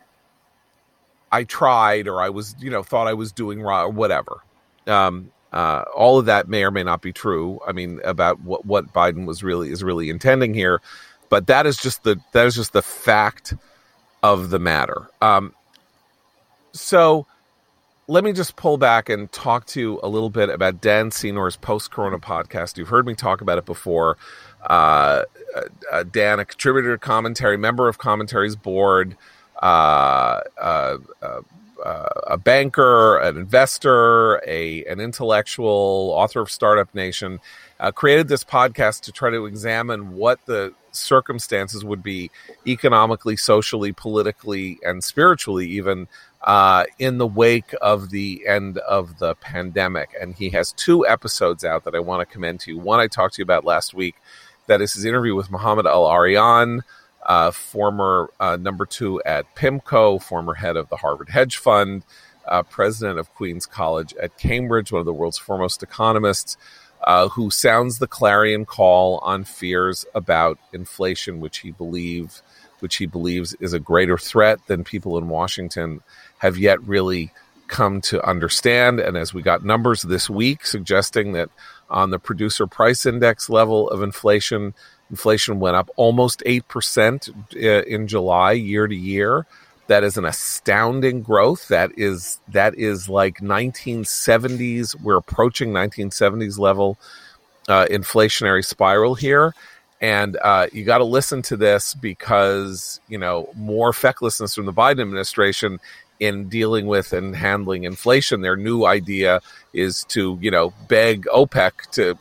I 1.32 1.44
tried 1.44 2.08
or 2.08 2.22
I 2.22 2.30
was, 2.30 2.56
you 2.60 2.70
know, 2.70 2.84
thought 2.84 3.08
I 3.08 3.14
was 3.14 3.32
doing 3.32 3.62
wrong 3.62 3.86
or 3.86 3.90
whatever. 3.90 4.44
Um, 4.88 5.32
uh, 5.54 5.84
all 5.96 6.20
of 6.20 6.26
that 6.26 6.48
may 6.48 6.64
or 6.64 6.72
may 6.72 6.84
not 6.84 7.02
be 7.02 7.12
true. 7.12 7.60
I 7.68 7.72
mean, 7.72 8.00
about 8.04 8.40
what 8.42 8.66
what 8.66 8.94
Biden 8.94 9.26
was 9.26 9.44
really 9.44 9.70
is 9.70 9.84
really 9.84 10.10
intending 10.10 10.54
here, 10.54 10.82
but 11.30 11.48
that 11.48 11.66
is 11.66 11.78
just 11.78 12.04
the 12.04 12.20
that 12.32 12.46
is 12.46 12.56
just 12.56 12.74
the 12.74 12.82
fact 12.82 13.54
of 14.24 14.50
the 14.50 14.60
matter. 14.60 15.10
Um, 15.22 15.54
so 16.72 17.26
let 18.08 18.24
me 18.24 18.34
just 18.34 18.56
pull 18.56 18.78
back 18.78 19.10
and 19.10 19.32
talk 19.32 19.66
to 19.68 19.80
you 19.80 20.00
a 20.04 20.08
little 20.10 20.30
bit 20.30 20.50
about 20.50 20.82
Dan 20.82 21.12
Senor's 21.12 21.56
post 21.58 21.92
Corona 21.92 22.20
podcast. 22.20 22.78
You've 22.78 22.90
heard 22.90 23.06
me 23.06 23.16
talk 23.16 23.42
about 23.42 23.58
it 23.58 23.66
before. 23.66 24.18
Uh, 24.66 25.24
uh, 25.92 26.04
Dan, 26.04 26.40
a 26.40 26.46
contributor 26.46 26.98
commentary, 26.98 27.58
member 27.58 27.88
of 27.88 27.98
commentary's 27.98 28.56
board, 28.56 29.18
uh, 29.62 30.42
uh, 30.62 30.98
a 32.28 32.38
banker, 32.38 33.18
an 33.18 33.38
investor, 33.38 34.42
a 34.48 34.86
an 34.86 35.00
intellectual, 35.00 36.14
author 36.16 36.42
of 36.42 36.52
Startup 36.52 36.94
Nation, 36.94 37.40
created 37.96 38.28
this 38.28 38.44
podcast 38.44 39.02
to 39.02 39.12
try 39.12 39.30
to 39.32 39.46
examine 39.46 40.16
what 40.16 40.46
the 40.46 40.74
circumstances 40.92 41.84
would 41.84 42.04
be 42.04 42.30
economically, 42.68 43.36
socially, 43.36 43.92
politically, 43.92 44.80
and 44.84 45.04
spiritually, 45.04 45.68
even 45.68 46.08
uh, 46.44 46.86
in 47.00 47.18
the 47.18 47.28
wake 47.28 47.74
of 47.82 48.10
the 48.10 48.46
end 48.48 48.78
of 48.80 49.20
the 49.20 49.36
pandemic. 49.36 50.12
And 50.20 50.36
he 50.36 50.50
has 50.50 50.72
two 50.74 51.06
episodes 51.08 51.64
out 51.64 51.84
that 51.86 51.96
I 51.96 52.00
want 52.00 52.28
to 52.28 52.32
commend 52.32 52.60
to 52.62 52.72
you. 52.72 52.78
One 52.78 53.00
I 53.00 53.08
talked 53.08 53.36
to 53.36 53.42
you 53.42 53.44
about 53.44 53.66
last 53.66 53.94
week. 53.94 54.16
That 54.72 54.80
is 54.80 54.94
his 54.94 55.04
interview 55.04 55.36
with 55.36 55.52
Mohamed 55.52 55.86
El-Erian 55.86 56.84
uh, 57.26 57.52
former 57.52 58.30
uh, 58.40 58.56
number 58.56 58.86
two 58.86 59.22
at 59.26 59.54
PIMCO, 59.54 60.24
former 60.24 60.54
head 60.54 60.78
of 60.78 60.88
the 60.88 60.96
Harvard 60.96 61.28
Hedge 61.28 61.58
Fund, 61.58 62.06
uh, 62.48 62.64
president 62.64 63.20
of 63.20 63.34
Queens 63.36 63.66
College 63.66 64.14
at 64.14 64.38
Cambridge, 64.38 64.90
one 64.94 65.02
of 65.02 65.06
the 65.06 65.12
world's 65.12 65.38
foremost 65.38 65.84
economists, 65.84 66.56
uh, 67.04 67.28
who 67.28 67.52
sounds 67.52 68.00
the 68.00 68.08
clarion 68.08 68.64
call 68.64 69.18
on 69.18 69.44
fears 69.44 70.06
about 70.16 70.58
inflation, 70.72 71.42
which 71.42 71.58
he 71.58 71.72
believes, 71.72 72.42
which 72.80 72.96
he 72.96 73.06
believes 73.06 73.54
is 73.56 73.74
a 73.74 73.80
greater 73.80 74.18
threat 74.18 74.66
than 74.68 74.86
people 74.86 75.18
in 75.18 75.28
Washington 75.28 76.00
have 76.38 76.58
yet 76.58 76.82
really 76.84 77.34
come 77.68 78.00
to 78.02 78.26
understand. 78.26 79.02
And 79.02 79.18
as 79.18 79.34
we 79.34 79.42
got 79.42 79.66
numbers 79.66 80.02
this 80.02 80.30
week 80.30 80.66
suggesting 80.66 81.34
that 81.34 81.50
on 81.92 82.10
the 82.10 82.20
producer 82.20 82.66
price 82.66 83.06
index 83.06 83.50
level 83.50 83.90
of 83.90 84.02
inflation, 84.02 84.74
Inflation 85.12 85.60
went 85.60 85.76
up 85.76 85.90
almost 85.98 86.42
8% 86.46 87.30
uh, 87.56 87.84
in 87.84 88.08
July 88.08 88.54
year 88.54 88.88
to 88.88 88.96
year. 88.96 89.46
That 89.88 90.06
is 90.06 90.16
an 90.16 90.24
astounding 90.24 91.22
growth. 91.22 91.68
That 91.68 91.92
is 91.98 92.40
that 92.48 92.76
is 92.76 93.10
like 93.10 93.40
1970s. 93.40 95.00
We're 95.02 95.18
approaching 95.18 95.74
1970s 95.74 96.58
level 96.58 96.98
uh, 97.68 97.88
inflationary 97.88 98.64
spiral 98.64 99.16
here, 99.16 99.54
and 100.00 100.38
uh, 100.38 100.68
you 100.72 100.86
got 100.86 101.00
to 101.00 101.04
listen 101.04 101.42
to 101.44 101.58
this 101.58 101.94
because 101.94 103.02
you 103.10 103.18
know 103.18 103.50
more 103.54 103.92
fecklessness 103.92 104.56
from 104.56 104.66
the 104.66 104.72
Biden 104.72 105.02
administration 105.02 105.82
in 106.22 106.48
dealing 106.48 106.86
with 106.86 107.12
and 107.12 107.36
handling 107.36 107.84
inflation. 107.84 108.42
Their 108.42 108.56
new 108.56 108.86
idea 108.86 109.42
is 109.74 110.06
to 110.10 110.38
you 110.40 110.52
know 110.52 110.72
beg 110.88 111.26
OPEC 111.26 111.92
to 111.94 112.18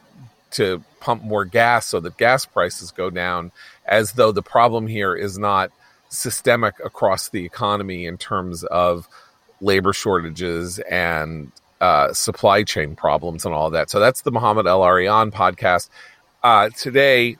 to 0.52 0.82
pump 0.98 1.22
more 1.22 1.44
gas 1.44 1.86
so 1.86 2.00
that 2.00 2.16
gas 2.16 2.44
prices 2.46 2.90
go 2.90 3.10
down, 3.10 3.52
as 3.86 4.12
though 4.12 4.32
the 4.32 4.42
problem 4.42 4.88
here 4.88 5.14
is 5.14 5.38
not 5.38 5.70
systemic 6.08 6.74
across 6.84 7.28
the 7.28 7.44
economy 7.44 8.06
in 8.06 8.18
terms 8.18 8.64
of 8.64 9.06
labor 9.60 9.92
shortages 9.92 10.78
and 10.80 11.52
uh, 11.80 12.12
supply 12.12 12.62
chain 12.62 12.96
problems 12.96 13.44
and 13.44 13.54
all 13.54 13.70
that. 13.70 13.90
So 13.90 14.00
that's 14.00 14.22
the 14.22 14.32
Mohamed 14.32 14.66
El-Erian 14.66 15.30
podcast. 15.30 15.88
Uh, 16.42 16.70
today, 16.70 17.36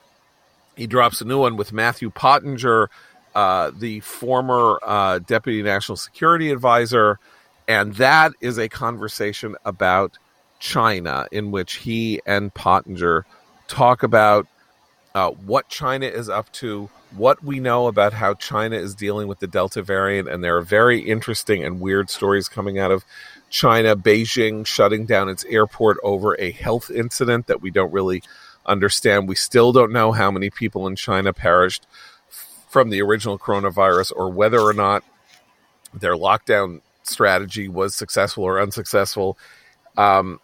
he 0.77 0.87
drops 0.87 1.21
a 1.21 1.25
new 1.25 1.39
one 1.39 1.57
with 1.57 1.73
Matthew 1.73 2.11
Pottinger, 2.11 2.89
uh, 3.35 3.71
the 3.77 3.99
former 4.01 4.79
uh, 4.83 5.19
Deputy 5.19 5.61
National 5.61 5.95
Security 5.95 6.51
Advisor. 6.51 7.19
And 7.67 7.95
that 7.95 8.33
is 8.41 8.57
a 8.57 8.67
conversation 8.67 9.55
about 9.65 10.17
China 10.59 11.27
in 11.31 11.51
which 11.51 11.75
he 11.75 12.21
and 12.25 12.53
Pottinger 12.53 13.25
talk 13.67 14.03
about 14.03 14.47
uh, 15.13 15.31
what 15.31 15.67
China 15.67 16.05
is 16.05 16.29
up 16.29 16.51
to, 16.53 16.89
what 17.15 17.43
we 17.43 17.59
know 17.59 17.87
about 17.87 18.13
how 18.13 18.33
China 18.33 18.77
is 18.77 18.95
dealing 18.95 19.27
with 19.27 19.39
the 19.39 19.47
Delta 19.47 19.81
variant, 19.81 20.29
and 20.29 20.43
there 20.43 20.55
are 20.57 20.61
very 20.61 21.01
interesting 21.01 21.63
and 21.63 21.81
weird 21.81 22.09
stories 22.09 22.47
coming 22.47 22.79
out 22.79 22.91
of 22.91 23.03
China, 23.49 23.95
Beijing 23.95 24.65
shutting 24.65 25.05
down 25.05 25.27
its 25.27 25.43
airport 25.45 25.97
over 26.03 26.39
a 26.39 26.51
health 26.51 26.89
incident 26.89 27.47
that 27.47 27.61
we 27.61 27.69
don't 27.69 27.91
really 27.91 28.23
understand. 28.65 29.27
We 29.27 29.35
still 29.35 29.73
don't 29.73 29.91
know 29.91 30.13
how 30.13 30.31
many 30.31 30.49
people 30.49 30.87
in 30.87 30.95
China 30.95 31.33
perished 31.33 31.85
from 32.71 32.89
the 32.89 33.01
original 33.01 33.37
coronavirus 33.37 34.13
or 34.15 34.29
whether 34.29 34.59
or 34.61 34.71
not 34.71 35.03
their 35.93 36.15
lockdown 36.15 36.79
strategy 37.03 37.67
was 37.67 37.93
successful 37.93 38.45
or 38.45 38.61
unsuccessful. 38.61 39.37
Um, 39.97 40.39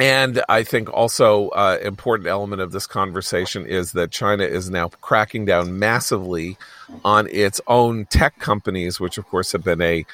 and 0.00 0.42
I 0.48 0.62
think 0.62 0.90
also 0.90 1.50
uh, 1.50 1.76
important 1.82 2.26
element 2.26 2.62
of 2.62 2.72
this 2.72 2.86
conversation 2.86 3.66
is 3.66 3.92
that 3.92 4.10
China 4.10 4.44
is 4.44 4.70
now 4.70 4.88
cracking 4.88 5.44
down 5.44 5.78
massively 5.78 6.56
on 7.04 7.28
its 7.30 7.60
own 7.66 8.06
tech 8.06 8.38
companies, 8.38 8.98
which 8.98 9.18
of 9.18 9.26
course 9.26 9.52
have 9.52 9.62
been 9.62 9.82
a 9.82 10.06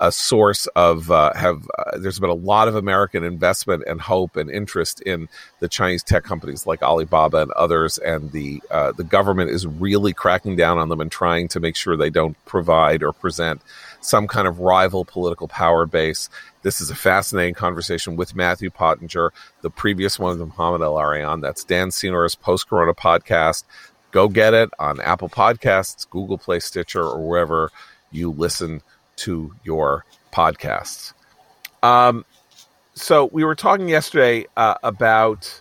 a 0.00 0.10
source 0.10 0.66
of 0.74 1.10
uh, 1.10 1.32
have 1.34 1.68
uh, 1.78 1.98
there's 1.98 2.18
been 2.18 2.30
a 2.30 2.34
lot 2.34 2.66
of 2.66 2.74
American 2.74 3.22
investment 3.22 3.84
and 3.86 4.00
hope 4.00 4.36
and 4.36 4.50
interest 4.50 5.00
in 5.02 5.28
the 5.60 5.68
Chinese 5.68 6.02
tech 6.02 6.24
companies 6.24 6.66
like 6.66 6.82
Alibaba 6.82 7.42
and 7.42 7.52
others, 7.52 7.98
and 7.98 8.32
the 8.32 8.60
uh, 8.70 8.92
the 8.92 9.04
government 9.04 9.50
is 9.50 9.66
really 9.66 10.12
cracking 10.12 10.56
down 10.56 10.78
on 10.78 10.88
them 10.88 11.00
and 11.00 11.12
trying 11.12 11.46
to 11.48 11.60
make 11.60 11.76
sure 11.76 11.96
they 11.96 12.10
don't 12.10 12.36
provide 12.44 13.02
or 13.02 13.12
present 13.12 13.62
some 14.00 14.26
kind 14.26 14.48
of 14.48 14.58
rival 14.58 15.04
political 15.04 15.46
power 15.46 15.86
base. 15.86 16.28
This 16.62 16.80
is 16.80 16.90
a 16.90 16.96
fascinating 16.96 17.54
conversation 17.54 18.16
with 18.16 18.34
Matthew 18.34 18.70
Pottinger. 18.70 19.32
The 19.62 19.70
previous 19.70 20.18
one 20.18 20.38
with 20.38 20.48
Mohamed 20.48 20.82
El-Erian. 20.82 21.40
That's 21.40 21.62
Dan 21.62 21.90
Senor's 21.90 22.34
post 22.34 22.68
Corona 22.68 22.94
podcast. 22.94 23.64
Go 24.10 24.28
get 24.28 24.54
it 24.54 24.70
on 24.78 25.00
Apple 25.00 25.28
Podcasts, 25.28 26.08
Google 26.08 26.38
Play, 26.38 26.60
Stitcher, 26.60 27.02
or 27.02 27.26
wherever 27.26 27.70
you 28.10 28.30
listen 28.30 28.80
to 29.16 29.54
your 29.64 30.04
podcasts. 30.32 31.12
Um, 31.82 32.24
so 32.94 33.28
we 33.32 33.44
were 33.44 33.54
talking 33.54 33.88
yesterday 33.88 34.46
uh, 34.56 34.76
about 34.82 35.60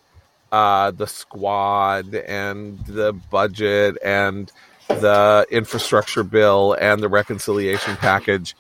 uh, 0.51 0.91
the 0.91 1.08
squad 1.08 2.14
and 2.14 2.80
the 2.86 3.14
budget 3.32 3.97
and 4.04 4.51
the 4.88 5.45
infrastructure 5.49 6.24
bill 6.24 6.76
and 6.80 7.01
the 7.01 7.10
reconciliation 7.10 7.95
package. 7.97 8.56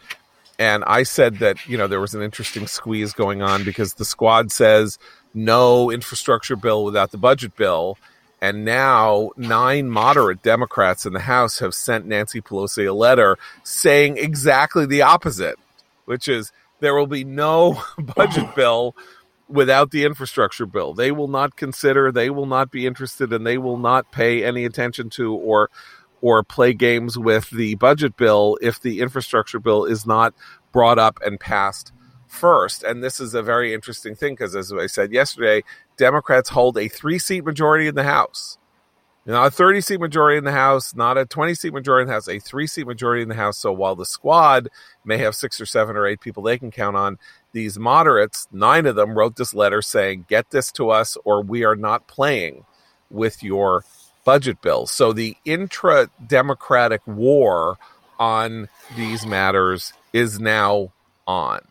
And 0.57 0.83
I 0.85 1.03
said 1.03 1.39
that, 1.39 1.67
you 1.67 1.77
know, 1.77 1.87
there 1.87 1.99
was 1.99 2.13
an 2.13 2.21
interesting 2.21 2.67
squeeze 2.67 3.13
going 3.13 3.41
on 3.41 3.63
because 3.63 3.95
the 3.95 4.05
squad 4.05 4.51
says 4.51 4.97
no 5.33 5.91
infrastructure 5.91 6.55
bill 6.55 6.83
without 6.83 7.11
the 7.11 7.17
budget 7.17 7.55
bill. 7.55 7.97
And 8.43 8.65
now 8.65 9.31
nine 9.37 9.89
moderate 9.89 10.43
Democrats 10.43 11.05
in 11.05 11.13
the 11.13 11.21
House 11.21 11.59
have 11.59 11.73
sent 11.73 12.05
Nancy 12.05 12.41
Pelosi 12.41 12.85
a 12.85 12.91
letter 12.91 13.37
saying 13.63 14.17
exactly 14.17 14.85
the 14.85 15.03
opposite, 15.03 15.55
which 16.03 16.27
is 16.27 16.51
there 16.81 16.93
will 16.93 17.07
be 17.07 17.23
no 17.23 17.81
budget 18.17 18.53
bill 18.53 18.97
without 19.47 19.91
the 19.91 20.03
infrastructure 20.03 20.65
bill. 20.65 20.93
They 20.93 21.09
will 21.09 21.29
not 21.29 21.55
consider, 21.55 22.11
they 22.11 22.29
will 22.29 22.45
not 22.45 22.69
be 22.69 22.85
interested, 22.85 23.31
and 23.31 23.47
they 23.47 23.57
will 23.57 23.77
not 23.77 24.11
pay 24.11 24.43
any 24.43 24.65
attention 24.65 25.09
to 25.11 25.33
or 25.33 25.69
or 26.19 26.43
play 26.43 26.73
games 26.73 27.17
with 27.17 27.49
the 27.49 27.75
budget 27.75 28.17
bill 28.17 28.57
if 28.61 28.81
the 28.81 28.99
infrastructure 28.99 29.59
bill 29.59 29.85
is 29.85 30.05
not 30.05 30.33
brought 30.73 30.99
up 30.99 31.17
and 31.25 31.39
passed 31.39 31.93
first. 32.33 32.83
And 32.83 33.01
this 33.01 33.19
is 33.19 33.33
a 33.33 33.43
very 33.43 33.73
interesting 33.73 34.15
thing 34.15 34.33
because, 34.33 34.53
as 34.55 34.73
I 34.73 34.87
said 34.87 35.13
yesterday, 35.13 35.63
Democrats 35.97 36.49
hold 36.49 36.77
a 36.77 36.87
three 36.87 37.19
seat 37.19 37.45
majority 37.45 37.87
in 37.87 37.95
the 37.95 38.03
House. 38.03 38.57
Not 39.25 39.47
a 39.47 39.51
30 39.51 39.79
seat 39.79 39.99
majority 40.01 40.37
in 40.37 40.43
the 40.43 40.51
House, 40.51 40.93
not 40.93 41.17
a 41.17 41.25
20 41.25 41.53
seat 41.53 41.73
majority 41.73 42.03
in 42.03 42.07
the 42.07 42.13
House, 42.13 42.27
a 42.27 42.39
three 42.39 42.67
seat 42.67 42.85
majority 42.85 43.21
in 43.21 43.29
the 43.29 43.35
House. 43.35 43.57
So 43.57 43.71
while 43.71 43.95
the 43.95 44.05
squad 44.05 44.67
may 45.05 45.17
have 45.19 45.33
six 45.33 45.61
or 45.61 45.65
seven 45.65 45.95
or 45.95 46.05
eight 46.05 46.19
people 46.19 46.43
they 46.43 46.57
can 46.57 46.71
count 46.71 46.97
on, 46.97 47.17
these 47.53 47.79
moderates, 47.79 48.47
nine 48.51 48.85
of 48.85 48.95
them 48.95 49.17
wrote 49.17 49.37
this 49.37 49.53
letter 49.53 49.81
saying, 49.81 50.25
Get 50.27 50.49
this 50.49 50.71
to 50.73 50.89
us, 50.89 51.17
or 51.23 51.41
we 51.41 51.63
are 51.63 51.77
not 51.77 52.07
playing 52.07 52.65
with 53.09 53.41
your 53.41 53.85
budget 54.25 54.61
bill. 54.61 54.87
So 54.87 55.13
the 55.13 55.37
intra 55.45 56.09
democratic 56.27 57.05
war 57.07 57.77
on 58.19 58.67
these 58.97 59.25
matters 59.25 59.93
is 60.11 60.39
now 60.39 60.91
on 61.25 61.61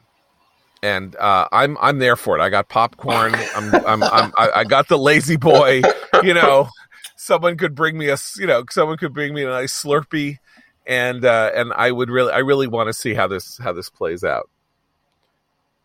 and 0.82 1.14
uh, 1.16 1.48
I'm 1.52 1.78
I'm 1.80 1.98
there 1.98 2.16
for 2.16 2.36
it. 2.36 2.42
I 2.42 2.48
got 2.50 2.68
popcorn. 2.68 3.34
I'm, 3.54 3.74
I'm, 3.86 4.02
I'm 4.02 4.32
I 4.36 4.64
got 4.64 4.88
the 4.88 4.98
La-Z-Boy. 4.98 5.82
You 6.22 6.34
know, 6.34 6.68
someone 7.16 7.56
could 7.56 7.74
bring 7.74 7.96
me 7.96 8.08
a 8.08 8.16
you 8.36 8.46
know 8.46 8.64
someone 8.70 8.98
could 8.98 9.14
bring 9.14 9.32
me 9.32 9.44
a 9.44 9.48
nice 9.48 9.82
Slurpee, 9.82 10.38
and 10.86 11.24
uh, 11.24 11.50
and 11.54 11.72
I 11.74 11.90
would 11.90 12.10
really 12.10 12.32
I 12.32 12.38
really 12.38 12.66
want 12.66 12.88
to 12.88 12.92
see 12.92 13.14
how 13.14 13.28
this 13.28 13.58
how 13.58 13.72
this 13.72 13.88
plays 13.88 14.24
out. 14.24 14.50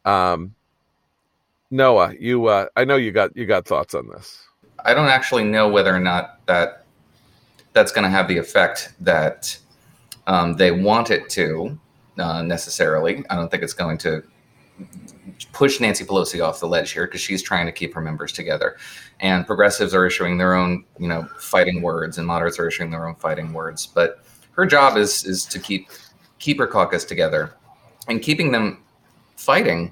Um, 0.03 0.55
Noah, 1.69 2.13
you 2.19 2.47
uh, 2.47 2.67
I 2.75 2.85
know 2.85 2.95
you 2.95 3.11
got 3.11 3.35
you 3.37 3.45
got 3.45 3.65
thoughts 3.65 3.93
on 3.93 4.07
this. 4.07 4.43
I 4.83 4.93
don't 4.93 5.09
actually 5.09 5.43
know 5.43 5.69
whether 5.69 5.93
or 5.93 5.99
not 5.99 6.45
that 6.47 6.85
that's 7.73 7.91
going 7.91 8.03
to 8.03 8.09
have 8.09 8.27
the 8.27 8.37
effect 8.37 8.93
that 9.01 9.57
um, 10.25 10.53
they 10.55 10.71
want 10.71 11.11
it 11.11 11.29
to 11.31 11.77
uh, 12.17 12.41
necessarily. 12.41 13.23
I 13.29 13.35
don't 13.35 13.49
think 13.51 13.63
it's 13.63 13.73
going 13.73 13.97
to 13.99 14.23
push 15.51 15.79
Nancy 15.79 16.03
Pelosi 16.03 16.43
off 16.43 16.59
the 16.59 16.67
ledge 16.67 16.91
here 16.91 17.05
because 17.05 17.21
she's 17.21 17.41
trying 17.41 17.65
to 17.65 17.71
keep 17.71 17.93
her 17.93 18.01
members 18.01 18.31
together. 18.31 18.77
And 19.19 19.45
progressives 19.45 19.93
are 19.93 20.05
issuing 20.05 20.37
their 20.37 20.53
own, 20.53 20.85
you 20.99 21.07
know, 21.07 21.27
fighting 21.39 21.81
words, 21.81 22.17
and 22.17 22.27
moderates 22.27 22.59
are 22.59 22.67
issuing 22.67 22.91
their 22.91 23.07
own 23.07 23.15
fighting 23.15 23.53
words. 23.53 23.85
But 23.85 24.23
her 24.51 24.65
job 24.65 24.97
is 24.97 25.25
is 25.25 25.45
to 25.45 25.59
keep 25.59 25.89
keep 26.39 26.59
her 26.59 26.67
caucus 26.67 27.03
together, 27.03 27.53
and 28.07 28.21
keeping 28.21 28.51
them 28.51 28.83
fighting 29.35 29.91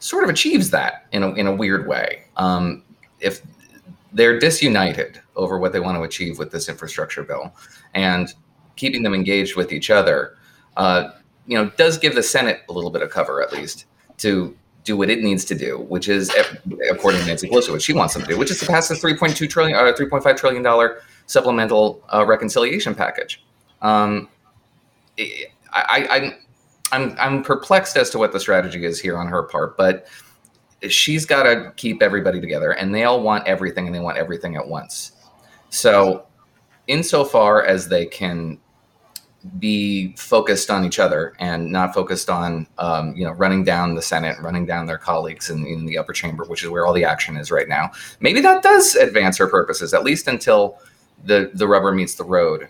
sort 0.00 0.24
of 0.24 0.30
achieves 0.30 0.70
that 0.70 1.06
in 1.12 1.22
a 1.22 1.32
in 1.34 1.46
a 1.46 1.54
weird 1.54 1.86
way. 1.86 2.24
Um, 2.36 2.82
if 3.20 3.42
they're 4.12 4.38
disunited 4.38 5.20
over 5.36 5.58
what 5.58 5.72
they 5.72 5.80
want 5.80 5.96
to 5.96 6.02
achieve 6.02 6.38
with 6.38 6.50
this 6.50 6.68
infrastructure 6.68 7.22
bill, 7.22 7.54
and 7.94 8.32
keeping 8.76 9.02
them 9.02 9.14
engaged 9.14 9.56
with 9.56 9.72
each 9.72 9.90
other, 9.90 10.36
uh, 10.76 11.10
you 11.46 11.56
know, 11.56 11.70
does 11.76 11.98
give 11.98 12.14
the 12.14 12.22
Senate 12.22 12.60
a 12.68 12.72
little 12.72 12.90
bit 12.90 13.02
of 13.02 13.10
cover 13.10 13.42
at 13.42 13.52
least 13.52 13.86
to 14.18 14.56
do 14.84 14.96
what 14.96 15.10
it 15.10 15.22
needs 15.22 15.44
to 15.44 15.54
do, 15.54 15.78
which 15.88 16.08
is, 16.08 16.30
according 16.90 17.20
to 17.20 17.26
Nancy 17.26 17.48
Pelosi, 17.48 17.70
what 17.70 17.82
she 17.82 17.92
wants 17.92 18.14
them 18.14 18.22
to 18.22 18.28
do, 18.28 18.38
which 18.38 18.50
is 18.50 18.58
to 18.60 18.66
pass 18.66 18.88
the 18.88 18.94
3.2 18.94 19.48
trillion, 19.48 19.76
uh, 19.76 19.92
3.5 19.92 20.36
trillion 20.36 20.62
dollar 20.62 21.02
supplemental 21.26 22.02
uh, 22.12 22.24
reconciliation 22.24 22.94
package. 22.94 23.44
Um, 23.82 24.28
I, 25.18 26.06
I, 26.10 26.38
I'm, 26.92 27.16
I'm 27.20 27.42
perplexed 27.42 27.96
as 27.96 28.08
to 28.10 28.18
what 28.18 28.32
the 28.32 28.40
strategy 28.40 28.84
is 28.84 28.98
here 28.98 29.18
on 29.18 29.26
her 29.28 29.42
part, 29.42 29.76
but 29.76 30.06
she's 30.88 31.26
got 31.26 31.42
to 31.42 31.72
keep 31.76 32.02
everybody 32.02 32.40
together, 32.40 32.72
and 32.72 32.94
they 32.94 33.04
all 33.04 33.22
want 33.22 33.46
everything, 33.46 33.86
and 33.86 33.94
they 33.94 34.00
want 34.00 34.16
everything 34.16 34.56
at 34.56 34.66
once. 34.66 35.12
So, 35.70 36.26
insofar 36.86 37.62
as 37.64 37.88
they 37.88 38.06
can 38.06 38.58
be 39.58 40.12
focused 40.16 40.70
on 40.70 40.84
each 40.84 40.98
other 40.98 41.32
and 41.38 41.70
not 41.70 41.94
focused 41.94 42.28
on 42.28 42.66
um, 42.78 43.14
you 43.14 43.24
know 43.24 43.32
running 43.32 43.64
down 43.64 43.94
the 43.94 44.02
Senate, 44.02 44.36
running 44.40 44.66
down 44.66 44.86
their 44.86 44.98
colleagues 44.98 45.48
in, 45.48 45.64
in, 45.66 45.86
the 45.86 45.96
upper 45.96 46.12
chamber, 46.12 46.44
which 46.44 46.64
is 46.64 46.70
where 46.70 46.86
all 46.86 46.92
the 46.92 47.04
action 47.04 47.36
is 47.36 47.50
right 47.50 47.68
now. 47.68 47.90
Maybe 48.20 48.40
that 48.40 48.62
does 48.62 48.96
advance 48.96 49.38
her 49.38 49.46
purposes, 49.46 49.94
at 49.94 50.02
least 50.02 50.26
until 50.26 50.78
the 51.24 51.50
the 51.54 51.68
rubber 51.68 51.92
meets 51.92 52.16
the 52.16 52.24
road 52.24 52.68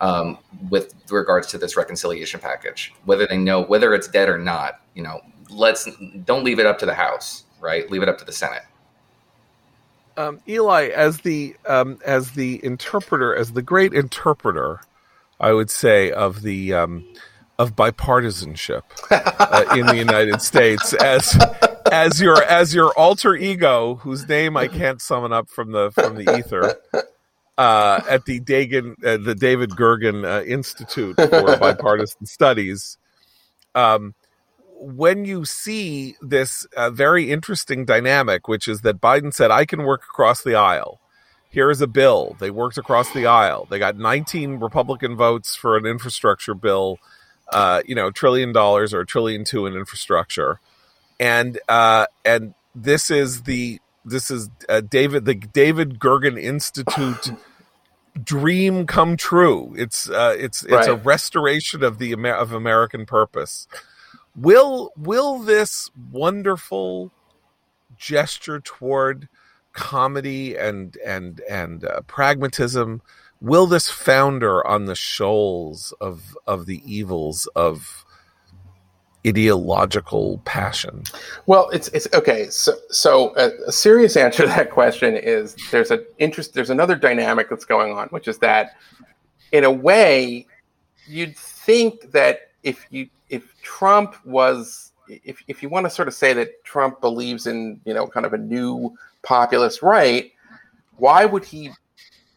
um, 0.00 0.38
with 0.70 0.94
regards 1.10 1.48
to 1.48 1.58
this 1.58 1.76
reconciliation 1.76 2.40
package. 2.40 2.94
Whether 3.04 3.26
they 3.26 3.38
know 3.38 3.62
whether 3.62 3.94
it's 3.94 4.08
dead 4.08 4.28
or 4.28 4.38
not, 4.38 4.80
you 4.94 5.02
know, 5.02 5.20
let's 5.50 5.88
don't 6.24 6.44
leave 6.44 6.58
it 6.58 6.66
up 6.66 6.78
to 6.78 6.86
the 6.86 6.94
House, 6.94 7.44
right? 7.60 7.90
Leave 7.90 8.02
it 8.02 8.08
up 8.08 8.18
to 8.18 8.24
the 8.24 8.32
Senate. 8.32 8.62
Um, 10.16 10.40
Eli, 10.48 10.86
as 10.88 11.20
the 11.20 11.54
um, 11.66 11.98
as 12.06 12.30
the 12.30 12.64
interpreter, 12.64 13.36
as 13.36 13.52
the 13.52 13.60
great 13.60 13.92
interpreter 13.92 14.80
I 15.38 15.52
would 15.52 15.70
say, 15.70 16.10
of 16.10 16.42
the 16.42 16.74
um, 16.74 17.04
of 17.58 17.74
bipartisanship 17.74 18.82
uh, 19.10 19.76
in 19.76 19.86
the 19.86 19.96
United 19.96 20.42
States 20.42 20.92
as 20.94 21.36
as 21.90 22.20
your 22.20 22.42
as 22.44 22.74
your 22.74 22.92
alter 22.96 23.34
ego, 23.34 23.96
whose 23.96 24.28
name 24.28 24.56
I 24.56 24.68
can't 24.68 25.00
summon 25.00 25.32
up 25.32 25.48
from 25.48 25.72
the 25.72 25.90
from 25.92 26.16
the 26.16 26.36
ether. 26.38 26.76
Uh, 27.58 28.02
at 28.06 28.26
the 28.26 28.38
Dagan, 28.38 29.02
uh, 29.02 29.16
the 29.16 29.34
David 29.34 29.70
Gergen 29.70 30.26
uh, 30.26 30.44
Institute 30.44 31.16
for 31.16 31.56
Bipartisan 31.56 32.26
Studies, 32.26 32.98
um, 33.74 34.14
when 34.78 35.24
you 35.24 35.46
see 35.46 36.16
this 36.20 36.66
uh, 36.76 36.90
very 36.90 37.30
interesting 37.30 37.86
dynamic, 37.86 38.46
which 38.46 38.68
is 38.68 38.82
that 38.82 39.00
Biden 39.00 39.32
said, 39.32 39.50
"I 39.50 39.64
can 39.64 39.84
work 39.84 40.02
across 40.02 40.42
the 40.42 40.54
aisle," 40.54 41.00
here 41.50 41.70
is 41.70 41.80
a 41.80 41.86
bill. 41.86 42.36
They 42.38 42.50
worked 42.50 42.78
across 42.78 43.12
the 43.12 43.26
aisle. 43.26 43.66
They 43.70 43.78
got 43.78 43.96
19 43.96 44.58
Republican 44.60 45.16
votes 45.16 45.56
for 45.56 45.76
an 45.76 45.86
infrastructure 45.86 46.54
bill, 46.54 46.98
uh, 47.52 47.82
you 47.86 47.94
know, 47.94 48.10
trillion 48.10 48.52
dollars 48.52 48.92
or 48.92 49.00
a 49.00 49.06
trillion 49.06 49.44
two 49.44 49.66
in 49.66 49.74
infrastructure, 49.74 50.60
and 51.18 51.58
uh, 51.68 52.06
and 52.24 52.54
this 52.74 53.10
is 53.10 53.42
the 53.42 53.80
this 54.04 54.30
is 54.30 54.50
uh, 54.68 54.80
David 54.80 55.24
the 55.24 55.34
David 55.34 55.98
Gergen 55.98 56.40
Institute 56.40 57.30
dream 58.22 58.86
come 58.86 59.16
true. 59.16 59.74
It's 59.76 60.08
uh, 60.08 60.34
it's 60.38 60.62
it's 60.62 60.72
right. 60.72 60.88
a 60.88 60.94
restoration 60.94 61.82
of 61.82 61.98
the 61.98 62.12
of 62.12 62.52
American 62.52 63.06
purpose. 63.06 63.66
Will 64.34 64.92
will 64.96 65.38
this 65.38 65.90
wonderful 66.10 67.12
gesture 67.96 68.60
toward 68.60 69.28
comity 69.76 70.56
and 70.56 70.96
and 71.04 71.40
and 71.48 71.84
uh, 71.84 72.00
pragmatism 72.08 73.00
will 73.40 73.66
this 73.66 73.88
founder 73.88 74.66
on 74.66 74.86
the 74.86 74.94
shoals 74.94 75.92
of 76.00 76.36
of 76.46 76.66
the 76.66 76.82
evils 76.84 77.46
of 77.54 78.04
ideological 79.26 80.40
passion? 80.44 81.02
Well 81.46 81.68
it's 81.70 81.88
it's 81.88 82.08
okay 82.14 82.48
so 82.48 82.74
so 82.90 83.34
a, 83.36 83.50
a, 83.66 83.72
serious 83.72 84.16
answer 84.16 84.44
to 84.44 84.48
that 84.48 84.70
question 84.70 85.16
is 85.16 85.56
there's 85.70 85.90
an 85.90 86.04
interest 86.18 86.54
there's 86.54 86.70
another 86.70 86.96
dynamic 86.96 87.50
that's 87.50 87.64
going 87.64 87.92
on 87.92 88.08
which 88.08 88.28
is 88.28 88.38
that 88.38 88.76
in 89.52 89.64
a 89.64 89.70
way 89.70 90.46
you'd 91.06 91.36
think 91.36 92.12
that 92.12 92.52
if 92.62 92.86
you 92.90 93.08
if 93.28 93.60
trump 93.62 94.16
was 94.24 94.92
if, 95.08 95.42
if 95.46 95.62
you 95.62 95.68
want 95.68 95.86
to 95.86 95.90
sort 95.90 96.08
of 96.08 96.14
say 96.14 96.32
that 96.32 96.64
trump 96.64 97.00
believes 97.00 97.46
in 97.46 97.80
you 97.84 97.94
know 97.94 98.06
kind 98.06 98.26
of 98.26 98.32
a 98.32 98.38
new 98.38 98.96
populist 99.26 99.82
right, 99.82 100.32
why 100.96 101.26
would 101.26 101.44
he 101.44 101.70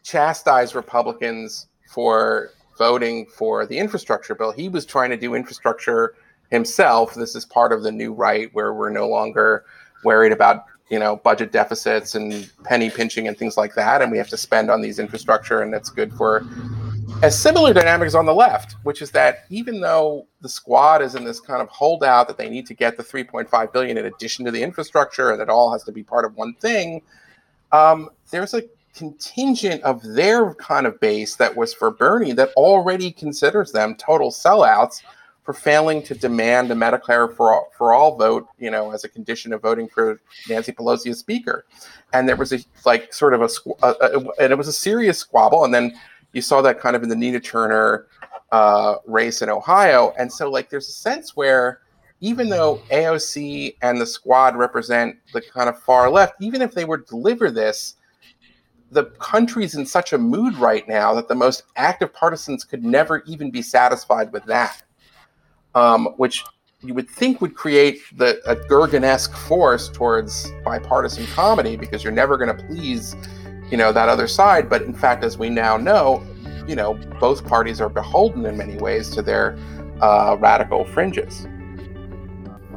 chastise 0.02 0.74
Republicans 0.74 1.68
for 1.88 2.50
voting 2.76 3.26
for 3.26 3.64
the 3.64 3.78
infrastructure 3.78 4.34
bill? 4.34 4.50
He 4.50 4.68
was 4.68 4.84
trying 4.84 5.10
to 5.10 5.16
do 5.16 5.34
infrastructure 5.34 6.14
himself. 6.50 7.14
This 7.14 7.36
is 7.36 7.46
part 7.46 7.72
of 7.72 7.82
the 7.82 7.92
new 7.92 8.12
right 8.12 8.50
where 8.52 8.74
we're 8.74 8.90
no 8.90 9.08
longer 9.08 9.64
worried 10.04 10.32
about 10.32 10.64
you 10.90 10.98
know 10.98 11.16
budget 11.16 11.52
deficits 11.52 12.16
and 12.16 12.50
penny 12.64 12.90
pinching 12.90 13.28
and 13.28 13.38
things 13.38 13.56
like 13.56 13.74
that 13.74 14.02
and 14.02 14.10
we 14.10 14.18
have 14.18 14.28
to 14.28 14.36
spend 14.36 14.70
on 14.70 14.80
these 14.80 14.98
infrastructure 14.98 15.62
and 15.62 15.72
that's 15.72 15.88
good 15.88 16.12
for 16.12 16.44
a 17.22 17.30
similar 17.30 17.72
dynamic 17.72 18.06
is 18.06 18.14
on 18.14 18.26
the 18.26 18.34
left 18.34 18.76
which 18.82 19.02
is 19.02 19.10
that 19.10 19.44
even 19.50 19.80
though 19.80 20.26
the 20.40 20.48
squad 20.48 21.02
is 21.02 21.14
in 21.14 21.24
this 21.24 21.40
kind 21.40 21.60
of 21.60 21.68
holdout 21.68 22.26
that 22.26 22.38
they 22.38 22.48
need 22.48 22.66
to 22.66 22.74
get 22.74 22.96
the 22.96 23.02
3.5 23.02 23.72
billion 23.72 23.98
in 23.98 24.06
addition 24.06 24.44
to 24.44 24.50
the 24.50 24.62
infrastructure 24.62 25.30
and 25.30 25.40
it 25.40 25.48
all 25.48 25.72
has 25.72 25.84
to 25.84 25.92
be 25.92 26.02
part 26.02 26.24
of 26.24 26.34
one 26.36 26.54
thing 26.54 27.02
um, 27.72 28.10
there's 28.30 28.54
a 28.54 28.62
contingent 28.94 29.82
of 29.82 30.02
their 30.02 30.54
kind 30.54 30.86
of 30.86 30.98
base 31.00 31.36
that 31.36 31.54
was 31.54 31.72
for 31.74 31.90
bernie 31.90 32.32
that 32.32 32.50
already 32.56 33.12
considers 33.12 33.70
them 33.72 33.94
total 33.94 34.30
sellouts 34.30 35.02
for 35.50 35.52
failing 35.52 36.02
to 36.02 36.14
demand 36.14 36.70
a 36.70 36.74
Medicare 36.74 37.34
for 37.34 37.52
all, 37.52 37.72
for 37.76 37.92
all 37.92 38.16
vote, 38.16 38.46
you 38.58 38.70
know, 38.70 38.92
as 38.92 39.04
a 39.04 39.08
condition 39.08 39.52
of 39.52 39.62
voting 39.62 39.88
for 39.88 40.20
Nancy 40.48 40.70
Pelosi 40.70 41.10
as 41.10 41.18
Speaker. 41.18 41.64
And 42.12 42.28
there 42.28 42.36
was 42.36 42.52
a 42.52 42.60
like 42.84 43.12
sort 43.12 43.34
of 43.34 43.42
a, 43.42 43.48
a, 43.82 43.88
a 43.88 44.18
and 44.38 44.52
it 44.52 44.56
was 44.56 44.68
a 44.68 44.72
serious 44.72 45.18
squabble. 45.18 45.64
And 45.64 45.72
then 45.72 45.98
you 46.32 46.42
saw 46.42 46.62
that 46.62 46.80
kind 46.80 46.96
of 46.96 47.02
in 47.02 47.08
the 47.08 47.16
Nina 47.16 47.40
Turner 47.40 48.06
uh, 48.52 48.96
race 49.06 49.42
in 49.42 49.48
Ohio. 49.48 50.12
And 50.18 50.32
so 50.32 50.50
like 50.50 50.70
there's 50.70 50.88
a 50.88 50.92
sense 50.92 51.36
where 51.36 51.80
even 52.20 52.48
though 52.48 52.80
AOC 52.90 53.76
and 53.82 54.00
the 54.00 54.06
squad 54.06 54.56
represent 54.56 55.16
the 55.32 55.40
kind 55.40 55.68
of 55.68 55.80
far 55.82 56.10
left, 56.10 56.34
even 56.40 56.60
if 56.60 56.74
they 56.74 56.84
were 56.84 56.98
to 56.98 57.04
deliver 57.04 57.50
this, 57.50 57.96
the 58.90 59.04
country's 59.18 59.76
in 59.76 59.86
such 59.86 60.12
a 60.12 60.18
mood 60.18 60.56
right 60.56 60.86
now 60.88 61.14
that 61.14 61.28
the 61.28 61.34
most 61.34 61.62
active 61.76 62.12
partisans 62.12 62.64
could 62.64 62.84
never 62.84 63.22
even 63.26 63.50
be 63.50 63.62
satisfied 63.62 64.32
with 64.32 64.44
that 64.44 64.82
um, 65.74 66.06
which 66.16 66.44
you 66.82 66.94
would 66.94 67.08
think 67.08 67.40
would 67.40 67.54
create 67.54 68.00
the 68.16 68.40
a 68.46 68.56
Gergen-esque 68.56 69.34
force 69.34 69.88
towards 69.88 70.50
bipartisan 70.64 71.26
comity 71.26 71.76
because 71.76 72.02
you're 72.02 72.12
never 72.12 72.36
going 72.36 72.54
to 72.56 72.64
please, 72.64 73.14
you 73.70 73.76
know, 73.76 73.92
that 73.92 74.08
other 74.08 74.26
side. 74.26 74.68
But 74.68 74.82
in 74.82 74.94
fact, 74.94 75.24
as 75.24 75.38
we 75.38 75.48
now 75.48 75.76
know, 75.76 76.22
you 76.66 76.76
know, 76.76 76.94
both 77.18 77.46
parties 77.46 77.80
are 77.80 77.88
beholden 77.88 78.46
in 78.46 78.56
many 78.56 78.76
ways 78.76 79.10
to 79.10 79.22
their 79.22 79.58
uh, 80.00 80.36
radical 80.38 80.84
fringes. 80.84 81.46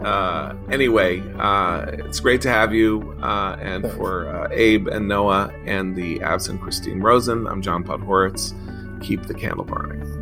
Uh, 0.03 0.53
anyway, 0.69 1.21
uh, 1.39 1.85
it's 1.91 2.19
great 2.19 2.41
to 2.41 2.49
have 2.49 2.73
you. 2.73 3.17
Uh, 3.21 3.55
and 3.61 3.89
for 3.91 4.27
uh, 4.27 4.49
Abe 4.51 4.87
and 4.87 5.07
Noah 5.07 5.53
and 5.65 5.95
the 5.95 6.21
absent 6.21 6.61
Christine 6.61 6.99
Rosen, 6.99 7.47
I'm 7.47 7.61
John 7.61 7.83
Podhoretz. 7.83 8.53
Keep 9.01 9.23
the 9.23 9.33
candle 9.33 9.65
burning. 9.65 10.12